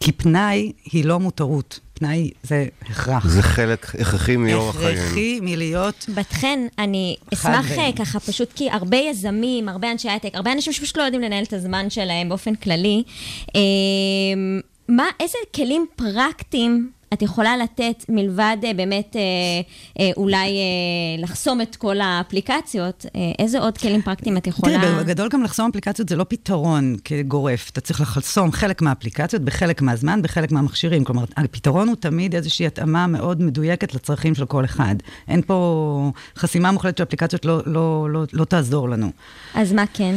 כי 0.00 0.12
פנאי 0.12 0.72
היא 0.92 1.04
לא 1.04 1.20
מותרות. 1.20 1.80
פנאי 1.98 2.30
זה 2.42 2.66
הכרח. 2.82 3.26
זה 3.26 3.42
חלק 3.42 3.86
הכרחי 4.00 4.36
מאורח 4.36 4.76
חיים. 4.76 4.98
הכרחי 4.98 5.38
מלהיות... 5.42 6.06
בת 6.14 6.32
חן, 6.32 6.58
אני 6.78 7.16
אשמח 7.34 7.72
אה, 7.72 7.90
ככה, 7.98 8.20
פשוט 8.20 8.52
כי 8.54 8.70
הרבה 8.70 8.96
יזמים, 8.96 9.68
הרבה 9.68 9.92
אנשי 9.92 10.10
הייטק, 10.10 10.30
הרבה 10.34 10.52
אנשים 10.52 10.72
שפשוט 10.72 10.96
לא 10.96 11.02
יודעים 11.02 11.22
לנהל 11.22 11.44
את 11.44 11.52
הזמן 11.52 11.90
שלהם 11.90 12.28
באופן 12.28 12.54
כללי. 12.54 13.02
אה, 13.56 13.60
מה, 14.88 15.04
איזה 15.20 15.38
כלים 15.54 15.86
פרקטיים 15.96 16.90
את 17.12 17.22
יכולה 17.22 17.56
לתת 17.56 18.04
מלבד 18.08 18.56
אה, 18.64 18.74
באמת 18.74 19.16
אה, 19.16 19.20
אה, 20.00 20.10
אולי 20.16 20.48
לחסום 21.18 21.60
את 21.60 21.76
כל 21.76 22.00
האפליקציות, 22.00 23.06
איזה 23.38 23.58
עוד 23.58 23.78
כלים 23.78 24.02
פרקטיים 24.02 24.36
את 24.36 24.46
יכולה... 24.46 24.78
תראי, 24.78 25.04
בגדול 25.04 25.28
גם 25.28 25.42
לחסום 25.42 25.70
אפליקציות 25.70 26.08
זה 26.08 26.16
לא 26.16 26.24
פתרון 26.28 26.96
כגורף. 27.04 27.70
אתה 27.70 27.80
צריך 27.80 28.00
לחסום 28.00 28.52
חלק 28.52 28.82
מהאפליקציות 28.82 29.42
בחלק 29.42 29.82
מהזמן, 29.82 30.22
בחלק 30.22 30.52
מהמכשירים. 30.52 31.04
כלומר, 31.04 31.24
הפתרון 31.36 31.88
הוא 31.88 31.96
תמיד 31.96 32.34
איזושהי 32.34 32.66
התאמה 32.66 33.06
מאוד 33.06 33.42
מדויקת 33.42 33.94
לצרכים 33.94 34.34
של 34.34 34.46
כל 34.46 34.64
אחד. 34.64 34.94
אין 35.28 35.42
פה 35.42 36.10
חסימה 36.36 36.72
מוחלטת 36.72 36.98
של 36.98 37.04
אפליקציות 37.04 37.44
לא, 37.44 37.60
לא, 37.66 38.08
לא, 38.10 38.24
לא 38.32 38.44
תעזור 38.44 38.88
לנו. 38.88 39.10
אז 39.54 39.72
מה 39.72 39.84
כן? 39.94 40.14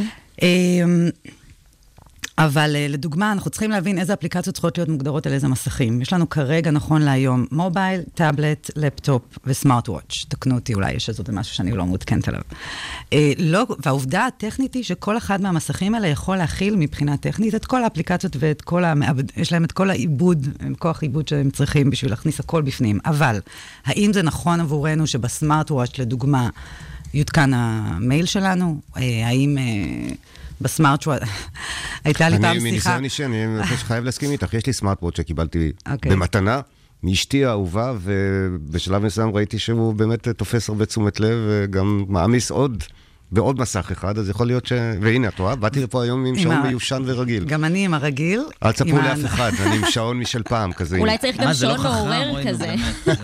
אבל 2.40 2.76
אה, 2.76 2.88
לדוגמה, 2.90 3.32
אנחנו 3.32 3.50
צריכים 3.50 3.72
להבין 3.72 3.98
איזה 3.98 4.14
אפליקציות 4.14 4.56
צריכות 4.56 4.78
להיות 4.78 4.90
מוגדרות 4.90 5.28
על 5.28 5.34
איזה 5.34 5.48
מסכים. 5.48 6.02
יש 6.02 6.14
לנו 6.14 6.30
כרגע, 6.30 6.72
נכון 6.72 7.02
להיום, 7.02 7.46
מובייל, 7.52 8.02
טאבלט, 8.14 8.72
לפטופ 8.76 9.22
וסמארט 9.46 9.90
וואץ'. 9.90 10.26
תקנו 10.28 10.56
אותי, 10.56 10.74
אולי 10.74 10.92
יש 10.92 11.10
איזה 11.10 11.24
משהו 11.32 11.56
שאני 11.56 11.72
לא 11.72 11.86
מעודכנת 11.86 12.28
עליו. 12.28 12.42
אה, 13.14 13.32
לא, 13.38 13.66
והעובדה 13.86 14.26
הטכנית 14.26 14.74
היא 14.74 14.84
שכל 14.84 15.18
אחד 15.18 15.42
מהמסכים 15.42 15.96
האלה 15.96 16.08
יכול 16.08 16.38
להכיל 16.38 16.76
מבחינה 16.76 17.18
טכנית 17.18 17.56
את 17.56 17.66
כל 17.66 17.84
האפליקציות 17.84 18.36
ואת 18.40 18.62
כל 18.62 18.86
המעבד, 18.86 19.38
יש 19.38 19.52
להם 19.52 19.64
את 19.64 19.72
כל 19.72 19.90
העיבוד, 19.90 20.48
כוח 20.80 21.02
עיבוד 21.02 21.28
שהם 21.28 21.52
צריכים 21.52 21.90
בשביל 21.90 22.12
להכניס 22.12 22.40
הכל 22.40 22.62
בפנים. 22.62 23.00
אבל, 23.06 23.40
האם 23.86 24.14
זה 24.14 24.24
נכון 24.24 24.60
עבורנו 24.60 25.08
שבסמארט 25.08 25.72
וואץ', 25.72 26.00
לדוגמה, 26.00 26.50
יותקן 27.14 27.52
המייל 27.54 28.26
שלנו? 28.26 28.80
אה, 28.98 29.28
האם... 29.28 29.58
אה, 29.58 30.14
בסמארט 30.62 31.08
וואט, 31.08 31.22
הייתה 32.04 32.30
לי 32.30 32.40
פעם 32.40 32.54
שיחה... 32.54 32.62
אני 32.62 32.70
מניסיון 32.70 33.04
אישי, 33.04 33.26
אני 33.26 33.46
חייב 33.68 34.04
להסכים 34.04 34.32
איתך, 34.32 34.54
יש 34.54 34.66
לי 34.66 34.74
סמארט 34.74 34.98
וואט 35.02 35.16
שקיבלתי 35.16 35.72
אוקיי. 35.92 36.12
במתנה. 36.12 36.62
מאשתי 37.04 37.46
האהובה, 37.46 37.94
ובשלב 38.02 39.04
מסוים 39.04 39.36
ראיתי 39.36 39.60
שהוא 39.60 39.94
באמת 39.94 40.28
תופס 40.28 40.70
הרבה 40.70 40.86
תשומת 40.86 41.20
לב, 41.20 41.38
וגם 41.48 42.06
מעמיס 42.08 42.52
עוד 42.52 42.84
בעוד 43.32 43.60
מסך 43.60 43.90
אחד, 43.92 44.18
אז 44.18 44.30
יכול 44.30 44.48
להיות 44.48 44.66
ש... 44.66 44.72
והנה, 45.02 45.28
את 45.28 45.40
רואה? 45.40 45.56
באתי 45.56 45.84
לפה 45.84 46.04
היום 46.04 46.26
עם 46.26 46.40
שעון 46.40 46.62
מיושן 46.62 47.04
ורגיל. 47.06 47.46
גם 47.46 47.66
אני 47.66 47.86
עם 47.86 47.94
הרגיל. 47.94 48.44
אל 48.64 48.72
תספרו 48.72 48.98
לאף 48.98 49.26
אחד, 49.26 49.52
אני 49.60 49.76
עם 49.76 49.86
שעון 49.90 50.20
משל 50.20 50.44
פעם 50.44 50.74
כזה. 50.74 50.98
אולי 50.98 51.18
צריך 51.18 51.38
גם 51.38 51.54
שעון 51.54 51.78
לא 51.78 51.92
מעורר 51.92 52.48
כזה. 52.48 52.76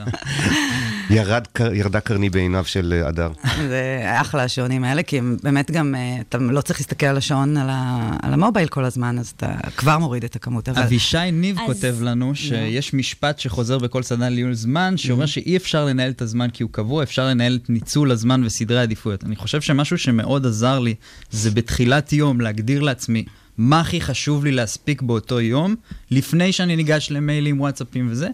ירדה 1.73 1.99
קרני 1.99 2.29
בעיניו 2.29 2.65
של 2.65 2.93
אה, 3.01 3.07
הדר. 3.07 3.31
זה 3.69 4.01
אחלה 4.21 4.43
השעונים 4.43 4.83
האלה, 4.83 5.03
כי 5.03 5.17
הם 5.17 5.37
באמת 5.43 5.71
גם, 5.71 5.95
אה, 5.95 6.17
אתה 6.29 6.37
לא 6.37 6.61
צריך 6.61 6.79
להסתכל 6.79 7.05
על 7.05 7.17
השעון 7.17 7.57
על 7.57 8.33
המובייל 8.33 8.67
כל 8.67 8.85
הזמן, 8.85 9.19
אז 9.19 9.33
אתה 9.37 9.53
כבר 9.77 9.97
מוריד 9.97 10.23
את 10.23 10.35
הכמות. 10.35 10.69
אבישי 10.69 11.31
ניב 11.31 11.57
כותב 11.65 11.95
לנו 12.01 12.35
שיש 12.35 12.93
משפט 12.93 13.39
שחוזר 13.39 13.77
בכל 13.77 14.03
סדנה 14.03 14.29
לניהול 14.29 14.53
זמן, 14.53 14.97
שאומר 14.97 15.25
שאי 15.25 15.57
אפשר 15.57 15.85
לנהל 15.85 16.11
את 16.11 16.21
הזמן 16.21 16.49
כי 16.49 16.63
הוא 16.63 16.71
קבוע, 16.71 17.03
אפשר 17.03 17.25
לנהל 17.25 17.59
את 17.63 17.69
ניצול 17.69 18.11
הזמן 18.11 18.43
וסדרי 18.43 18.79
עדיפויות. 18.79 19.23
אני 19.23 19.35
חושב 19.35 19.61
שמשהו 19.61 19.97
שמאוד 19.97 20.45
עזר 20.45 20.79
לי 20.79 20.95
זה 21.31 21.51
בתחילת 21.51 22.13
יום 22.13 22.41
להגדיר 22.41 22.81
לעצמי 22.81 23.25
מה 23.57 23.79
הכי 23.79 24.01
חשוב 24.01 24.45
לי 24.45 24.51
להספיק 24.51 25.01
באותו 25.01 25.41
יום, 25.41 25.75
לפני 26.11 26.51
שאני 26.51 26.75
ניגש 26.75 27.11
למיילים, 27.11 27.61
וואטסאפים 27.61 28.07
וזה, 28.11 28.27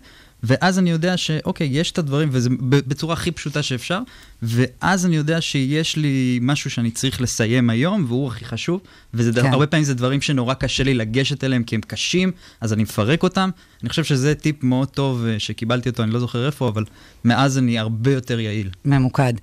ואז 0.44 0.80
אני 0.80 0.92
יודע 0.92 1.18
שאוקיי, 1.18 1.68
יש 1.72 1.92
את 1.92 1.98
הדברים, 1.98 2.30
וזה 2.32 2.50
בצורה 2.62 3.14
הכי 3.14 3.32
פשוטה 3.32 3.64
שאפשר, 3.64 4.00
ואז 4.42 5.06
אני 5.06 5.16
יודע 5.16 5.42
שיש 5.42 5.98
לי 5.98 6.40
משהו 6.42 6.70
שאני 6.70 6.92
צריך 6.92 7.22
לסיים 7.22 7.70
היום, 7.70 8.06
והוא 8.08 8.28
הכי 8.28 8.46
חשוב, 8.46 8.82
והרבה 9.14 9.66
כן. 9.66 9.72
פעמים 9.72 9.84
זה 9.84 9.94
דברים 9.94 10.22
שנורא 10.22 10.54
קשה 10.54 10.84
לי 10.84 10.94
לגשת 10.94 11.44
אליהם 11.44 11.64
כי 11.64 11.76
הם 11.76 11.82
קשים, 11.82 12.32
אז 12.62 12.74
אני 12.74 12.84
מפרק 12.84 13.24
אותם. 13.24 13.50
אני 13.82 13.90
חושב 13.90 14.04
שזה 14.04 14.36
טיפ 14.36 14.64
מאוד 14.64 14.88
טוב 14.88 15.26
אה, 15.26 15.40
שקיבלתי 15.40 15.90
אותו, 15.90 16.04
אני 16.04 16.12
לא 16.12 16.20
זוכר 16.20 16.46
איפה, 16.46 16.68
אבל 16.68 16.86
מאז 17.26 17.58
אני 17.58 17.80
הרבה 17.80 18.12
יותר 18.12 18.40
יעיל. 18.40 18.70
ממוקד. 18.86 19.34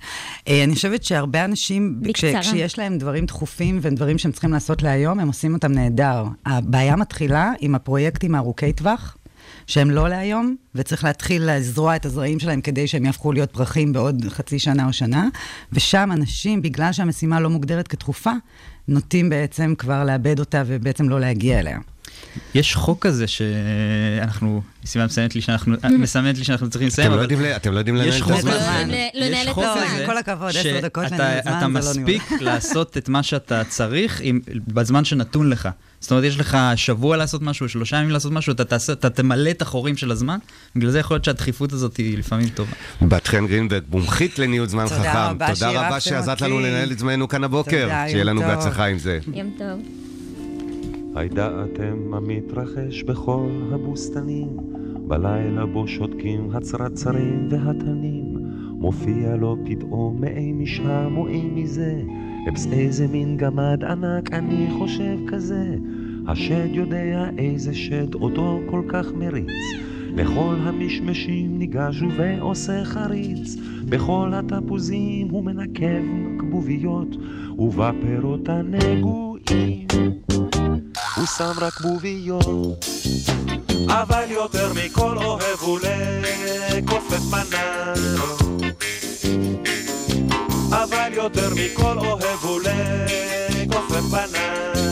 אה, 0.47 0.63
אני 0.63 0.75
חושבת 0.75 1.03
שהרבה 1.03 1.45
אנשים, 1.45 2.01
כש, 2.13 2.25
כשיש 2.25 2.79
להם 2.79 2.97
דברים 2.97 3.25
דחופים 3.25 3.79
ודברים 3.81 4.17
שהם 4.17 4.31
צריכים 4.31 4.53
לעשות 4.53 4.83
להיום, 4.83 5.19
הם 5.19 5.27
עושים 5.27 5.53
אותם 5.53 5.71
נהדר. 5.71 6.23
הבעיה 6.45 6.95
מתחילה 6.95 7.51
עם 7.59 7.75
הפרויקטים 7.75 8.35
הארוכי 8.35 8.73
טווח. 8.73 9.17
שהם 9.67 9.91
לא 9.91 10.09
להיום, 10.09 10.55
וצריך 10.75 11.03
להתחיל 11.03 11.51
לזרוע 11.51 11.95
את 11.95 12.05
הזרעים 12.05 12.39
שלהם 12.39 12.61
כדי 12.61 12.87
שהם 12.87 13.05
יהפכו 13.05 13.31
להיות 13.31 13.51
פרחים 13.51 13.93
בעוד 13.93 14.25
חצי 14.29 14.59
שנה 14.59 14.87
או 14.87 14.93
שנה. 14.93 15.27
ושם 15.73 16.09
אנשים, 16.13 16.61
בגלל 16.61 16.91
שהמשימה 16.91 17.39
לא 17.39 17.49
מוגדרת 17.49 17.87
כתכופה, 17.87 18.31
נוטים 18.87 19.29
בעצם 19.29 19.73
כבר 19.77 20.03
לאבד 20.03 20.39
אותה 20.39 20.63
ובעצם 20.65 21.09
לא 21.09 21.19
להגיע 21.19 21.59
אליה. 21.59 21.79
יש 22.55 22.75
חוק 22.75 23.07
כזה 23.07 23.27
שאנחנו, 23.27 24.61
סימן 24.85 25.05
מסיימת 25.05 25.35
לי 25.35 25.41
שאנחנו, 25.41 25.75
מסמנת 25.99 26.37
לי 26.37 26.43
שאנחנו 26.43 26.69
צריכים 26.69 26.87
לסיים, 26.87 27.11
אבל... 27.11 27.25
אתם 27.55 27.73
לא 27.73 27.79
יודעים 27.79 27.95
לנהל 27.95 28.09
את 28.09 28.29
הזמן. 28.29 28.91
יש 28.91 29.51
חוק 29.51 29.65
כזה, 29.65 30.03
כל 30.05 30.17
הכבוד, 30.17 30.49
עשר 30.49 30.79
דקות 30.81 31.11
לנהל 31.11 31.41
זמן, 31.43 31.51
זה 31.51 31.51
לא 31.51 31.67
ניהול. 31.67 31.81
שאתה 31.81 31.91
מספיק 31.91 32.31
לעשות 32.41 32.97
את 32.97 33.09
מה 33.09 33.23
שאתה 33.23 33.63
צריך 33.63 34.21
בזמן 34.67 35.05
שנתון 35.05 35.49
לך. 35.49 35.69
זאת 35.99 36.11
אומרת, 36.11 36.23
יש 36.23 36.39
לך 36.39 36.57
שבוע 36.75 37.17
לעשות 37.17 37.41
משהו, 37.41 37.69
שלושה 37.69 37.97
ימים 37.97 38.09
לעשות 38.09 38.31
משהו, 38.31 38.53
אתה, 38.53 38.65
תעשה, 38.65 38.93
אתה 38.93 39.09
תמלא 39.09 39.49
את 39.49 39.61
החורים 39.61 39.97
של 39.97 40.11
הזמן, 40.11 40.37
בגלל 40.75 40.91
זה 40.91 40.99
יכול 40.99 41.15
להיות 41.15 41.25
שהדחיפות 41.25 41.73
הזאת 41.73 41.97
היא 41.97 42.17
לפעמים 42.17 42.49
טובה. 42.49 42.71
בת 43.01 43.27
חן 43.27 43.47
גרינברג, 43.47 43.83
מומחית 43.89 44.39
לניהול 44.39 44.67
זמן 44.67 44.83
תודה 44.83 44.99
חכם. 44.99 45.17
רבה 45.17 45.53
תודה 45.53 45.69
רבה 45.69 45.99
שעזרת 45.99 46.41
לנו 46.41 46.59
לנהל 46.59 46.91
את 46.91 46.99
זמננו 46.99 47.27
כאן 47.27 47.43
הבוקר. 47.43 47.83
תודה, 47.83 48.05
שיהיה 48.09 48.23
לנו 48.23 48.41
בהצלחה 48.41 48.85
עם 48.85 48.99
זה. 48.99 49.19
יום 49.33 49.51
טוב. 49.57 50.08
הידעתם 51.15 52.13
המתרחש 52.13 53.03
בכל 53.03 53.49
הבוסתנים, 53.71 54.47
בלילה 55.07 55.65
בו 55.65 55.87
שותקים 55.87 56.49
הצרצרים 56.53 57.47
והתנים, 57.49 58.35
מופיע 58.71 59.35
לו 59.35 59.57
פתאום 59.65 60.21
מאי 60.21 60.51
משם 60.53 61.13
או 61.17 61.27
אי 61.27 61.49
מזה. 61.55 62.01
אפס 62.49 62.67
איזה 62.71 63.07
מין 63.07 63.37
גמד 63.37 63.83
ענק 63.83 64.33
אני 64.33 64.67
חושב 64.77 65.17
כזה. 65.27 65.75
השד 66.27 66.67
יודע 66.71 67.29
איזה 67.37 67.73
שד 67.73 68.13
אותו 68.13 68.59
כל 68.65 68.81
כך 68.87 69.11
מריץ. 69.13 69.49
לכל 70.15 70.55
המשמשים 70.59 71.57
ניגש 71.57 72.03
ועושה 72.17 72.85
חריץ. 72.85 73.55
בכל 73.89 74.31
התפוזים 74.33 75.29
הוא 75.29 75.43
מנקב 75.43 76.03
כבוביות 76.39 77.15
ובפירות 77.57 78.49
הנגועים 79.47 79.87
הוא 81.15 81.25
שם 81.37 81.51
רק 81.57 81.81
בוביות 81.81 82.85
אבל 83.87 84.31
יותר 84.31 84.73
מכל 84.73 85.17
אוהב 85.17 85.59
הוא 85.59 85.79
לכופף 85.79 87.21
מננות 87.31 88.61
אבל 90.69 91.13
יותר 91.13 91.49
מכל 91.55 91.97
אוהב 91.97 92.39
הוא 92.43 92.59
לכופף 92.59 94.01
בננות. 94.01 94.88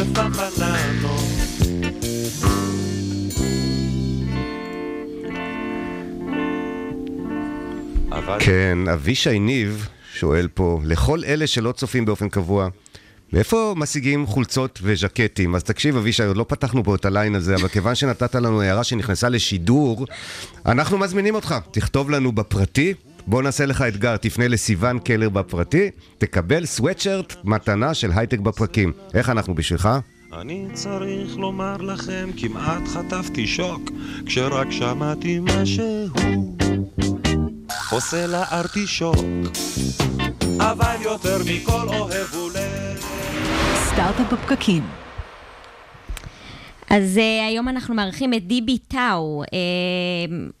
הבננות. 0.00 1.20
כן, 8.38 8.78
אבישי 8.92 9.38
ניב 9.38 9.88
שואל 10.14 10.48
פה, 10.54 10.80
לכל 10.84 11.24
אלה 11.24 11.46
שלא 11.46 11.72
צופים 11.72 12.04
באופן 12.04 12.28
קבוע, 12.28 12.68
מאיפה 13.32 13.74
משיגים 13.76 14.26
חולצות 14.26 14.78
וז'קטים? 14.82 15.54
אז 15.54 15.64
תקשיב, 15.64 15.96
אבישי, 15.96 16.22
עוד 16.22 16.36
לא 16.36 16.44
פתחנו 16.48 16.84
פה 16.84 16.94
את 16.94 17.04
הליין 17.04 17.34
הזה, 17.34 17.54
אבל 17.54 17.68
כיוון 17.68 17.94
שנתת 17.94 18.34
לנו 18.34 18.62
הערה 18.62 18.84
שנכנסה 18.84 19.28
לשידור, 19.28 20.06
אנחנו 20.66 20.98
מזמינים 20.98 21.34
אותך, 21.34 21.54
תכתוב 21.70 22.10
לנו 22.10 22.32
בפרטי. 22.32 22.94
בוא 23.30 23.42
נעשה 23.42 23.66
לך 23.66 23.82
אתגר, 23.82 24.16
תפנה 24.16 24.48
לסיון 24.48 24.98
קלר 24.98 25.28
בפרטי, 25.28 25.90
תקבל 26.18 26.66
סוואטשרט 26.66 27.36
מתנה 27.44 27.94
של 27.94 28.10
הייטק 28.14 28.38
בפרקים. 28.38 28.92
איך 29.14 29.30
אנחנו 29.30 29.54
בשבילך? 29.54 29.88
אני 30.40 30.68
צריך 30.72 31.36
לומר 31.36 31.76
לכם, 31.76 32.30
כמעט 32.36 32.82
חטפתי 32.88 33.46
שוק, 33.46 33.90
כשרק 34.26 34.70
שמעתי 34.70 35.38
משהו. 35.42 36.06
עושה 37.90 38.26
לה 38.26 38.44
ארטישוק, 38.52 39.16
אבל 40.58 40.96
יותר 41.00 41.38
מכל 41.46 41.88
אוהב 41.88 42.26
הוא 42.32 42.50
לב. 42.50 43.04
סטארט-אפ 43.74 44.32
בפקקים. 44.32 44.82
אז 46.90 47.16
uh, 47.16 47.46
היום 47.48 47.68
אנחנו 47.68 47.94
מארחים 47.94 48.34
את 48.34 48.46
דיבי 48.46 48.78
טאו. 48.78 49.42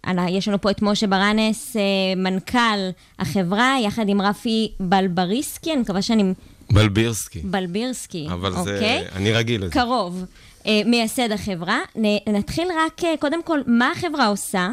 Uh, 0.06 0.20
יש 0.28 0.48
לנו 0.48 0.60
פה 0.60 0.70
את 0.70 0.82
משה 0.82 1.06
ברנס, 1.06 1.76
uh, 1.76 2.18
מנכ"ל 2.18 2.90
החברה, 3.18 3.76
יחד 3.84 4.08
עם 4.08 4.20
רפי 4.20 4.72
בלבריסקי, 4.80 5.72
אני 5.72 5.80
מקווה 5.80 6.02
שאני... 6.02 6.24
בלבירסקי. 6.72 7.40
בלבירסקי, 7.44 8.26
אבל 8.32 8.52
אוקיי. 8.52 8.78
זה, 8.78 9.02
אני 9.16 9.32
רגיל 9.32 9.64
לזה. 9.64 9.72
קרוב. 9.72 10.24
Uh, 10.62 10.66
מייסד 10.86 11.32
החברה. 11.32 11.78
נ, 11.96 12.04
נתחיל 12.28 12.68
רק, 12.86 13.00
uh, 13.00 13.04
קודם 13.18 13.42
כל, 13.42 13.60
מה 13.66 13.92
החברה 13.96 14.26
עושה? 14.26 14.68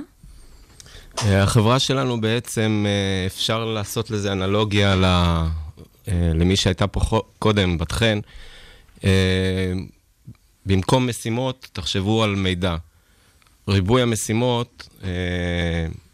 Uh, 1.16 1.22
החברה 1.26 1.80
שלנו 1.80 2.22
בעצם, 2.22 2.86
uh, 2.86 3.32
אפשר 3.32 3.66
לעשות 3.66 4.12
לזה 4.12 4.32
אנלוגיה 4.32 4.95
ל, 4.95 5.05
uh, 5.05 6.10
למי 6.34 6.55
שהייתה 6.55 6.88
פה 6.88 7.22
קודם, 7.39 7.78
בת 7.78 7.91
חן. 7.91 8.20
Uh, 8.97 9.03
במקום 10.68 11.09
משימות, 11.09 11.68
תחשבו 11.74 12.24
על 12.24 12.36
מידע. 12.36 12.76
ריבוי 13.68 14.01
המשימות 14.01 14.89
אה, 15.03 15.09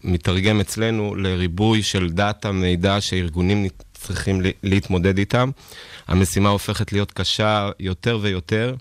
מתרגם 0.03 0.59
אצלנו 0.59 1.15
לריבוי 1.15 1.83
של 1.83 2.09
דאטה, 2.09 2.51
מידע 2.51 3.01
שארגונים 3.01 3.67
צריכים 3.93 4.41
להתמודד 4.63 5.17
איתם. 5.17 5.49
המשימה 6.07 6.49
הופכת 6.49 6.91
להיות 6.91 7.11
קשה 7.11 7.69
יותר 7.79 8.19
ויותר, 8.21 8.75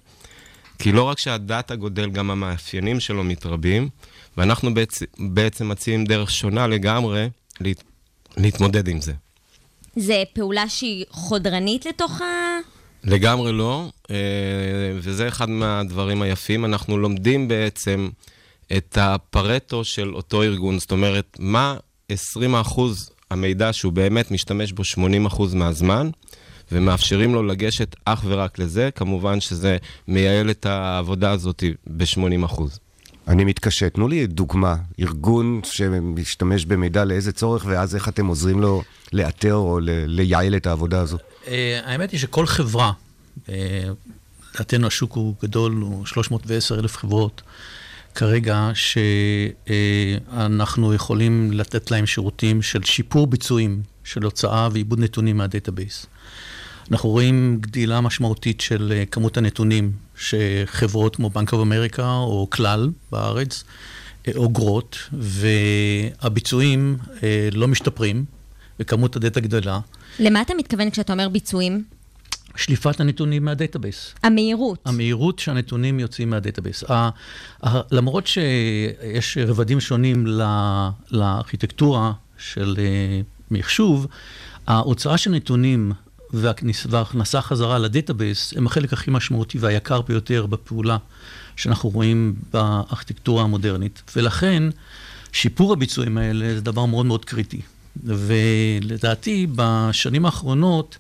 כי 0.79 0.93
לא 0.93 1.03
רק 1.03 1.19
שהדאטה 1.19 1.77
גודל, 1.77 2.11
גם 2.11 2.31
המאפיינים 2.31 3.01
שלו 3.01 3.25
מתרבים, 3.25 3.89
ואנחנו 4.37 4.75
בעצם, 4.75 5.05
בעצם 5.19 5.69
מציעים 5.69 6.05
דרך 6.05 6.31
שונה 6.31 6.67
לגמרי 6.67 7.29
להת, 7.61 7.83
להתמודד 8.37 8.89
עם 8.89 9.01
זה. 9.01 9.13
זה 9.97 10.23
פעולה 10.33 10.69
שהיא 10.69 11.05
חודרנית 11.11 11.87
לתוך 11.87 12.21
ה... 12.21 12.25
לגמרי 13.05 13.53
לא, 13.53 13.89
אה, 14.11 14.17
וזה 14.97 15.29
אחד 15.29 15.51
מהדברים 15.51 16.23
היפים. 16.23 16.65
אנחנו 16.65 16.99
לומדים 16.99 17.49
בעצם 17.49 18.09
את 18.77 18.99
הפרטו 19.01 19.85
של 19.85 20.15
אותו 20.15 20.43
ארגון, 20.43 20.79
זאת 20.79 20.93
אומרת, 20.93 21.37
מה 21.41 21.77
20% 22.13 22.15
המידע 23.31 23.73
שהוא 23.73 23.93
באמת 23.93 24.31
משתמש 24.31 24.73
בו 24.73 24.83
80% 24.83 25.55
מהזמן, 25.55 26.11
ומאפשרים 26.73 27.35
לו 27.35 27.43
לגשת 27.43 27.97
אך 28.05 28.25
ורק 28.27 28.59
לזה, 28.59 28.91
כמובן 28.95 29.41
שזה 29.41 29.77
מייעל 30.09 30.51
את 30.51 30.67
העבודה 30.67 31.31
הזאת 31.31 31.65
ב-80%. 31.87 32.63
אני 33.29 33.45
מתקשה, 33.45 33.91
תנו 33.91 34.09
לי 34.09 34.27
דוגמה, 34.27 34.77
ארגון 35.01 35.61
שמשתמש 35.65 36.65
במידע 36.65 37.05
לאיזה 37.05 37.33
צורך, 37.33 37.65
ואז 37.69 37.95
איך 37.95 38.09
אתם 38.09 38.27
עוזרים 38.27 38.61
לו 38.61 38.83
לאתר 39.13 39.55
או 39.55 39.79
לייעל 40.07 40.57
את 40.57 40.67
העבודה 40.67 41.01
הזו? 41.01 41.19
אה, 41.49 41.81
האמת 41.85 42.11
היא 42.11 42.21
שכל 42.21 42.47
חברה, 42.47 42.93
אה, 43.49 43.85
לדעתנו 44.55 44.87
השוק 44.87 45.13
הוא 45.13 45.35
גדול, 45.43 45.73
הוא 45.73 46.07
310 46.07 46.79
אלף 46.79 46.97
חברות 46.97 47.43
כרגע, 48.15 48.71
שאנחנו 50.35 50.95
יכולים 50.95 51.53
לתת 51.53 51.91
להם 51.91 52.07
שירותים 52.07 52.63
של 52.63 52.83
שיפור 52.83 53.27
ביצועים, 53.27 53.83
של 54.05 54.23
הוצאה 54.23 54.69
ועיבוד 54.73 55.01
נתונים 55.01 55.37
מה 55.37 55.50
database. 55.50 56.07
אנחנו 56.91 57.09
רואים 57.09 57.59
גדילה 57.61 58.01
משמעותית 58.01 58.61
של 58.61 58.93
אה, 58.97 59.05
כמות 59.07 59.37
הנתונים 59.37 59.93
שחברות 60.23 61.17
כמו 61.17 61.31
בנק 61.31 61.53
אוף 61.53 61.63
אמריקה 61.63 62.17
או 62.17 62.47
כלל 62.51 62.91
בארץ 63.13 63.65
אוגרות, 64.37 64.99
והביצועים 65.13 66.97
לא 67.53 67.69
משתפרים, 67.69 68.25
וכמות 68.81 69.17
הדאטה 69.17 69.41
גדלה. 69.41 69.81
למה 70.19 70.43
אתה 70.43 70.55
מתכוון 70.55 70.91
כשאתה 70.91 71.13
אומר 71.13 71.29
ביצועים? 71.29 71.85
שליפת 72.57 73.01
הנתונים 73.01 73.45
מה 73.45 73.58
database. 73.58 74.15
המהירות. 74.23 74.79
המהירות 74.85 75.39
שהנתונים 75.39 76.01
יוצאים 76.01 76.31
מה 76.31 76.41
database. 76.41 76.85
למרות 77.91 78.27
שיש 78.27 79.39
רבדים 79.39 79.81
שונים 79.81 80.27
לארכיטקטורה 81.11 82.13
של 82.39 82.77
אה, 82.79 83.21
מחשוב, 83.51 84.07
ההוצאה 84.67 85.19
של 85.19 85.31
נתונים 85.31 85.93
והכנסה 86.33 87.41
חזרה 87.41 87.79
ל 87.79 87.87
database 87.87 88.55
הם 88.57 88.67
החלק 88.67 88.93
הכי 88.93 89.11
משמעותי 89.11 89.59
והיקר 89.59 90.01
ביותר 90.01 90.47
בפעולה 90.47 90.97
שאנחנו 91.57 91.91
רואים 91.91 92.35
בארכיטקטורה 92.53 93.43
המודרנית. 93.43 94.03
ולכן, 94.17 94.63
שיפור 95.33 95.73
הביצועים 95.73 96.19
האלה 96.19 96.55
זה 96.55 96.61
דבר 96.61 96.87
מאוד 96.87 97.07
מאוד 97.07 97.25
קריטי. 97.25 97.61
ולדעתי, 98.05 99.47
בשנים 99.57 100.27
האחרונות, 100.27 100.99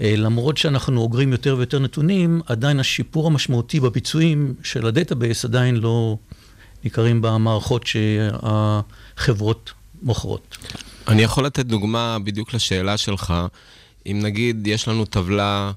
אה, 0.00 0.14
למרות 0.16 0.56
שאנחנו 0.56 1.00
אוגרים 1.00 1.32
יותר 1.32 1.54
ויותר 1.56 1.78
נתונים, 1.78 2.40
עדיין 2.46 2.80
השיפור 2.80 3.26
המשמעותי 3.26 3.80
בביצועים 3.80 4.54
של 4.62 4.86
ה 4.86 4.92
database 4.92 5.44
עדיין 5.44 5.76
לא 5.76 6.16
ניכרים 6.84 7.22
במערכות 7.22 7.86
שהחברות 7.86 9.72
מוכרות. 10.02 10.56
אני 11.08 11.22
יכול 11.22 11.46
לתת 11.46 11.66
דוגמה 11.66 12.16
בדיוק 12.24 12.54
לשאלה 12.54 12.96
שלך. 12.96 13.34
אם 14.06 14.20
נגיד 14.22 14.66
יש 14.66 14.88
לנו 14.88 15.04
טבלה 15.04 15.72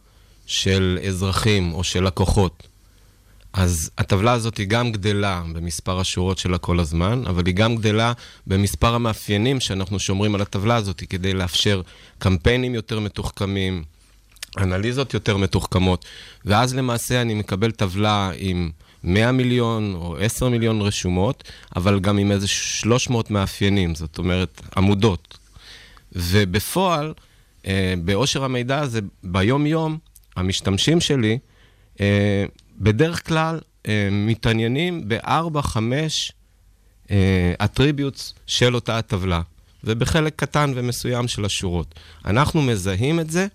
של 0.46 1.00
אזרחים 1.08 1.74
או 1.74 1.84
של 1.84 2.04
לקוחות, 2.04 2.68
אז 3.54 3.92
הטבלה 3.98 4.32
הזאת 4.32 4.58
היא 4.58 4.68
גם 4.68 4.92
גדלה 4.92 5.44
במספר 5.54 6.00
השורות 6.00 6.38
שלה 6.38 6.58
כל 6.58 6.80
הזמן, 6.80 7.24
אבל 7.28 7.46
היא 7.46 7.56
גם 7.56 7.76
גדלה 7.76 8.14
במספר 8.48 8.96
המאפיינים 8.96 9.60
שאנחנו 9.60 10.00
שומרים 10.00 10.36
על 10.36 10.42
הטבלה 10.42 10.76
הזאת 10.76 11.04
כדי 11.10 11.34
לאפשר 11.34 11.82
קמפיינים 12.20 12.76
יותר 12.76 13.00
מתוחכמים, 13.00 13.84
אנליזות 14.58 15.14
יותר 15.14 15.38
מתוחכמות, 15.38 16.06
ואז 16.46 16.76
למעשה 16.76 17.22
אני 17.22 17.34
מקבל 17.34 17.72
טבלה 17.72 18.32
עם 18.38 18.72
100 19.04 19.32
מיליון 19.32 19.94
או 19.96 20.18
10 20.18 20.50
מיליון 20.50 20.82
רשומות, 20.82 21.44
אבל 21.76 22.00
גם 22.00 22.18
עם 22.18 22.32
איזה 22.32 22.48
300 22.48 23.32
מאפיינים, 23.32 23.96
זאת 23.96 24.18
אומרת 24.18 24.62
עמודות. 24.78 25.38
ובפועל, 26.12 27.14
בעושר 28.04 28.44
המידע 28.44 28.80
הזה, 28.80 29.00
ביום-יום, 29.24 29.98
המשתמשים 30.36 31.02
שלי, 31.02 31.38
אה, 32.02 32.46
בדרך 32.78 33.28
כלל 33.28 33.60
אה, 33.88 34.10
מתעניינים 34.12 35.08
בארבע, 35.08 35.62
חמש 35.62 36.32
אטריביוטס 37.58 38.34
של 38.48 38.76
אותה 38.76 38.98
הטבלה, 38.98 39.42
ובחלק 39.84 40.34
קטן 40.36 40.72
ומסוים 40.76 41.28
של 41.28 41.46
השורות. 41.46 41.96
אנחנו 42.26 42.62
מזהים 42.62 43.20
את 43.20 43.30
זה, 43.30 43.48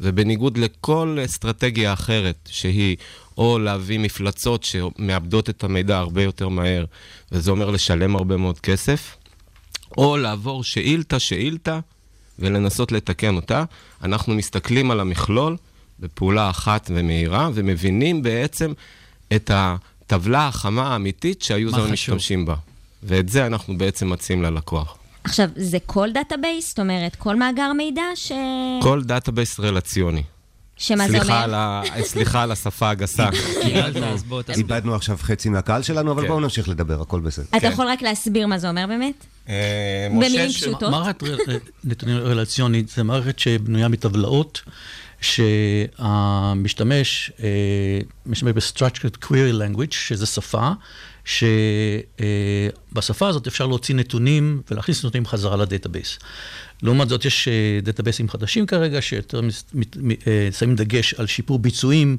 ובניגוד 0.00 0.58
לכל 0.58 1.18
אסטרטגיה 1.24 1.92
אחרת, 1.92 2.48
שהיא 2.50 2.96
או 3.38 3.58
להביא 3.58 3.98
מפלצות 3.98 4.64
שמאבדות 4.64 5.50
את 5.50 5.64
המידע 5.64 5.98
הרבה 5.98 6.22
יותר 6.22 6.48
מהר, 6.48 6.84
וזה 7.32 7.50
אומר 7.50 7.70
לשלם 7.70 8.16
הרבה 8.16 8.36
מאוד 8.36 8.60
כסף, 8.60 9.16
או 9.98 10.16
לעבור 10.16 10.64
שאילתה-שאילתה 10.64 11.80
ולנסות 12.38 12.92
לתקן 12.92 13.36
אותה, 13.36 13.64
אנחנו 14.02 14.34
מסתכלים 14.34 14.90
על 14.90 15.00
המכלול 15.00 15.56
בפעולה 16.00 16.50
אחת 16.50 16.90
ומהירה, 16.94 17.50
ומבינים 17.54 18.22
בעצם 18.22 18.72
את 19.36 19.50
הטבלה 19.54 20.48
החמה 20.48 20.92
האמיתית 20.92 21.42
שה 21.42 21.63
user 21.63 21.90
משתמשים 21.90 22.46
בה. 22.46 22.54
ואת 23.02 23.28
זה 23.28 23.46
אנחנו 23.46 23.78
בעצם 23.78 24.10
מציעים 24.10 24.42
ללקוח. 24.42 24.96
עכשיו, 25.24 25.48
זה 25.56 25.78
כל 25.86 26.12
database? 26.12 26.68
זאת 26.68 26.78
אומרת, 26.78 27.16
כל 27.16 27.36
מאגר 27.36 27.72
מידע 27.72 28.02
ש... 28.14 28.32
כל 28.82 29.02
database 29.02 29.60
רלציוני. 29.60 30.22
שמה 30.78 31.08
זה 31.08 31.22
אומר? 31.22 31.82
סליחה 32.02 32.42
על 32.42 32.52
השפה 32.52 32.90
הגסה. 32.90 33.28
איבדנו 34.56 34.94
עכשיו 34.94 35.16
חצי 35.20 35.48
מהקהל 35.48 35.82
שלנו, 35.82 36.12
אבל 36.12 36.22
כן. 36.22 36.28
בואו 36.28 36.40
נמשיך 36.40 36.68
לדבר, 36.68 37.02
הכל 37.02 37.20
בסדר. 37.20 37.44
אתה 37.50 37.60
כן. 37.60 37.72
יכול 37.72 37.88
רק 37.88 38.02
להסביר 38.02 38.46
מה 38.46 38.58
זה 38.58 38.68
אומר 38.68 38.84
באמת? 38.88 39.26
אה, 39.48 40.08
במילים 40.10 40.48
פשוטות. 40.48 40.90
מערכת 40.90 41.22
נתונים 41.84 42.16
רלציונית 42.16 42.88
זה 42.88 43.02
מערכת 43.02 43.38
שבנויה 43.38 43.88
מטבלאות. 43.88 44.62
שהמשתמש 45.20 47.32
אה, 47.42 47.48
משתמש 48.26 48.52
ב-structured 48.52 49.24
query 49.24 49.52
language, 49.52 49.94
שזה 49.94 50.26
שפה, 50.26 50.70
שבשפה 51.28 53.28
הזאת 53.28 53.46
אפשר 53.46 53.66
להוציא 53.66 53.94
נתונים 53.94 54.62
ולהכניס 54.70 55.04
נתונים 55.04 55.26
חזרה 55.26 55.56
ל 55.56 55.62
database. 55.62 56.18
לעומת 56.82 57.08
זאת, 57.08 57.24
יש 57.24 57.48
דאטאבייסים 57.82 58.28
חדשים 58.28 58.66
כרגע, 58.66 59.02
שיותר 59.02 59.40
שמים 60.58 60.76
דגש 60.76 61.14
על 61.14 61.26
שיפור 61.26 61.58
ביצועים, 61.58 62.16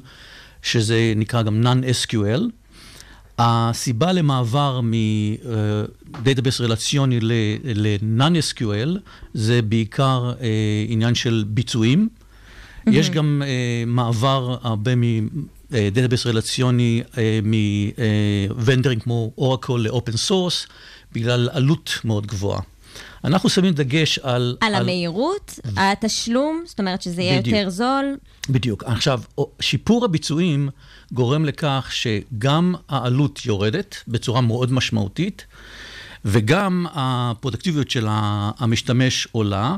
שזה 0.62 1.12
נקרא 1.16 1.42
גם 1.42 1.66
non-SQL. 1.66 2.42
הסיבה 3.38 4.12
למעבר 4.12 4.80
מ 4.82 5.02
database 5.02 6.60
רלציוני 6.60 7.20
ל-non-SQL 7.20 8.98
זה 9.34 9.62
בעיקר 9.62 10.32
עניין 10.88 11.14
של 11.14 11.44
ביצועים. 11.48 12.08
Mm-hmm. 12.08 12.90
יש 12.92 13.10
גם 13.10 13.42
מעבר 13.86 14.56
הרבה 14.62 14.92
מ 15.70 15.76
database 15.76 16.26
רלציוני 16.26 17.02
מוונדרים 17.42 19.00
כמו 19.00 19.32
Oracle 19.38 19.80
ל 19.80 19.87
open 19.87 20.16
source, 20.16 20.66
בגלל 21.12 21.48
עלות 21.52 21.90
מאוד 22.04 22.26
גבוהה. 22.26 22.60
אנחנו 23.24 23.48
שמים 23.48 23.74
דגש 23.74 24.18
על... 24.18 24.56
על, 24.60 24.74
על... 24.74 24.82
המהירות, 24.82 25.58
התשלום, 25.76 26.62
זאת 26.66 26.78
אומרת 26.78 27.02
שזה 27.02 27.22
יהיה 27.22 27.40
בדיוק. 27.40 27.56
יותר 27.56 27.70
זול. 27.70 28.16
בדיוק. 28.50 28.84
עכשיו, 28.84 29.20
שיפור 29.60 30.04
הביצועים 30.04 30.68
גורם 31.12 31.44
לכך 31.44 31.88
שגם 31.90 32.74
העלות 32.88 33.46
יורדת 33.46 33.96
בצורה 34.08 34.40
מאוד 34.40 34.72
משמעותית, 34.72 35.46
וגם 36.24 36.86
הפרודקטיביות 36.94 37.90
של 37.90 38.06
המשתמש 38.10 39.28
עולה. 39.32 39.76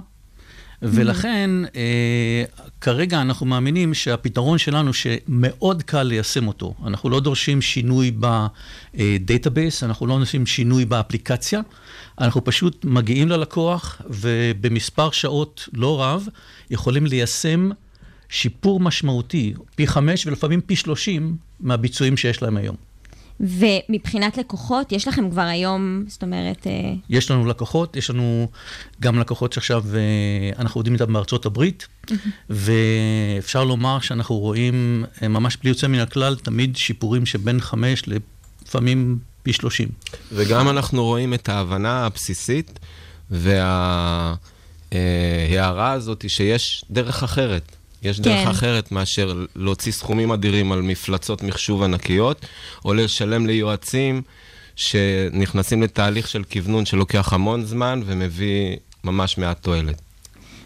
ולכן, 0.82 1.50
אה, 1.76 2.44
כרגע 2.80 3.20
אנחנו 3.20 3.46
מאמינים 3.46 3.94
שהפתרון 3.94 4.58
שלנו, 4.58 4.92
שמאוד 4.94 5.82
קל 5.82 6.02
ליישם 6.02 6.48
אותו, 6.48 6.74
אנחנו 6.86 7.10
לא 7.10 7.20
דורשים 7.20 7.62
שינוי 7.62 8.12
ב 8.94 9.03
database, 9.03 9.84
אנחנו 9.84 10.06
לא 10.06 10.14
עושים 10.14 10.46
שינוי 10.46 10.84
באפליקציה, 10.84 11.60
אנחנו 12.20 12.44
פשוט 12.44 12.84
מגיעים 12.84 13.28
ללקוח, 13.28 14.00
ובמספר 14.10 15.10
שעות 15.10 15.68
לא 15.72 16.02
רב, 16.02 16.28
יכולים 16.70 17.06
ליישם 17.06 17.70
שיפור 18.28 18.80
משמעותי, 18.80 19.54
פי 19.74 19.86
חמש 19.86 20.26
ולפעמים 20.26 20.60
פי 20.60 20.76
שלושים 20.76 21.36
מהביצועים 21.60 22.16
שיש 22.16 22.42
להם 22.42 22.56
היום. 22.56 22.91
ומבחינת 23.42 24.38
לקוחות, 24.38 24.92
יש 24.92 25.08
לכם 25.08 25.30
כבר 25.30 25.42
היום, 25.42 26.04
זאת 26.08 26.22
אומרת... 26.22 26.66
אה, 26.66 26.92
יש 27.08 27.30
לנו 27.30 27.46
לקוחות, 27.46 27.96
יש 27.96 28.10
לנו 28.10 28.48
גם 29.00 29.18
לקוחות 29.18 29.52
שעכשיו 29.52 29.84
אה, 29.94 30.00
אנחנו 30.58 30.78
עובדים 30.78 30.94
איתם 30.94 31.12
בארצות 31.12 31.46
הברית, 31.46 31.86
ואפשר 32.50 33.64
לומר 33.64 34.00
שאנחנו 34.00 34.38
רואים 34.38 35.04
אה, 35.22 35.28
ממש 35.28 35.56
בלי 35.56 35.70
יוצא 35.70 35.86
מן 35.86 35.98
הכלל, 35.98 36.36
תמיד 36.36 36.76
שיפורים 36.76 37.26
שבין 37.26 37.60
חמש 37.60 38.02
לפעמים 38.06 39.18
פי 39.42 39.52
שלושים. 39.52 39.88
וגם 40.32 40.68
אנחנו 40.68 41.04
רואים 41.04 41.34
את 41.34 41.48
ההבנה 41.48 42.06
הבסיסית 42.06 42.78
וההערה 43.30 44.32
הזאת 45.92 46.24
שיש 46.28 46.84
דרך 46.90 47.22
אחרת. 47.22 47.76
יש 48.02 48.16
כן. 48.16 48.22
דרך 48.22 48.48
אחרת 48.48 48.92
מאשר 48.92 49.44
להוציא 49.56 49.92
סכומים 49.92 50.32
אדירים 50.32 50.72
על 50.72 50.82
מפלצות 50.82 51.42
מחשוב 51.42 51.82
ענקיות, 51.82 52.46
או 52.84 52.94
לשלם 52.94 53.46
ליועצים 53.46 54.22
שנכנסים 54.76 55.82
לתהליך 55.82 56.28
של 56.28 56.44
כוונון 56.52 56.86
שלוקח 56.86 57.32
המון 57.32 57.64
זמן 57.64 58.00
ומביא 58.06 58.76
ממש 59.04 59.38
מעט 59.38 59.62
תועלת. 59.62 60.02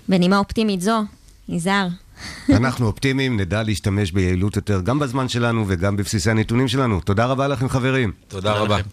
בנימה 0.08 0.38
אופטימית 0.38 0.80
זו, 0.80 1.00
יזהר. 1.48 1.88
אנחנו 2.56 2.86
אופטימיים, 2.86 3.40
נדע 3.40 3.62
להשתמש 3.62 4.12
ביעילות 4.12 4.56
יותר, 4.56 4.80
גם 4.80 4.98
בזמן 4.98 5.28
שלנו 5.28 5.64
וגם 5.68 5.96
בבסיסי 5.96 6.30
הנתונים 6.30 6.68
שלנו. 6.68 7.00
תודה 7.00 7.26
רבה 7.26 7.48
לכם, 7.48 7.68
חברים. 7.68 8.12
תודה, 8.28 8.48
תודה 8.48 8.60
רבה. 8.60 8.78
לכם. 8.78 8.88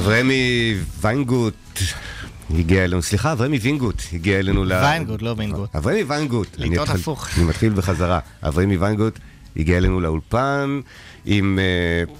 אברמי 0.00 0.74
ויינגוט 1.00 1.54
הגיע 2.50 2.84
אלינו, 2.84 3.02
סליחה, 3.02 3.32
אברמי 3.32 3.58
וינגוט 3.58 4.02
הגיע 4.12 4.38
אלינו 4.38 4.64
ל... 4.64 4.72
ויינגוט, 4.72 5.22
לא 5.22 5.34
וינגוט. 5.38 5.76
אברמי 5.76 6.02
ויינגוט. 6.02 6.48
לטעות 6.58 6.88
הפוך. 6.88 7.28
אני 7.36 7.44
מתחיל 7.44 7.72
בחזרה. 7.72 8.18
אברמי 8.42 8.76
ויינגוט 8.76 9.18
הגיע 9.56 9.76
אלינו 9.76 10.00
לאולפן 10.00 10.80
עם 11.24 11.58
uh, 12.08 12.10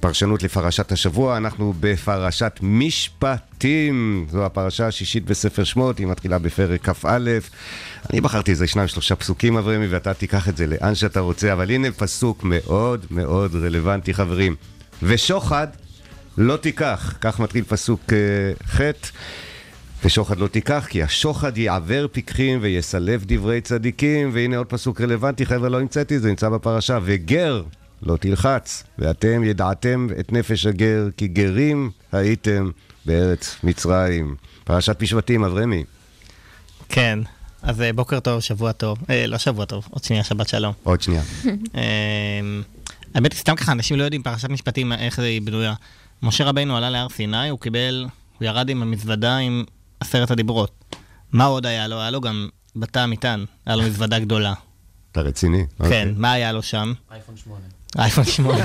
פרשנות 0.00 0.42
לפרשת 0.42 0.92
השבוע. 0.92 1.36
אנחנו 1.36 1.74
בפרשת 1.80 2.58
משפטים. 2.62 4.26
זו 4.30 4.46
הפרשה 4.46 4.86
השישית 4.86 5.24
בספר 5.24 5.64
שמות, 5.64 5.98
היא 5.98 6.06
מתחילה 6.06 6.38
בפרק 6.38 6.88
כ"א. 6.88 7.38
אני 8.10 8.20
בחרתי 8.20 8.50
איזה 8.50 8.66
שניים, 8.66 8.88
שלושה 8.88 9.16
פסוקים, 9.16 9.56
אברמי, 9.56 9.86
ואתה 9.86 10.14
תיקח 10.14 10.48
את 10.48 10.56
זה 10.56 10.66
לאן 10.66 10.94
שאתה 10.94 11.20
רוצה, 11.20 11.52
אבל 11.52 11.70
הנה 11.70 11.90
פסוק 11.90 12.44
מאוד 12.44 13.06
מאוד 13.10 13.54
רלוונטי, 13.54 14.14
חברים. 14.14 14.54
ושוחד 15.02 15.66
לא 16.40 16.56
תיקח, 16.56 17.14
כך 17.20 17.40
מתחיל 17.40 17.64
פסוק 17.64 18.00
uh, 18.06 18.70
ח' 18.70 18.80
ושוחד 20.04 20.38
לא 20.38 20.46
תיקח, 20.46 20.86
כי 20.88 21.02
השוחד 21.02 21.58
יעבר 21.58 22.06
פיקחים 22.12 22.58
ויסלף 22.62 23.22
דברי 23.26 23.60
צדיקים, 23.60 24.30
והנה 24.32 24.56
עוד 24.56 24.66
פסוק 24.66 25.00
רלוונטי, 25.00 25.46
חבר'ה, 25.46 25.68
לא 25.68 25.80
המצאתי, 25.80 26.18
זה 26.18 26.28
נמצא 26.28 26.48
בפרשה, 26.48 26.98
וגר 27.02 27.62
לא 28.02 28.16
תלחץ, 28.16 28.84
ואתם 28.98 29.44
ידעתם 29.44 30.06
את 30.20 30.32
נפש 30.32 30.66
הגר, 30.66 31.08
כי 31.16 31.28
גרים 31.28 31.90
הייתם 32.12 32.70
בארץ 33.06 33.56
מצרים. 33.64 34.34
פרשת 34.64 35.02
משבטים, 35.02 35.44
אברמי. 35.44 35.84
כן, 36.88 37.18
אז 37.62 37.80
אה, 37.80 37.92
בוקר 37.92 38.20
טוב, 38.20 38.40
שבוע 38.40 38.72
טוב. 38.72 38.98
אה, 39.10 39.26
לא 39.26 39.38
שבוע 39.38 39.64
טוב, 39.64 39.88
עוד 39.90 40.04
שנייה, 40.04 40.24
שבת 40.24 40.48
שלום. 40.48 40.72
עוד 40.82 41.02
שנייה. 41.02 41.22
אה, 41.76 42.40
האמת, 43.14 43.32
סתם 43.32 43.56
ככה, 43.56 43.72
אנשים 43.72 43.98
לא 43.98 44.02
יודעים 44.04 44.22
פרשת 44.22 44.48
משפטים, 44.48 44.92
איך 44.92 45.18
היא 45.18 45.42
בנויה. 45.42 45.74
משה 46.22 46.44
רבינו 46.44 46.76
עלה 46.76 46.90
להר 46.90 47.08
סיני, 47.08 47.48
הוא 47.48 47.58
קיבל, 47.58 48.06
הוא 48.38 48.46
ירד 48.46 48.68
עם 48.68 48.82
המזוודה 48.82 49.36
עם 49.36 49.64
עשרת 50.00 50.30
הדיברות. 50.30 50.94
מה 51.32 51.44
עוד 51.44 51.66
היה 51.66 51.88
לו? 51.88 52.00
היה 52.00 52.10
לו 52.10 52.20
גם 52.20 52.48
בתא 52.76 52.98
המטען, 52.98 53.44
היה 53.66 53.76
לו 53.76 53.82
מזוודה 53.82 54.18
גדולה. 54.18 54.54
אתה 55.12 55.20
רציני? 55.20 55.66
כן, 55.78 55.84
אוקיי. 55.84 56.12
מה 56.16 56.32
היה 56.32 56.52
לו 56.52 56.62
שם? 56.62 56.92
אייפון 57.10 57.36
8. 57.36 57.60
אייפון 57.98 58.24
8. 58.24 58.64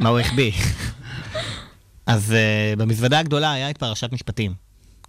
מה 0.00 0.08
הוא 0.08 0.18
החביא? 0.18 0.52
אז 2.06 2.30
uh, 2.32 2.78
במזוודה 2.78 3.18
הגדולה 3.18 3.52
היה 3.52 3.70
את 3.70 3.78
פרשת 3.78 4.12
משפטים. 4.12 4.54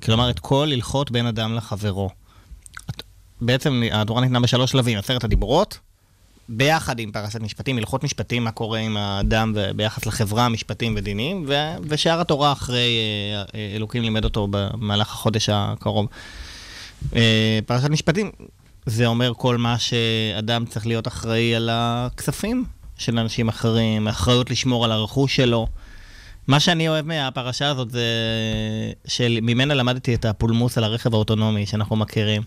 כלומר, 0.04 0.30
את 0.30 0.40
כל 0.40 0.70
הלכות 0.74 1.12
בין 1.12 1.26
אדם 1.26 1.56
לחברו. 1.56 2.10
בעצם 3.42 3.84
התורה 3.92 4.22
ניתנה 4.22 4.40
בשלוש 4.40 4.72
שלבים, 4.72 4.98
עשרת 4.98 5.24
הדיברות, 5.24 5.80
ביחד 6.50 7.00
עם 7.00 7.12
פרשת 7.12 7.42
משפטים, 7.42 7.78
הלכות 7.78 8.04
משפטים, 8.04 8.44
מה 8.44 8.52
קורה 8.52 8.80
עם 8.80 8.98
האדם 8.98 9.54
ביחס 9.76 10.06
לחברה, 10.06 10.50
משפטים 10.50 10.94
ודינים, 10.98 11.46
ו- 11.48 11.76
ושאר 11.88 12.22
התורה 12.22 12.52
אחרי 12.52 12.98
אה, 12.98 13.44
אה, 13.56 13.76
אלוקים 13.76 14.02
לימד 14.02 14.24
אותו 14.24 14.48
במהלך 14.52 15.12
החודש 15.12 15.50
הקרוב. 15.50 16.08
אה, 17.16 17.60
פרשת 17.66 17.90
משפטים, 17.90 18.32
זה 18.86 19.06
אומר 19.06 19.32
כל 19.38 19.58
מה 19.58 19.80
שאדם 19.80 20.66
צריך 20.66 20.88
להיות 20.88 21.08
אחראי 21.08 21.56
על 21.56 21.70
הכספים 21.72 22.66
של 22.98 23.20
אנשים 23.20 23.48
אחרים, 23.48 24.08
אחריות 24.08 24.52
לשמור 24.52 24.86
על 24.86 24.92
הרכוש 24.92 25.36
שלו. 25.36 25.68
מה 26.48 26.60
שאני 26.60 26.90
אוהב 26.90 27.06
מהפרשה 27.06 27.70
הזאת 27.70 27.92
זה 27.92 28.06
שממנה 29.08 29.74
למדתי 29.74 30.16
את 30.16 30.26
הפולמוס 30.26 30.78
על 30.78 30.84
הרכב 30.84 31.14
האוטונומי 31.14 31.66
שאנחנו 31.66 31.96
מכירים. 31.96 32.42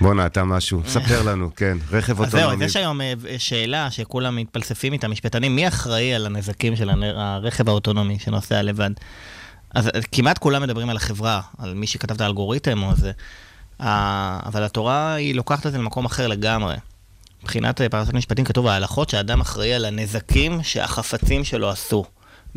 בואנה, 0.00 0.26
אתה 0.26 0.44
משהו. 0.44 0.82
ספר 0.86 1.22
לנו, 1.22 1.50
כן. 1.56 1.78
רכב 1.90 2.20
אוטונומי. 2.20 2.52
אז 2.52 2.58
זהו, 2.58 2.62
יש 2.62 2.76
היום 2.76 3.00
אה, 3.00 3.12
שאלה 3.38 3.90
שכולם 3.90 4.36
מתפלספים 4.36 4.92
איתה, 4.92 5.08
משפטנים, 5.08 5.56
מי 5.56 5.68
אחראי 5.68 6.14
על 6.14 6.26
הנזקים 6.26 6.76
של 6.76 6.90
הרכב 7.16 7.68
האוטונומי 7.68 8.18
שנוסע 8.18 8.62
לבד? 8.62 8.90
אז 9.74 9.90
כמעט 10.12 10.38
כולם 10.38 10.62
מדברים 10.62 10.90
על 10.90 10.96
החברה, 10.96 11.40
על 11.58 11.74
מי 11.74 11.86
שכתב 11.86 12.14
את 12.14 12.20
האלגוריתם 12.20 12.82
או 12.82 12.92
זה. 12.96 13.12
אבל 14.46 14.62
התורה 14.62 15.14
היא 15.14 15.34
לוקחת 15.34 15.66
את 15.66 15.72
זה 15.72 15.78
למקום 15.78 16.04
אחר 16.04 16.26
לגמרי. 16.26 16.76
מבחינת 17.42 17.80
אה, 17.80 17.88
פרשת 17.88 18.14
משפטים 18.14 18.44
כתוב 18.44 18.66
ההלכות 18.66 19.10
שהאדם 19.10 19.40
אחראי 19.40 19.74
על 19.74 19.84
הנזקים 19.84 20.62
שהחפצים 20.62 21.44
שלו 21.44 21.70
עשו. 21.70 22.04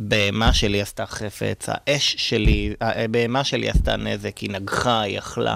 בהמה 0.02 0.54
שלי 0.54 0.82
עשתה 0.82 1.06
חפץ, 1.06 1.66
האש 1.68 2.16
שלי, 2.18 2.74
הבהמה 2.82 3.44
שלי 3.44 3.70
עשתה 3.70 3.98
נזק, 3.98 4.38
היא 4.38 4.50
נגחה, 4.50 5.02
היא 5.02 5.20
אכלה. 5.20 5.56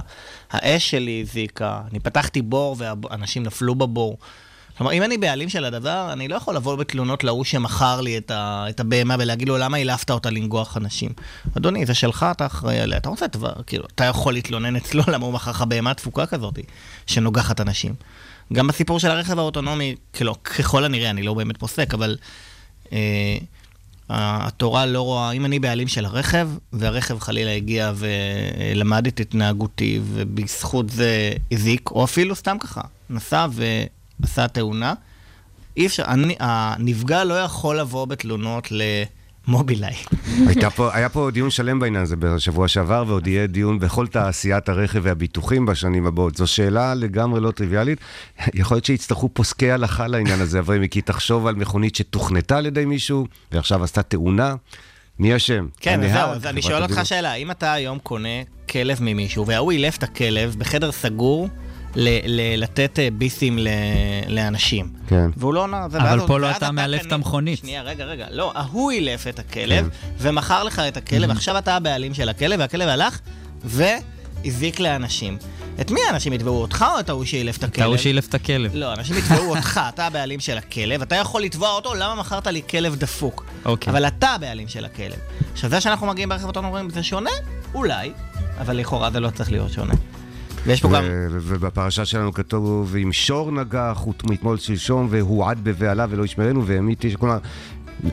האש 0.51 0.89
שלי 0.89 1.23
הזיקה, 1.27 1.81
אני 1.91 1.99
פתחתי 1.99 2.41
בור 2.41 2.75
ואנשים 2.79 3.43
נפלו 3.43 3.75
בבור. 3.75 4.17
כלומר, 4.77 4.93
אם 4.93 5.03
אני 5.03 5.17
בעלים 5.17 5.49
של 5.49 5.65
הדבר, 5.65 6.09
אני 6.13 6.27
לא 6.27 6.35
יכול 6.35 6.55
לבוא 6.55 6.75
בתלונות 6.75 7.23
להוא 7.23 7.43
שמכר 7.43 8.01
לי 8.01 8.17
את, 8.17 8.31
ה, 8.31 8.65
את 8.69 8.79
הבהמה 8.79 9.15
ולהגיד 9.19 9.47
לו, 9.47 9.57
למה 9.57 9.77
העלפת 9.77 10.11
אותה 10.11 10.29
לנגוח 10.29 10.77
אנשים? 10.77 11.11
אדוני, 11.57 11.85
זה 11.85 11.93
שלך, 11.93 12.25
אתה 12.31 12.45
אחראי 12.45 12.79
עליה. 12.79 12.97
אתה 12.97 13.09
רוצה 13.09 13.27
דבר, 13.27 13.53
כאילו, 13.67 13.85
אתה 13.95 14.03
יכול 14.03 14.33
להתלונן 14.33 14.75
אצלו 14.75 15.03
למה 15.13 15.25
הוא 15.25 15.33
מכר 15.33 15.51
לך 15.51 15.61
בהמה 15.61 15.93
תפוקה 15.93 16.25
כזאת, 16.25 16.59
שנוגחת 17.07 17.61
אנשים. 17.61 17.93
גם 18.53 18.67
בסיפור 18.67 18.99
של 18.99 19.11
הרכב 19.11 19.39
האוטונומי, 19.39 19.95
כאילו, 20.13 20.43
ככל 20.43 20.83
הנראה, 20.83 21.09
אני 21.09 21.23
לא 21.23 21.33
באמת 21.33 21.57
פוסק, 21.57 21.93
אבל 21.93 22.17
אה, 22.93 23.37
התורה 24.09 24.85
לא 24.85 25.01
רואה, 25.01 25.31
אם 25.31 25.45
אני 25.45 25.59
בעלים 25.59 25.87
של 25.87 26.05
הרכב, 26.05 26.49
והרכב 26.73 27.19
חלילה 27.19 27.51
הגיע 27.51 27.91
ולמד 27.95 29.07
את 29.07 29.19
התנהגותי, 29.19 29.99
ובזכות 30.03 30.89
זה 30.89 31.33
הזיק, 31.51 31.91
או 31.91 32.03
אפילו 32.03 32.35
סתם 32.35 32.57
ככה, 32.59 32.81
נסע 33.09 33.47
ועשה 34.19 34.47
תאונה, 34.47 34.93
אי 35.77 35.85
אפשר, 35.85 36.03
אני, 36.07 36.35
הנפגע 36.39 37.23
לא 37.23 37.33
יכול 37.33 37.79
לבוא 37.79 38.05
בתלונות 38.05 38.71
ל... 38.71 38.81
מובילאיי. 39.47 39.95
פה, 40.75 40.89
היה 40.93 41.09
פה 41.09 41.29
דיון 41.33 41.49
שלם 41.49 41.79
בעניין 41.79 42.03
הזה 42.03 42.15
בשבוע 42.15 42.67
שעבר, 42.67 43.03
ועוד 43.07 43.27
יהיה 43.27 43.47
דיון 43.47 43.79
בכל 43.79 44.07
תעשיית 44.07 44.69
הרכב 44.69 44.99
והביטוחים 45.03 45.65
בשנים 45.65 46.05
הבאות. 46.05 46.35
זו 46.35 46.47
שאלה 46.47 46.93
לגמרי 46.93 47.41
לא 47.41 47.51
טריוויאלית. 47.51 47.99
יכול 48.53 48.75
להיות 48.75 48.85
שיצטרכו 48.85 49.29
פוסקי 49.33 49.71
הלכה 49.71 50.07
לעניין 50.07 50.41
הזה, 50.41 50.59
אברהים, 50.59 50.87
כי 50.87 51.01
תחשוב 51.01 51.47
על 51.47 51.55
מכונית 51.55 51.95
שתוכנתה 51.95 52.57
על 52.57 52.65
ידי 52.65 52.85
מישהו, 52.85 53.27
ועכשיו 53.51 53.83
עשתה 53.83 54.03
תאונה. 54.03 54.55
מי 55.19 55.35
אשם? 55.35 55.67
כן, 55.79 56.01
זהו, 56.13 56.29
אז 56.29 56.45
אני 56.45 56.61
שואל 56.61 56.83
אותך 56.83 57.01
שאלה, 57.03 57.33
אם 57.33 57.51
אתה 57.51 57.73
היום 57.73 57.99
קונה 57.99 58.29
כלב 58.69 58.97
ממישהו, 59.01 59.47
וההוא 59.47 59.71
אילף 59.71 59.97
את 59.97 60.03
הכלב 60.03 60.55
בחדר 60.57 60.91
סגור, 60.91 61.49
ל- 61.95 62.19
ל- 62.25 62.63
לתת 62.63 62.99
אה, 62.99 63.07
ביסים 63.17 63.59
ל- 63.59 63.67
לאנשים. 64.27 64.89
כן. 65.07 65.29
והוא 65.37 65.53
לא 65.53 65.63
עונה... 65.63 65.85
אבל 65.85 66.19
פה 66.27 66.39
לא 66.39 66.51
אתה 66.51 66.71
מאלף 66.71 67.05
את 67.05 67.11
המכונית. 67.11 67.59
שנייה, 67.59 67.81
רגע, 67.81 68.05
רגע. 68.05 68.25
לא, 68.31 68.51
ההוא 68.55 68.91
אילף 68.91 69.27
את 69.27 69.39
הכלב, 69.39 69.89
כן. 69.89 69.89
ומכר 70.19 70.63
לך 70.63 70.79
את 70.79 70.97
הכלב, 70.97 71.31
עכשיו 71.31 71.57
אתה 71.57 71.75
הבעלים 71.75 72.13
של 72.13 72.29
הכלב, 72.29 72.59
והכלב 72.59 72.87
הלך 72.89 73.19
והזיק 73.63 74.79
לאנשים. 74.79 75.37
את 75.81 75.91
מי 75.91 75.99
האנשים 76.07 76.33
יתבעו? 76.33 76.61
אותך 76.61 76.85
או 76.95 76.99
את 76.99 77.09
ההוא 77.09 77.25
שאילף 77.25 77.57
את 77.57 77.63
הכלב? 77.63 77.75
את 77.75 77.81
ההוא 77.81 77.97
שאילף 77.97 78.27
את 78.29 78.33
הכלב. 78.33 78.71
לא, 78.75 78.93
אנשים 78.93 79.17
יתבעו 79.17 79.49
אותך, 79.55 79.81
אתה 79.93 80.07
הבעלים 80.07 80.39
של 80.39 80.57
הכלב, 80.57 81.01
אתה 81.01 81.15
יכול 81.15 81.41
לתבוע 81.41 81.69
אותו, 81.71 81.93
למה 81.93 82.15
מכרת 82.15 82.47
לי 82.47 82.61
כלב 82.69 82.95
דפוק? 82.95 83.45
אוקיי. 83.65 83.91
אבל 83.93 84.07
אתה 84.07 84.29
הבעלים 84.29 84.67
של 84.67 84.85
הכלב. 84.85 85.15
עכשיו, 85.53 85.69
זה 85.69 85.81
שאנחנו 85.81 86.07
מגיעים 86.07 86.29
ברכב 86.29 86.45
אותנו 86.45 86.67
אומרים, 86.67 86.89
זה 86.89 87.03
שונה? 87.03 87.29
אולי, 87.73 88.11
אבל 88.61 88.77
לכאורה 88.77 89.11
זה 89.11 89.19
לא 89.19 89.29
צריך 89.29 89.51
להיות 89.51 89.71
שונה. 89.71 89.93
ויש 90.65 90.81
פה 90.81 90.89
גם... 90.89 91.03
ובפרשה 91.31 92.05
שלנו 92.05 92.33
כתוב, 92.33 92.95
אם 93.03 93.13
שור 93.13 93.51
נגח, 93.51 94.01
הוא 94.03 94.13
מאתמול 94.29 94.57
שלשום, 94.57 95.07
והועד 95.09 95.63
בבהלה 95.63 96.05
ולא 96.09 96.23
ישמרנו, 96.23 96.65
והמית 96.65 97.05
איש... 97.05 97.15
כלומר, 97.15 97.37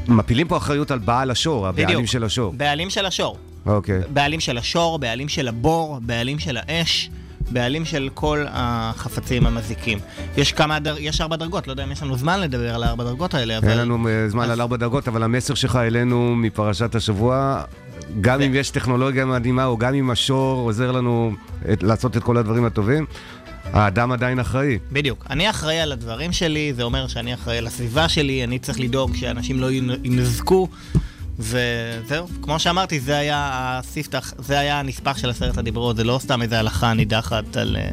מפילים 0.08 0.48
פה 0.48 0.56
אחריות 0.56 0.90
על 0.90 0.98
בעל 0.98 1.30
השור, 1.30 1.68
הבעלים 1.68 1.88
בדיוק. 1.88 2.06
של 2.06 2.24
השור. 2.24 2.52
בעלים 2.56 2.90
של 2.90 3.06
השור. 3.06 3.36
אוקיי. 3.66 4.00
בעלים 4.12 4.40
של 4.40 4.58
השור, 4.58 4.98
בעלים 4.98 5.28
של 5.28 5.48
הבור, 5.48 5.98
בעלים 6.02 6.38
של 6.38 6.58
האש. 6.60 7.10
בעלים 7.50 7.84
של 7.84 8.08
כל 8.14 8.44
החפצים 8.48 9.46
המזיקים. 9.46 9.98
יש 10.36 10.52
כמה, 10.52 10.78
דר... 10.78 10.96
יש 10.98 11.20
ארבע 11.20 11.36
דרגות, 11.36 11.66
לא 11.66 11.72
יודע 11.72 11.84
אם 11.84 11.92
יש 11.92 12.02
לנו 12.02 12.16
זמן 12.16 12.40
לדבר 12.40 12.74
על 12.74 12.82
הארבע 12.82 13.04
דרגות 13.04 13.34
האלה, 13.34 13.58
אבל... 13.58 13.68
אין 13.68 13.78
לנו 13.78 14.08
אה, 14.08 14.28
זמן 14.28 14.44
אז... 14.44 14.50
על 14.50 14.60
ארבע 14.60 14.76
דרגות, 14.76 15.08
אבל 15.08 15.22
המסר 15.22 15.54
שלך 15.54 15.76
אלינו 15.76 16.36
מפרשת 16.36 16.94
השבוע, 16.94 17.62
גם 18.20 18.40
ו... 18.40 18.46
אם 18.46 18.54
יש 18.54 18.70
טכנולוגיה 18.70 19.26
מדהימה, 19.26 19.64
או 19.64 19.78
גם 19.78 19.94
אם 19.94 20.10
השור 20.10 20.60
עוזר 20.60 20.92
לנו 20.92 21.32
את, 21.72 21.82
לעשות 21.82 22.16
את 22.16 22.22
כל 22.22 22.36
הדברים 22.36 22.64
הטובים, 22.64 23.06
האדם 23.64 24.12
עדיין 24.12 24.38
אחראי. 24.38 24.78
בדיוק. 24.92 25.26
אני 25.30 25.50
אחראי 25.50 25.80
על 25.80 25.92
הדברים 25.92 26.32
שלי, 26.32 26.72
זה 26.74 26.82
אומר 26.82 27.06
שאני 27.06 27.34
אחראי 27.34 27.58
על 27.58 27.66
הסביבה 27.66 28.08
שלי, 28.08 28.44
אני 28.44 28.58
צריך 28.58 28.80
לדאוג 28.80 29.16
שאנשים 29.16 29.60
לא 29.60 29.68
ינזקו. 30.04 30.68
וזהו, 31.38 32.26
כמו 32.42 32.58
שאמרתי, 32.58 33.00
זה 33.00 33.16
היה 33.16 33.50
הספתח, 33.52 34.32
זה 34.38 34.58
היה 34.58 34.80
הנספח 34.80 35.18
של 35.18 35.30
עשרת 35.30 35.58
הדיברות, 35.58 35.96
זה 35.96 36.04
לא 36.04 36.18
סתם 36.22 36.42
איזה 36.42 36.58
הלכה 36.58 36.94
נידחת 36.94 37.56
על... 37.56 37.76
אה, 37.76 37.90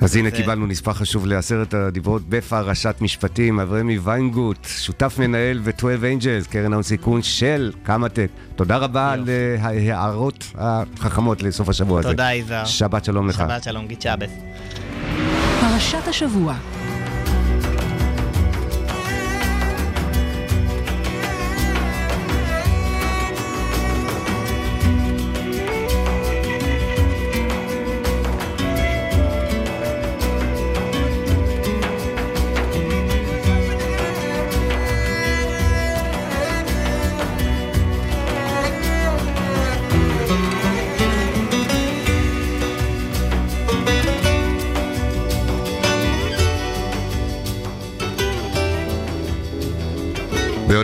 אז 0.00 0.16
הנה 0.16 0.30
קיבלנו 0.30 0.66
נספח 0.66 0.92
חשוב 0.92 1.26
לעשרת 1.26 1.74
הדיברות 1.74 2.22
בפרשת 2.28 2.96
משפטים, 3.00 3.60
אברמי 3.60 3.98
ויינגוט, 3.98 4.66
שותף 4.66 5.16
מנהל 5.18 5.60
ו-12 5.62 5.84
אנג'לס, 6.04 6.46
קרן 6.46 6.72
ההון 6.72 6.82
סיכון 6.82 7.22
של 7.22 7.72
קמאטק. 7.82 8.28
תודה 8.56 8.76
רבה 8.76 9.12
על 9.12 9.24
ההערות 9.60 10.44
החכמות 10.54 11.42
לסוף 11.42 11.68
השבוע 11.68 12.00
הזה. 12.00 12.08
תודה, 12.08 12.32
יזהר. 12.32 12.64
שבת 12.64 13.04
שלום 13.04 13.28
לך. 13.28 13.36
שבת 13.36 13.62
שלום, 13.62 13.86
גיד 13.86 14.02
שבס. 14.02 14.30
פרשת 15.60 16.08
השבוע 16.08 16.54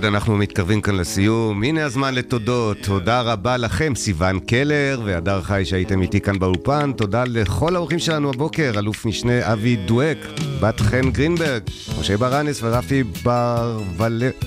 אנחנו 0.07 0.37
מתקרבים 0.37 0.81
כאן 0.81 0.95
לסיום, 0.95 1.65
הנה 1.65 1.85
הזמן 1.85 2.15
לתודות. 2.15 2.77
תודה 2.83 3.21
רבה 3.21 3.57
לכם, 3.57 3.95
סיון 3.95 4.41
קלר 4.41 5.01
והדר 5.05 5.43
חי 5.43 5.63
שהייתם 5.65 6.03
איתי 6.03 6.21
כאן 6.21 6.39
באולפן. 6.39 6.93
תודה 6.93 7.25
לכל 7.27 7.77
האורחים 7.77 7.99
שלנו 7.99 8.31
הבוקר, 8.31 8.73
אלוף 8.79 9.07
משנה 9.07 9.53
אבי 9.53 9.77
דואק, 9.77 10.19
בת 10.61 10.81
חן 10.81 11.11
גרינברג, 11.11 11.63
משה 12.01 12.17
ברנס 12.17 12.61
ורפי 12.63 13.03
בר... 13.03 13.81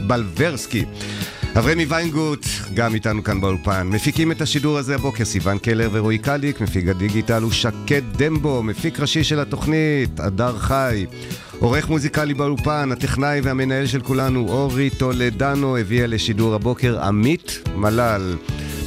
בלברסקי. 0.07 0.86
אברמי 1.58 1.86
ויינגוט, 1.86 2.45
גם 2.74 2.93
איתנו 2.93 3.24
כאן 3.24 3.41
באולפן. 3.41 3.88
מפיקים 3.88 4.32
את 4.32 4.41
השידור 4.41 4.78
הזה 4.78 4.95
הבוקר 4.95 5.26
סיון 5.26 5.58
קלר 5.58 5.89
ורועי 5.91 6.18
קליק, 6.18 6.62
מפיק 6.62 6.88
הדיגיטל 6.88 7.41
הוא 7.41 7.52
שקד 7.52 8.02
דמבו, 8.18 8.64
מפיק 8.64 9.00
ראשי 9.00 9.24
של 9.24 9.39
התוכנית, 9.39 10.20
הדר 10.20 10.58
חי. 10.58 11.06
עורך 11.60 11.89
מוזיקלי 11.89 12.34
באולפן, 12.34 12.91
הטכנאי 12.91 13.41
והמנהל 13.41 13.86
של 13.86 14.02
כולנו, 14.02 14.47
אורי 14.50 14.89
טולדנו, 14.89 15.78
הביאה 15.78 16.08
לשידור 16.08 16.54
הבוקר 16.56 17.04
עמית 17.04 17.60
מלל. 17.76 18.36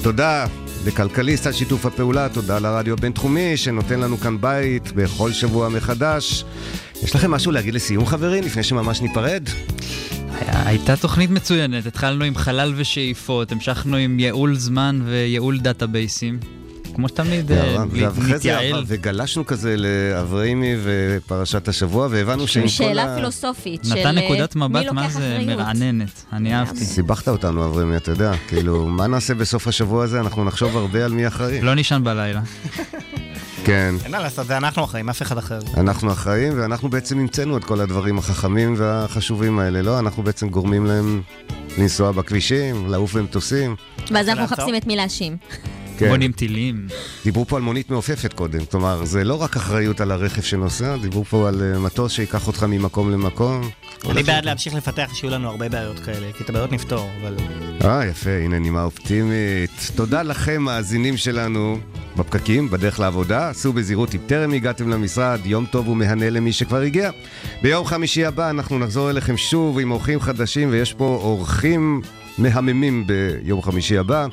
תודה 0.03 0.47
לכלכליסט 0.87 1.47
על 1.47 1.53
שיתוף 1.53 1.87
הפעולה, 1.87 2.29
תודה 2.29 2.59
לרדיו 2.59 2.93
הבינתחומי 2.93 3.57
שנותן 3.57 4.01
לנו 4.01 4.19
כאן 4.19 4.41
בית 4.41 4.93
בכל 4.93 5.33
שבוע 5.33 5.69
מחדש. 5.69 6.45
יש 7.03 7.15
לכם 7.15 7.31
משהו 7.31 7.53
להגיד 7.53 7.75
לסיום 7.75 8.07
חברים, 8.07 8.45
לפני 8.45 8.63
שממש 8.63 9.01
ניפרד? 9.01 9.43
הייתה 10.49 10.97
תוכנית 10.97 11.31
מצוינת, 11.31 11.87
התחלנו 11.87 12.25
עם 12.25 12.35
חלל 12.35 12.73
ושאיפות, 12.77 13.53
המשכנו 13.53 13.97
עם 13.97 14.21
ייעול 14.21 14.55
זמן 14.55 15.03
וייעול 15.05 15.59
דאטאבייסים. 15.59 16.39
כמו 16.95 17.09
שתמיד, 17.09 17.53
אה, 17.53 17.85
נתייעל. 18.29 18.85
וגלשנו 18.87 19.47
כזה 19.47 19.75
לאברהימי 19.77 20.75
ופרשת 20.83 21.69
השבוע, 21.69 22.09
והבנו 22.11 22.47
שעם 22.47 22.63
כל 22.63 22.67
ה... 22.67 22.71
שאלה 22.71 23.17
פילוסופית 23.17 23.85
של 23.85 23.95
נתן 23.95 24.19
נקודת 24.19 24.57
מבט 24.57 24.87
מה 24.93 25.09
זה 25.09 25.39
מרעננת, 25.47 26.25
אני 26.33 26.55
אהבתי. 26.55 26.85
סיבכת 26.85 27.29
אותנו, 27.29 27.65
אברהימי, 27.65 27.97
אתה 27.97 28.11
יודע, 28.11 28.33
כאילו, 28.49 28.87
מה 28.87 29.07
נעשה 29.07 29.35
בסוף 29.35 29.69
השבוע 29.69 30.05
הזה? 30.05 30.21
אנחנו 30.21 30.45
נחשוב 30.45 30.77
הרבה 30.77 31.05
על 31.05 31.13
מי 31.13 31.27
אחראי. 31.27 31.61
לא 31.61 31.75
נישן 31.75 32.01
בלילה. 32.05 32.41
כן. 33.65 33.95
אין 34.05 34.13
מה 34.13 34.19
לעשות, 34.19 34.47
זה 34.47 34.57
אנחנו 34.57 34.85
אחראים, 34.85 35.09
אף 35.09 35.23
אחד 35.23 35.39
אחר. 35.39 35.59
אנחנו 35.77 36.13
אחראים, 36.13 36.53
ואנחנו 36.57 36.89
בעצם 36.89 37.19
המצאנו 37.19 37.57
את 37.57 37.65
כל 37.65 37.81
הדברים 37.81 38.19
החכמים 38.19 38.75
והחשובים 38.77 39.59
האלה, 39.59 39.83
לא? 39.83 39.99
אנחנו 39.99 40.23
בעצם 40.23 40.49
גורמים 40.49 40.87
להם 40.87 41.23
לנסוע 41.79 42.13
בכבישים, 42.13 42.87
לעוף 42.91 43.17
במטוסים. 43.17 43.77
ואז 44.11 44.29
אנחנו 44.29 44.45
מחפשים 44.45 44.77
את 44.77 44.87
מי 44.87 44.97
להאשים. 44.97 45.37
כן. 45.99 46.09
בונים 46.09 46.33
טילים. 46.33 46.87
דיברו 47.25 47.47
פה 47.47 47.57
על 47.57 47.63
מונית 47.63 47.91
מעופפת 47.91 48.33
קודם, 48.33 48.65
כלומר, 48.71 49.05
זה 49.05 49.25
לא 49.25 49.43
רק 49.43 49.57
אחריות 49.57 50.01
על 50.01 50.11
הרכב 50.11 50.43
שנוסע, 50.43 50.97
דיברו 50.97 51.25
פה 51.25 51.49
על 51.49 51.63
אה, 51.63 51.79
מטוס 51.79 52.13
שיקח 52.13 52.47
אותך 52.47 52.63
ממקום 52.63 53.11
למקום. 53.11 53.71
אני 54.11 54.23
בעד 54.23 54.45
להמשיך 54.45 54.75
לפתח, 54.75 55.11
שיהיו 55.15 55.33
לנו 55.33 55.49
הרבה 55.49 55.69
בעיות 55.69 55.99
כאלה, 55.99 56.33
כי 56.39 56.45
את 56.45 56.51
הבעיות 56.51 56.73
נפתור, 56.73 57.11
אבל... 57.21 57.37
אה, 57.85 58.07
יפה, 58.07 58.31
הנה 58.31 58.59
נימה 58.59 58.83
אופטימית. 58.83 59.91
תודה 59.97 60.23
לכם, 60.23 60.63
מאזינים 60.63 61.17
שלנו, 61.17 61.79
בפקקים, 62.17 62.71
בדרך 62.71 63.01
לעבודה. 63.01 63.49
עשו 63.49 63.73
בזהירות 63.73 64.15
אם 64.15 64.21
טרם 64.27 64.53
הגעתם 64.53 64.89
למשרד, 64.89 65.41
יום 65.45 65.67
טוב 65.67 65.89
ומהנה 65.89 66.31
למי 66.31 66.53
שכבר 66.53 66.81
הגיע. 66.81 67.11
ביום 67.63 67.85
חמישי 67.85 68.25
הבא 68.25 68.51
אנחנו 68.51 68.79
נחזור 68.79 69.11
אליכם 69.11 69.37
שוב 69.37 69.79
עם 69.79 69.91
אורחים 69.91 70.21
חדשים, 70.21 70.69
ויש 70.71 70.93
פה 70.93 71.05
אורחים 71.23 72.03
מהממים 72.39 73.07
ביום 73.07 73.63
חמישי 73.63 73.99
הבא. 73.99 74.27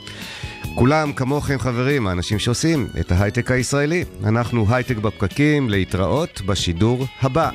כולם 0.76 1.14
כמוכם 1.14 1.60
חברים, 1.60 2.08
האנשים 2.08 2.40
שעושים 2.40 2.88
את 3.00 3.12
ההייטק 3.12 3.52
הישראלי. 3.52 4.04
אנחנו 4.24 4.66
הייטק 4.70 4.98
בפקקים, 4.98 5.70
להתראות 5.70 6.42
בשידור 6.46 7.06
הבא. 7.22 7.50